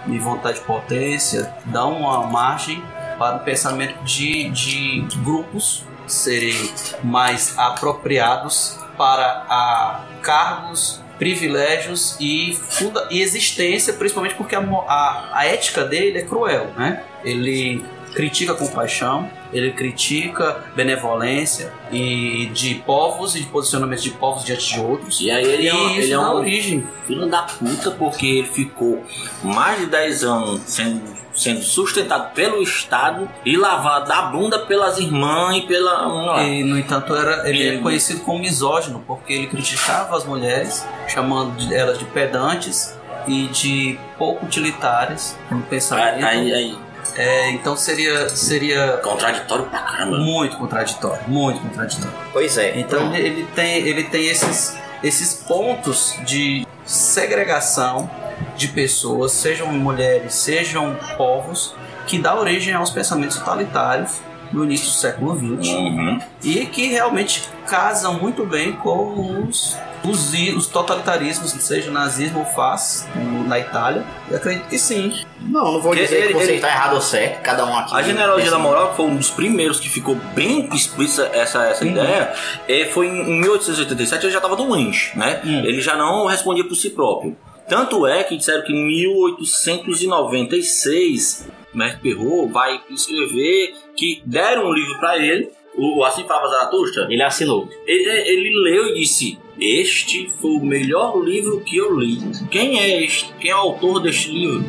e 0.07 0.19
vontade 0.19 0.59
de 0.59 0.65
potência 0.65 1.55
dá 1.67 1.85
uma 1.85 2.27
margem 2.27 2.83
para 3.17 3.37
o 3.37 3.39
pensamento 3.45 4.03
de, 4.03 4.49
de 4.49 5.07
grupos 5.23 5.85
serem 6.05 6.69
mais 7.01 7.57
apropriados 7.57 8.77
para 8.97 9.45
a 9.47 10.03
cargos, 10.21 11.01
privilégios 11.17 12.17
e, 12.19 12.53
funda, 12.53 13.07
e 13.09 13.21
existência, 13.21 13.93
principalmente 13.93 14.35
porque 14.35 14.53
a, 14.53 14.59
a, 14.59 15.29
a 15.31 15.45
ética 15.45 15.85
dele 15.85 16.17
é 16.17 16.23
cruel, 16.23 16.73
né? 16.75 17.05
Ele 17.23 17.85
critica 18.13 18.53
compaixão, 18.53 19.29
ele 19.53 19.71
critica 19.71 20.63
benevolência 20.75 21.71
e 21.91 22.47
de 22.53 22.75
povos 22.85 23.35
e 23.35 23.39
de 23.41 23.45
posicionamentos 23.47 24.03
de 24.03 24.11
povos 24.11 24.43
diante 24.43 24.73
de 24.73 24.79
outros. 24.79 25.21
E 25.21 25.29
aí 25.31 25.43
ele 25.45 25.67
é, 25.67 25.73
um, 25.73 25.89
isso 25.91 25.99
ele 26.01 26.13
é 26.13 26.19
um 26.19 26.35
origem. 26.35 26.87
filho 27.05 27.27
da 27.27 27.43
puta 27.43 27.91
porque 27.91 28.25
ele 28.25 28.47
ficou 28.47 29.03
mais 29.43 29.79
de 29.79 29.85
10 29.85 30.23
anos 30.23 30.61
sendo, 30.65 31.01
sendo 31.33 31.61
sustentado 31.63 32.33
pelo 32.33 32.61
Estado 32.61 33.29
e 33.45 33.55
lavado 33.55 34.07
da 34.09 34.23
bunda 34.23 34.59
pelas 34.59 34.97
irmãs 34.97 35.57
e 35.57 35.61
pela. 35.61 36.43
E, 36.43 36.63
no 36.63 36.77
entanto, 36.77 37.15
era, 37.15 37.47
ele 37.49 37.63
é 37.63 37.67
Ele- 37.73 37.81
conhecido 37.81 38.21
como 38.21 38.39
misógino, 38.39 39.03
porque 39.07 39.31
ele 39.33 39.47
criticava 39.47 40.17
as 40.17 40.25
mulheres, 40.25 40.85
chamando 41.07 41.73
elas 41.73 41.97
de 41.99 42.05
pedantes 42.05 42.97
e 43.27 43.47
de 43.47 43.99
pouco 44.17 44.45
utilitárias 44.45 45.37
no 45.51 45.61
pensamento. 45.63 46.25
Aí- 46.25 46.53
aí- 46.53 46.77
É, 47.17 47.49
então 47.51 47.75
seria, 47.75 48.29
seria. 48.29 48.97
Contraditório 49.03 49.65
pra 49.65 49.79
caramba. 49.79 50.17
Muito 50.17 50.55
contraditório, 50.57 51.21
muito 51.27 51.59
contraditório. 51.59 52.15
Pois 52.31 52.57
é. 52.57 52.79
Então 52.79 53.13
ele, 53.13 53.27
ele 53.27 53.47
tem, 53.55 53.77
ele 53.77 54.03
tem 54.03 54.27
esses, 54.27 54.77
esses 55.03 55.33
pontos 55.33 56.15
de 56.25 56.65
segregação 56.85 58.09
de 58.55 58.67
pessoas, 58.67 59.31
sejam 59.31 59.67
mulheres, 59.73 60.33
sejam 60.35 60.95
povos, 61.17 61.73
que 62.05 62.19
dá 62.19 62.35
origem 62.35 62.73
aos 62.73 62.91
pensamentos 62.91 63.37
totalitários 63.37 64.21
no 64.51 64.63
início 64.63 64.87
do 64.87 64.93
século 64.93 65.35
XX 65.35 65.73
Uhum. 65.73 66.19
e 66.43 66.65
que 66.67 66.87
realmente 66.87 67.43
casam 67.67 68.13
muito 68.13 68.45
bem 68.45 68.71
com 68.73 69.43
os, 69.47 69.75
os, 70.03 70.33
os 70.55 70.67
totalitarismos, 70.67 71.51
seja 71.51 71.89
o 71.89 71.93
nazismo 71.93 72.39
ou 72.39 72.45
fascismo 72.45 73.43
na 73.47 73.59
Itália. 73.59 74.03
Eu 74.29 74.37
acredito 74.37 74.67
que 74.67 74.77
sim. 74.79 75.13
Não, 75.41 75.73
não 75.73 75.81
vou 75.81 75.91
Que 75.93 76.01
dizer 76.01 76.17
ele- 76.17 76.27
que 76.27 76.33
você 76.33 76.43
ele- 76.45 76.55
está 76.55 76.67
errado 76.69 76.93
ou 76.95 77.01
certo, 77.01 77.41
cada 77.41 77.65
um 77.65 77.77
aqui. 77.77 77.95
A 77.95 78.01
genealogia 78.01 78.51
da 78.51 78.59
moral, 78.59 78.89
que 78.91 78.95
foi 78.97 79.05
um 79.05 79.15
dos 79.15 79.29
primeiros 79.29 79.79
que 79.79 79.89
ficou 79.89 80.15
bem 80.35 80.67
explícita 80.73 81.29
essa, 81.33 81.63
essa 81.65 81.83
Uhum. 81.85 81.91
ideia, 81.91 82.33
é, 82.67 82.85
foi 82.85 83.07
em 83.07 83.39
1887 83.41 84.25
ele 84.25 84.31
já 84.31 84.39
estava 84.39 84.55
doente, 84.55 85.17
né? 85.17 85.41
Uhum. 85.43 85.65
Ele 85.65 85.81
já 85.81 85.95
não 85.95 86.25
respondia 86.25 86.63
por 86.63 86.75
si 86.75 86.89
próprio. 86.91 87.35
Tanto 87.69 88.07
é 88.07 88.23
que 88.23 88.37
disseram 88.37 88.63
que 88.63 88.71
em 88.71 88.85
1896, 88.85 91.47
Mark 91.73 91.99
Perrault 92.01 92.51
vai 92.51 92.79
escrever 92.89 93.73
que 93.95 94.21
deram 94.25 94.67
um 94.69 94.73
livro 94.73 94.97
para 94.99 95.17
ele, 95.17 95.49
o 95.77 96.03
Assim 96.03 96.23
Falava 96.25 96.47
Zaratustra. 96.47 97.07
Ele 97.09 97.21
assinou. 97.21 97.69
Ele, 97.85 98.09
ele 98.09 98.59
leu 98.63 98.87
e 98.87 98.93
disse: 98.95 99.37
Este 99.59 100.31
foi 100.41 100.51
o 100.51 100.65
melhor 100.65 101.17
livro 101.23 101.61
que 101.61 101.77
eu 101.77 101.97
li. 101.97 102.19
Quem 102.49 102.79
é 102.79 103.03
este? 103.03 103.31
Quem 103.39 103.51
é 103.51 103.55
o 103.55 103.59
autor 103.59 104.01
deste 104.01 104.31
livro? 104.31 104.63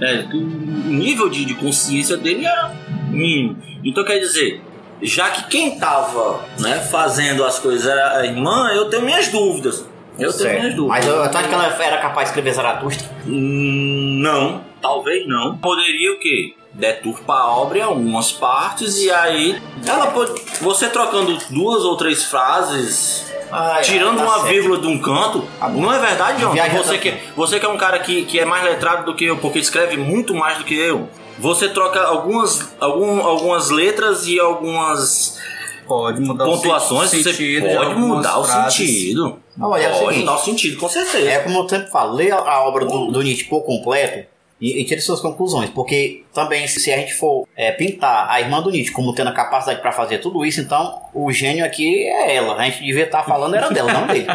É, 0.00 0.22
que 0.24 0.36
o 0.36 0.40
nível 0.40 1.28
de, 1.28 1.44
de 1.44 1.54
consciência 1.54 2.16
dele 2.16 2.44
era 2.46 2.74
mínimo. 3.10 3.56
Então 3.84 4.04
quer 4.04 4.18
dizer, 4.18 4.60
já 5.02 5.30
que 5.30 5.48
quem 5.48 5.74
estava 5.74 6.44
né, 6.60 6.78
fazendo 6.90 7.44
as 7.44 7.58
coisas 7.58 7.86
era 7.86 8.18
a 8.18 8.26
irmã, 8.26 8.70
eu 8.74 8.88
tenho 8.90 9.02
minhas 9.04 9.28
dúvidas. 9.28 9.80
Eu 10.18 10.32
tenho 10.32 10.32
Certo. 10.32 10.60
minhas 10.60 10.74
dúvidas. 10.74 10.98
Mas 10.98 11.06
eu, 11.06 11.14
eu 11.14 11.22
acho 11.22 11.48
que 11.48 11.54
ela 11.54 11.84
era 11.84 11.98
capaz 11.98 12.26
de 12.26 12.30
escrever 12.30 12.52
Zaratustra. 12.52 13.08
Hum, 13.26 14.18
Não, 14.20 14.64
talvez 14.82 15.26
não. 15.28 15.56
Poderia 15.58 16.12
o 16.12 16.18
quê? 16.18 16.54
Deturpar 16.78 17.40
a 17.40 17.56
obra 17.56 17.78
em 17.78 17.82
algumas 17.82 18.30
partes 18.30 18.98
e 18.98 19.10
aí 19.10 19.60
ela 19.84 20.06
pode. 20.12 20.40
Você 20.60 20.88
trocando 20.88 21.36
duas 21.50 21.82
ou 21.82 21.96
três 21.96 22.22
frases. 22.22 23.26
Ai, 23.50 23.82
tirando 23.82 24.18
tá 24.18 24.22
uma 24.24 24.34
certo. 24.34 24.46
vírgula 24.48 24.78
de 24.78 24.86
um 24.86 24.98
canto, 25.00 25.42
não 25.74 25.92
é 25.92 25.98
verdade? 25.98 26.44
Viaja 26.52 26.76
Você 26.76 26.98
que, 26.98 27.14
você 27.34 27.58
que 27.58 27.64
é 27.66 27.68
um 27.68 27.78
cara 27.78 27.98
que, 27.98 28.24
que 28.26 28.38
é 28.38 28.44
mais 28.44 28.62
letrado 28.62 29.06
do 29.06 29.16
que 29.16 29.24
eu, 29.24 29.38
porque 29.38 29.58
escreve 29.58 29.96
muito 29.96 30.34
mais 30.34 30.58
do 30.58 30.64
que 30.64 30.74
eu. 30.78 31.08
Você 31.38 31.68
troca 31.68 32.00
algumas, 32.00 32.74
algum, 32.78 33.20
algumas 33.26 33.70
letras 33.70 34.26
e 34.26 34.38
algumas 34.38 35.38
Pode 35.86 36.20
mudar 36.20 36.44
pontuações, 36.44 37.08
o 37.08 37.10
sen- 37.10 37.22
você 37.22 37.30
sentido 37.32 37.68
de 37.68 37.74
pode 37.74 37.94
mudar 37.94 38.38
o 38.38 38.44
frases. 38.44 38.74
sentido. 38.74 39.38
Não, 39.56 39.70
olha, 39.70 39.82
é 39.82 39.88
o 39.88 39.90
pode 39.92 40.00
seguinte, 40.04 40.20
mudar 40.20 40.34
o 40.34 40.44
sentido, 40.44 40.76
com 40.78 40.88
certeza. 40.88 41.28
É 41.30 41.38
como 41.40 41.58
eu 41.60 41.68
sempre 41.68 41.88
a, 42.30 42.36
a 42.36 42.68
obra 42.68 42.84
do, 42.84 43.06
do 43.10 43.22
Nietzsche 43.22 43.44
por 43.44 43.62
completo 43.62 44.26
e, 44.60 44.80
e 44.80 44.84
tire 44.84 45.00
suas 45.00 45.20
conclusões, 45.20 45.70
porque 45.70 46.24
também 46.34 46.66
se, 46.66 46.92
a 46.92 46.96
gente 46.96 47.14
for 47.14 47.46
é, 47.56 47.70
pintar 47.72 48.28
a 48.28 48.40
irmã 48.40 48.60
do 48.60 48.70
Nietzsche 48.70 48.92
como 48.92 49.14
tendo 49.14 49.28
a 49.28 49.32
capacidade 49.32 49.80
para 49.80 49.92
fazer 49.92 50.18
tudo 50.18 50.44
isso, 50.44 50.60
então 50.60 51.00
o 51.14 51.30
gênio 51.32 51.64
aqui 51.64 52.04
é 52.04 52.34
ela. 52.36 52.56
A 52.56 52.64
gente 52.64 52.84
devia 52.84 53.04
estar 53.04 53.22
falando 53.24 53.54
era 53.54 53.70
dela, 53.70 53.92
não 53.92 54.06
dele. 54.06 54.26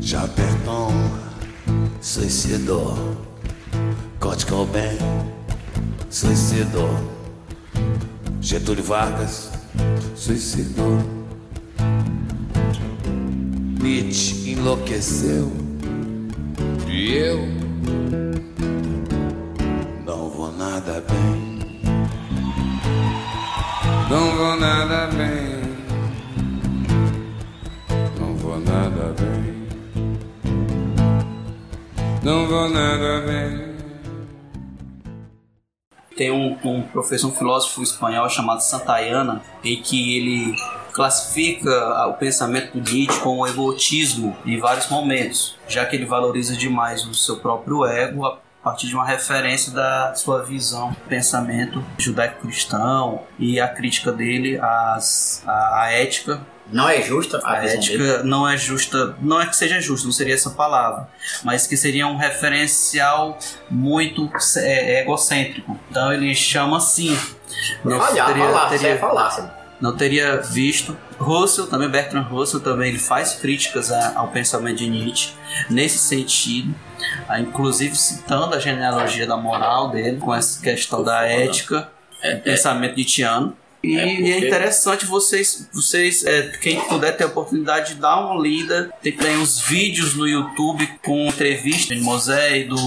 Chaperton 0.00 0.92
suicidou. 2.00 2.94
Kurt 4.20 4.44
Cobain 4.46 4.98
suicidou. 6.10 6.90
Getúlio 8.40 8.84
Vargas 8.84 9.50
suicidou. 10.14 10.98
Nietzsche 13.80 14.52
enlouqueceu. 14.52 15.63
E 17.04 17.18
eu 17.18 17.38
Não 20.06 20.30
vou 20.30 20.50
nada 20.50 21.02
bem. 21.02 21.58
Não 24.08 24.34
vou 24.34 24.56
nada 24.56 25.06
bem. 25.08 25.60
Não 28.18 28.34
vou 28.36 28.58
nada 28.58 29.14
bem. 29.20 29.68
Não 32.22 32.46
vou 32.46 32.70
nada 32.70 33.20
bem. 33.26 33.74
Tem 36.16 36.30
um, 36.30 36.56
um 36.64 36.82
professor, 36.84 37.28
um 37.28 37.34
filósofo 37.34 37.82
espanhol 37.82 38.30
chamado 38.30 38.60
Santayana, 38.60 39.42
em 39.62 39.82
que 39.82 40.16
ele 40.16 40.56
classifica 40.94 42.06
o 42.06 42.14
pensamento 42.14 42.78
do 42.78 42.90
Nietzsche 42.90 43.18
como 43.20 43.46
egotismo 43.46 44.36
em 44.46 44.58
vários 44.58 44.88
momentos, 44.88 45.56
já 45.68 45.84
que 45.84 45.96
ele 45.96 46.06
valoriza 46.06 46.56
demais 46.56 47.04
o 47.04 47.14
seu 47.14 47.36
próprio 47.36 47.84
ego 47.84 48.24
a 48.24 48.38
partir 48.62 48.86
de 48.86 48.94
uma 48.94 49.04
referência 49.04 49.72
da 49.72 50.14
sua 50.14 50.42
visão, 50.42 50.96
pensamento 51.08 51.84
judaico-cristão 51.98 53.22
e 53.38 53.60
a 53.60 53.68
crítica 53.68 54.10
dele 54.10 54.58
às, 54.58 55.42
à, 55.46 55.82
à 55.82 55.92
ética 55.92 56.40
Não 56.72 56.88
é 56.88 57.02
justa 57.02 57.40
a, 57.44 57.58
a 57.58 57.64
ética 57.66 57.98
dele? 57.98 58.22
não 58.22 58.48
é 58.48 58.56
justa, 58.56 59.14
não 59.20 59.38
é 59.40 59.46
que 59.46 59.54
seja 59.56 59.80
justa, 59.80 60.06
não 60.06 60.12
seria 60.12 60.32
essa 60.34 60.50
palavra, 60.50 61.08
mas 61.42 61.66
que 61.66 61.76
seria 61.76 62.06
um 62.06 62.16
referencial 62.16 63.36
muito 63.70 64.30
é, 64.56 65.02
egocêntrico. 65.02 65.78
Então 65.90 66.10
ele 66.12 66.34
chama 66.34 66.78
assim. 66.78 67.18
Não 67.84 67.98
teria- 68.00 68.24
falar, 68.46 68.68
teria- 68.70 68.88
é 68.90 68.96
falácia. 68.98 69.63
Não 69.80 69.96
teria 69.96 70.36
visto. 70.38 70.96
Russell, 71.18 71.66
também 71.66 71.88
Bertrand 71.88 72.22
Russell, 72.24 72.60
também 72.60 72.88
ele 72.90 72.98
faz 72.98 73.34
críticas 73.34 73.90
a- 73.92 74.12
ao 74.16 74.28
pensamento 74.28 74.78
de 74.78 74.88
Nietzsche 74.88 75.30
nesse 75.70 75.98
sentido, 75.98 76.74
ah, 77.28 77.40
inclusive 77.40 77.94
citando 77.96 78.54
a 78.54 78.58
genealogia 78.58 79.26
da 79.26 79.36
moral 79.36 79.90
dele 79.90 80.18
com 80.18 80.34
essa 80.34 80.60
questão 80.60 81.02
da 81.04 81.22
ética, 81.26 81.88
do 82.22 82.40
pensamento 82.42 82.96
nietzschiano. 82.96 83.56
E 83.82 83.98
É 83.98 84.02
é, 84.02 84.14
porque- 84.16 84.46
interessante 84.46 85.04
vocês, 85.04 85.68
vocês 85.72 86.24
é, 86.24 86.48
quem 86.62 86.80
puder 86.88 87.14
ter 87.16 87.24
a 87.24 87.26
oportunidade 87.26 87.94
de 87.94 88.00
dar 88.00 88.18
uma 88.18 88.40
lida. 88.42 88.90
Tem, 89.02 89.12
tem 89.12 89.36
uns 89.36 89.60
vídeos 89.60 90.14
no 90.14 90.26
YouTube 90.26 90.86
com 91.04 91.26
entrevistas 91.26 91.98
de 91.98 92.02
Mosé 92.02 92.58
e 92.60 92.64
do 92.64 92.78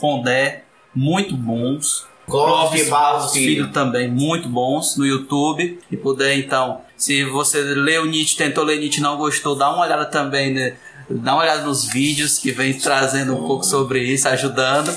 Fondé, 0.00 0.62
muito 0.94 1.36
bons. 1.36 2.06
Clóvis 2.26 2.88
Barros 2.88 3.32
Filho 3.32 3.70
também, 3.72 4.10
muito 4.10 4.48
bons 4.48 4.96
no 4.96 5.06
YouTube. 5.06 5.78
E 5.90 5.96
puder, 5.96 6.36
então, 6.36 6.80
se 6.96 7.24
você 7.24 7.60
leu 7.62 8.04
Nietzsche, 8.04 8.36
tentou 8.36 8.64
ler 8.64 8.78
Nietzsche 8.78 9.00
e 9.00 9.02
não 9.02 9.16
gostou, 9.16 9.54
dá 9.54 9.70
uma 9.70 9.84
olhada 9.84 10.04
também, 10.04 10.52
né? 10.52 10.74
Dá 11.08 11.34
uma 11.34 11.42
olhada 11.42 11.62
nos 11.62 11.86
vídeos 11.86 12.38
que 12.38 12.50
vem 12.50 12.74
trazendo 12.74 13.34
um 13.36 13.46
pouco 13.46 13.64
sobre 13.64 14.02
isso, 14.02 14.28
ajudando. 14.28 14.92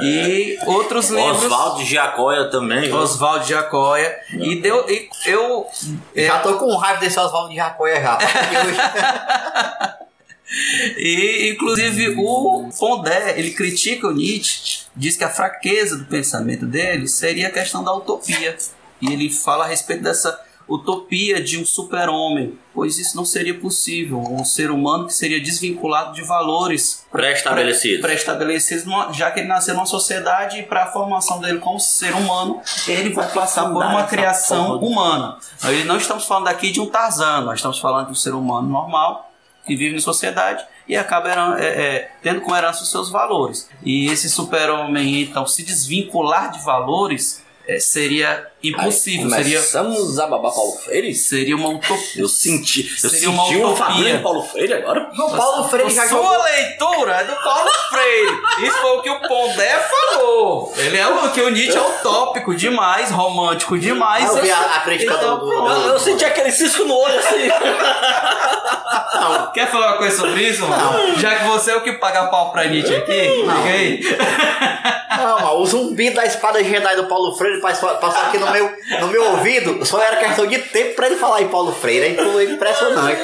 E 0.00 0.58
outros 0.66 1.10
livros. 1.10 1.44
Oswaldo 1.44 1.78
de 1.78 1.86
Giacoia 1.86 2.50
também. 2.50 2.92
Oswaldo 2.92 3.46
Jacóia. 3.46 4.14
E 4.30 4.56
deu. 4.56 4.84
E 4.88 5.08
eu. 5.26 5.66
Já 6.14 6.38
tô 6.40 6.54
com 6.54 6.76
raiva 6.76 7.00
desse 7.00 7.18
Oswaldo 7.18 7.50
de 7.50 7.56
Jacóia 7.56 8.00
já. 8.00 8.18
E, 10.96 11.50
inclusive, 11.50 12.14
o 12.18 12.68
Pondé, 12.78 13.38
ele 13.38 13.52
critica 13.52 14.08
o 14.08 14.12
Nietzsche, 14.12 14.84
diz 14.94 15.16
que 15.16 15.24
a 15.24 15.30
fraqueza 15.30 15.96
do 15.96 16.04
pensamento 16.04 16.66
dele 16.66 17.08
seria 17.08 17.48
a 17.48 17.50
questão 17.50 17.82
da 17.82 17.94
utopia. 17.94 18.56
E 19.00 19.12
ele 19.12 19.30
fala 19.30 19.64
a 19.64 19.68
respeito 19.68 20.02
dessa 20.02 20.38
utopia 20.68 21.42
de 21.42 21.58
um 21.58 21.66
super-homem, 21.66 22.58
pois 22.72 22.98
isso 22.98 23.16
não 23.16 23.24
seria 23.24 23.58
possível. 23.58 24.18
Um 24.18 24.44
ser 24.44 24.70
humano 24.70 25.06
que 25.06 25.14
seria 25.14 25.40
desvinculado 25.40 26.14
de 26.14 26.22
valores 26.22 27.04
Pré-estabelecidos. 27.10 28.00
pré-estabelecidos, 28.00 28.84
já 29.16 29.30
que 29.30 29.40
ele 29.40 29.48
nasceu 29.48 29.74
numa 29.74 29.86
sociedade 29.86 30.60
e 30.60 30.62
para 30.62 30.84
a 30.84 30.86
formação 30.86 31.40
dele 31.40 31.58
como 31.58 31.80
ser 31.80 32.14
humano, 32.14 32.60
ele 32.86 33.10
vai 33.10 33.30
passar 33.32 33.64
por 33.70 33.84
uma 33.84 34.04
criação 34.04 34.78
humana. 34.78 35.36
Aí 35.60 35.84
não 35.84 35.96
estamos 35.96 36.24
falando 36.24 36.48
aqui 36.48 36.70
de 36.70 36.80
um 36.80 36.86
Tarzan, 36.86 37.42
nós 37.42 37.58
estamos 37.58 37.78
falando 37.78 38.06
de 38.06 38.12
um 38.12 38.16
ser 38.16 38.34
humano 38.34 38.68
normal 38.68 39.31
que 39.64 39.76
vive 39.76 39.96
em 39.96 40.00
sociedade 40.00 40.64
e 40.88 40.96
acaba 40.96 41.58
é, 41.58 41.64
é, 41.64 42.10
tendo 42.22 42.40
como 42.40 42.56
herança 42.56 42.82
os 42.82 42.90
seus 42.90 43.10
valores. 43.10 43.68
E 43.82 44.06
esse 44.06 44.28
super-homem, 44.28 45.22
então, 45.22 45.46
se 45.46 45.62
desvincular 45.64 46.50
de 46.50 46.64
valores 46.64 47.42
é, 47.66 47.78
seria 47.78 48.51
impossível. 48.62 49.28
seria, 49.30 49.58
Começamos 49.58 50.18
a 50.18 50.26
babar 50.26 50.52
Paulo 50.52 50.76
Freire? 50.78 51.14
seria 51.14 51.56
uma 51.56 51.68
utopia. 51.70 52.22
Eu 52.22 52.28
senti, 52.28 52.88
eu 53.02 53.10
Seria 53.10 53.18
senti 53.18 53.26
uma 53.28 53.44
uma 53.44 53.72
utopia. 53.72 54.16
de 54.16 54.22
Paulo 54.22 54.42
Freire 54.44 54.72
agora. 54.74 55.10
O 55.12 55.30
Paulo 55.36 55.68
Freire 55.68 55.90
já 55.90 56.08
Sua 56.08 56.22
jogou. 56.22 56.42
leitura 56.42 57.12
é 57.20 57.24
do 57.24 57.34
Paulo 57.42 57.70
Freire. 57.90 58.66
Isso 58.68 58.76
foi 58.78 58.90
o 58.98 59.02
que 59.02 59.10
o 59.10 59.20
Pondé 59.28 59.78
falou. 59.78 60.72
Ele 60.76 60.96
é 60.98 61.06
o 61.06 61.30
que 61.30 61.40
o 61.40 61.48
Nietzsche 61.50 61.76
é 61.76 61.80
utópico 61.80 62.54
demais, 62.54 63.10
romântico 63.10 63.78
demais. 63.78 64.28
Eu 64.28 64.42
vi 64.42 64.50
a, 64.50 64.60
a 64.60 64.80
crítica 64.80 65.14
Então, 65.14 65.38
do. 65.38 65.46
do-. 65.46 65.52
Eu, 65.68 65.88
eu 65.92 65.98
senti 65.98 66.24
aquele 66.24 66.50
cisco 66.52 66.84
no 66.84 66.94
olho 66.96 67.18
assim. 67.18 67.48
Quer 69.54 69.70
falar 69.70 69.88
uma 69.92 69.98
coisa 69.98 70.16
sobre 70.16 70.42
isso, 70.48 70.66
mano? 70.66 71.16
Já 71.16 71.36
que 71.36 71.44
você 71.44 71.70
é 71.72 71.76
o 71.76 71.82
que 71.82 71.92
paga 71.92 72.26
pau 72.26 72.50
pra 72.50 72.64
Nietzsche 72.64 72.94
aqui, 72.94 73.44
Não. 73.44 73.56
liga 73.56 73.70
aí. 73.70 74.00
Não, 75.16 75.40
mano, 75.40 75.56
o 75.60 75.66
zumbi 75.66 76.10
da 76.10 76.24
espada 76.24 76.62
Jedi 76.64 76.96
do 76.96 77.04
Paulo 77.04 77.34
Freire 77.36 77.60
passou, 77.60 77.88
passou 77.96 78.22
aqui 78.22 78.38
no 78.38 78.50
meu, 78.52 78.72
no 79.00 79.08
meu 79.08 79.24
ouvido, 79.32 79.84
só 79.84 80.00
era 80.02 80.16
questão 80.16 80.46
de 80.46 80.58
tempo 80.58 80.94
pra 80.94 81.06
ele 81.06 81.16
falar 81.16 81.42
em 81.42 81.48
Paulo 81.48 81.72
Freire, 81.72 82.14
foi 82.16 82.52
impressionante. 82.52 83.20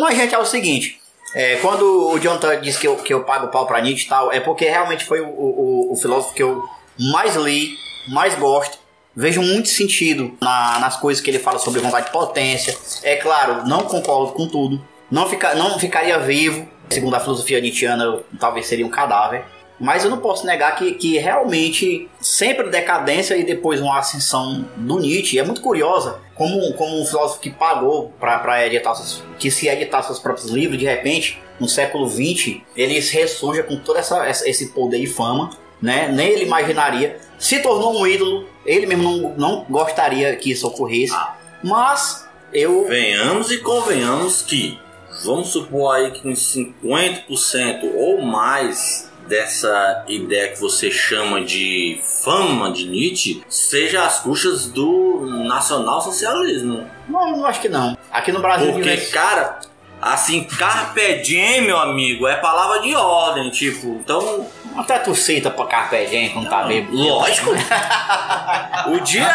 Mas, 0.00 0.16
gente, 0.16 0.34
é 0.34 0.38
o 0.38 0.44
seguinte, 0.44 1.00
é, 1.34 1.56
quando 1.56 2.10
o 2.12 2.18
John 2.18 2.38
Todd 2.38 2.60
disse 2.62 2.78
que 2.78 2.86
eu, 2.88 2.96
que 2.96 3.12
eu 3.12 3.24
pago 3.24 3.48
pau 3.48 3.66
pra 3.66 3.80
Nietzsche 3.80 4.06
e 4.06 4.08
tal, 4.08 4.32
é 4.32 4.40
porque 4.40 4.64
realmente 4.66 5.04
foi 5.04 5.20
o, 5.20 5.26
o, 5.28 5.92
o 5.92 5.96
filósofo 5.96 6.34
que 6.34 6.42
eu 6.42 6.62
mais 6.98 7.36
li, 7.36 7.74
mais 8.08 8.34
gosto, 8.34 8.78
vejo 9.14 9.42
muito 9.42 9.68
sentido 9.68 10.36
na- 10.40 10.78
nas 10.78 10.96
coisas 10.96 11.22
que 11.22 11.30
ele 11.30 11.38
fala 11.38 11.58
sobre 11.58 11.80
vontade 11.80 12.06
de 12.06 12.12
potência. 12.12 12.76
É 13.02 13.16
claro, 13.16 13.66
não 13.66 13.80
concordo 13.82 14.32
com 14.32 14.46
tudo, 14.48 14.82
não, 15.10 15.28
fica, 15.28 15.54
não 15.54 15.78
ficaria 15.78 16.18
vivo, 16.18 16.68
segundo 16.90 17.14
a 17.14 17.20
filosofia 17.20 17.60
nietzschiana, 17.60 18.04
eu 18.04 18.24
talvez 18.40 18.66
seria 18.66 18.86
um 18.86 18.90
cadáver. 18.90 19.44
Mas 19.80 20.02
eu 20.04 20.10
não 20.10 20.18
posso 20.18 20.44
negar 20.44 20.74
que, 20.76 20.92
que 20.94 21.18
realmente 21.18 22.08
sempre 22.20 22.68
decadência 22.68 23.36
e 23.36 23.44
depois 23.44 23.80
uma 23.80 23.98
ascensão 23.98 24.64
do 24.76 24.98
Nietzsche 24.98 25.38
é 25.38 25.44
muito 25.44 25.60
curiosa. 25.60 26.20
Como, 26.34 26.72
como 26.74 27.00
um 27.00 27.04
filósofo 27.04 27.40
que 27.40 27.50
pagou 27.50 28.12
para 28.18 28.66
editar 28.66 28.94
seus, 28.94 29.22
que 29.38 29.50
se 29.50 29.68
editar 29.68 30.02
seus 30.02 30.18
próprios 30.18 30.50
livros, 30.50 30.78
de 30.78 30.84
repente, 30.84 31.40
no 31.60 31.68
século 31.68 32.08
XX, 32.08 32.56
ele 32.76 32.98
ressurge 33.00 33.62
com 33.64 33.76
todo 33.76 33.98
essa, 33.98 34.24
essa- 34.26 34.48
esse 34.48 34.68
poder 34.70 34.98
e 34.98 35.06
fama, 35.06 35.50
né? 35.82 36.08
Nem 36.12 36.28
ele 36.28 36.44
imaginaria. 36.44 37.18
Se 37.38 37.60
tornou 37.60 38.00
um 38.00 38.06
ídolo, 38.06 38.48
ele 38.66 38.86
mesmo 38.86 39.02
não, 39.04 39.34
não 39.36 39.66
gostaria 39.70 40.34
que 40.36 40.50
isso 40.50 40.66
ocorresse. 40.66 41.16
Mas 41.62 42.26
eu. 42.52 42.86
Venhamos 42.88 43.50
e 43.52 43.58
convenhamos 43.58 44.42
que, 44.42 44.78
vamos 45.24 45.48
supor 45.48 45.94
aí 45.96 46.10
que 46.12 46.26
uns 46.28 46.52
50% 46.54 47.92
ou 47.96 48.20
mais 48.22 49.07
dessa 49.28 50.04
ideia 50.08 50.48
que 50.48 50.60
você 50.60 50.90
chama 50.90 51.42
de 51.42 52.00
fama 52.24 52.72
de 52.72 52.88
Nietzsche 52.88 53.42
seja 53.48 54.04
às 54.04 54.20
custas 54.20 54.66
do 54.66 55.26
nacional-socialismo. 55.46 56.88
Não, 57.08 57.30
não 57.32 57.46
acho 57.46 57.60
que 57.60 57.68
não. 57.68 57.96
Aqui 58.10 58.32
no 58.32 58.40
Brasil. 58.40 58.72
Porque, 58.72 58.96
cara, 59.12 59.60
assim, 60.00 60.44
carpe 60.44 61.14
diem, 61.22 61.62
meu 61.62 61.78
amigo, 61.78 62.26
é 62.26 62.36
palavra 62.36 62.80
de 62.80 62.94
ordem, 62.94 63.50
tipo, 63.50 63.98
então... 64.00 64.46
Até 64.76 64.96
tu 65.00 65.12
cita 65.12 65.50
pra 65.50 65.66
Carpe 65.66 66.06
Diem 66.06 66.28
quando 66.28 66.48
tá 66.48 66.62
bêbado. 66.62 66.96
Lógico. 66.96 67.50
o 68.86 69.00
dia. 69.00 69.28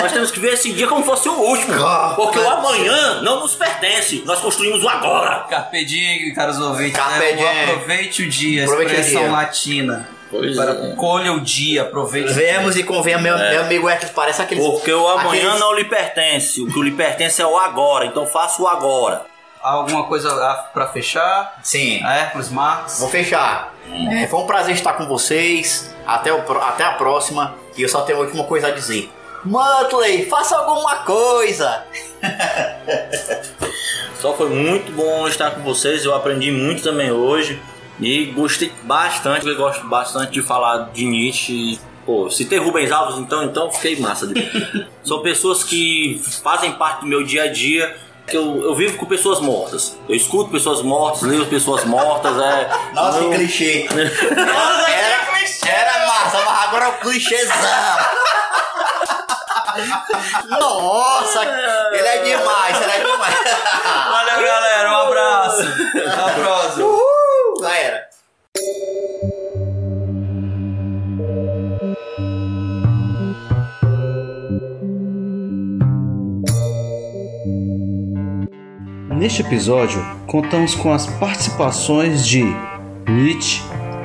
Nós 0.00 0.10
temos 0.10 0.32
que 0.32 0.40
ver 0.40 0.54
esse 0.54 0.72
dia 0.72 0.88
como 0.88 1.04
fosse 1.04 1.28
o 1.28 1.34
último. 1.34 1.74
Porque 2.16 2.38
o 2.40 2.50
amanhã 2.50 3.20
não 3.22 3.40
nos 3.40 3.54
pertence. 3.54 4.24
Nós 4.26 4.40
construímos 4.40 4.82
o 4.82 4.88
agora. 4.88 5.40
Carpe 5.48 5.84
diem, 5.84 6.34
caros 6.34 6.58
ouvintes. 6.58 6.96
Carpe 6.96 7.20
né? 7.20 7.32
diem. 7.32 7.64
Aproveite 7.64 8.22
o 8.22 8.28
dia, 8.28 8.64
Aproveite 8.64 8.92
o 8.92 8.98
expressão 8.98 9.22
dia. 9.22 9.30
latina. 9.32 10.08
Pois 10.30 10.56
Para 10.56 10.72
é. 10.72 10.94
colha 10.96 11.32
o 11.32 11.40
dia, 11.40 11.82
aproveite. 11.82 12.32
Vemos 12.32 12.74
e 12.76 12.82
convenha, 12.82 13.18
meu, 13.18 13.36
É. 13.36 13.50
meu 13.52 13.60
amigo 13.62 13.88
Hércules, 13.88 14.12
parece 14.12 14.42
aquele. 14.42 14.62
Porque 14.62 14.92
o 14.92 15.06
amanhã 15.06 15.42
aqueles- 15.42 15.60
não 15.60 15.74
lhe 15.74 15.84
pertence. 15.84 16.60
O 16.60 16.66
que 16.72 16.80
lhe 16.82 16.90
pertence 16.90 17.40
é 17.40 17.46
o 17.46 17.56
agora. 17.56 18.06
Então 18.06 18.26
faça 18.26 18.60
o 18.60 18.66
agora. 18.66 19.26
Alguma 19.62 20.04
coisa 20.04 20.30
pra 20.72 20.88
fechar? 20.88 21.58
Sim. 21.62 22.04
Hércules 22.04 22.50
Marques. 22.50 22.98
Vou 22.98 23.08
fechar. 23.08 23.72
É, 24.10 24.26
foi 24.26 24.40
um 24.40 24.46
prazer 24.46 24.74
estar 24.74 24.94
com 24.94 25.06
vocês. 25.06 25.94
Até, 26.06 26.32
o, 26.32 26.40
até 26.58 26.84
a 26.84 26.92
próxima. 26.92 27.54
E 27.76 27.82
eu 27.82 27.88
só 27.88 28.02
tenho 28.02 28.18
a 28.18 28.22
última 28.22 28.44
coisa 28.44 28.68
a 28.68 28.70
dizer. 28.70 29.10
Muttley, 29.44 30.26
faça 30.26 30.56
alguma 30.56 30.96
coisa! 30.98 31.84
Só 34.20 34.34
foi 34.34 34.48
muito 34.50 34.92
bom 34.92 35.26
estar 35.26 35.50
com 35.50 35.62
vocês. 35.62 36.04
Eu 36.04 36.14
aprendi 36.14 36.52
muito 36.52 36.80
também 36.80 37.10
hoje. 37.10 37.60
E 38.00 38.26
gostei 38.26 38.72
bastante. 38.84 39.46
Eu 39.46 39.56
gosto 39.56 39.84
bastante 39.88 40.30
de 40.30 40.42
falar 40.42 40.90
de 40.92 41.04
Nietzsche. 41.04 41.80
Pô, 42.06 42.30
se 42.30 42.44
tem 42.44 42.58
Rubens 42.58 42.92
Alves, 42.92 43.18
então, 43.18 43.44
então 43.44 43.70
fiquei 43.72 43.96
massa. 43.98 44.32
São 45.02 45.22
pessoas 45.22 45.64
que 45.64 46.22
fazem 46.42 46.72
parte 46.72 47.00
do 47.00 47.06
meu 47.06 47.24
dia 47.24 47.44
a 47.44 47.48
dia. 47.48 47.96
Que 48.32 48.38
eu, 48.38 48.62
eu 48.64 48.74
vivo 48.74 48.96
com 48.96 49.04
pessoas 49.04 49.40
mortas. 49.40 49.94
Eu 50.08 50.16
escuto 50.16 50.50
pessoas 50.50 50.80
mortas, 50.80 51.20
leio 51.20 51.44
pessoas 51.46 51.84
mortas. 51.84 52.32
É, 52.40 52.70
Nossa, 52.94 53.18
eu- 53.18 53.28
que 53.30 53.36
clichê! 53.36 53.86
Era, 55.66 55.70
era 55.70 56.06
massa, 56.06 56.38
mas 56.46 56.64
agora 56.64 56.84
é 56.86 56.88
o 56.88 56.92
clichêzão! 57.00 57.54
Nossa, 60.48 61.42
ele 61.92 62.08
é 62.08 62.18
demais, 62.22 62.80
ele 62.80 62.90
é 62.90 62.98
demais! 63.00 63.34
Valeu, 64.10 64.42
galera. 64.46 64.90
Um 64.92 64.96
abraço. 65.08 65.62
Até 65.62 66.06
a 66.08 66.34
próxima. 66.34 66.86
Neste 79.22 79.40
episódio, 79.40 80.04
contamos 80.26 80.74
com 80.74 80.92
as 80.92 81.06
participações 81.06 82.26
de 82.26 82.42
Nietzsche 83.08 83.62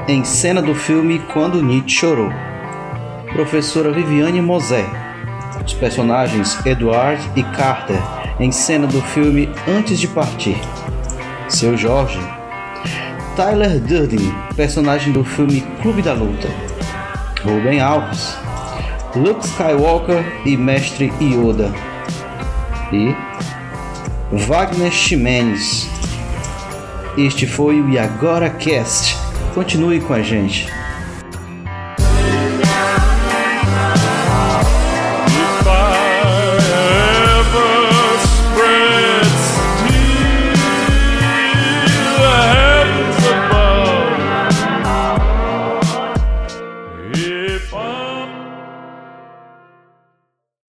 em 0.08 0.24
cena 0.24 0.62
do 0.62 0.76
filme 0.76 1.18
Quando 1.34 1.60
Nietzsche 1.60 2.02
Chorou, 2.02 2.30
professora 3.34 3.92
Viviane 3.92 4.40
Mosé, 4.44 4.86
os 5.66 5.74
personagens 5.74 6.64
Edward 6.64 7.20
e 7.36 7.42
Carter 7.42 7.98
em 8.40 8.52
cena 8.52 8.86
do 8.86 9.02
filme 9.02 9.50
Antes 9.68 10.00
de 10.00 10.08
Partir, 10.08 10.62
seu 11.50 11.76
Jorge, 11.76 12.20
Tyler 13.36 13.80
Durden, 13.80 14.32
personagem 14.56 15.12
do 15.12 15.24
filme 15.24 15.62
Clube 15.82 16.04
da 16.04 16.14
Luta, 16.14 16.48
Ruben 17.44 17.82
Alves, 17.82 18.38
Luke 19.16 19.44
Skywalker 19.44 20.24
e 20.46 20.56
Mestre 20.56 21.12
Yoda, 21.20 21.74
e 22.94 23.27
Wagner 24.32 24.92
Ximenes. 24.92 25.90
Este 27.18 27.48
foi 27.48 27.80
o 27.80 27.90
E 27.90 27.98
Agora 27.98 28.50
Cast. 28.50 29.16
Continue 29.54 30.02
com 30.02 30.14
a 30.14 30.22
gente. 30.22 30.68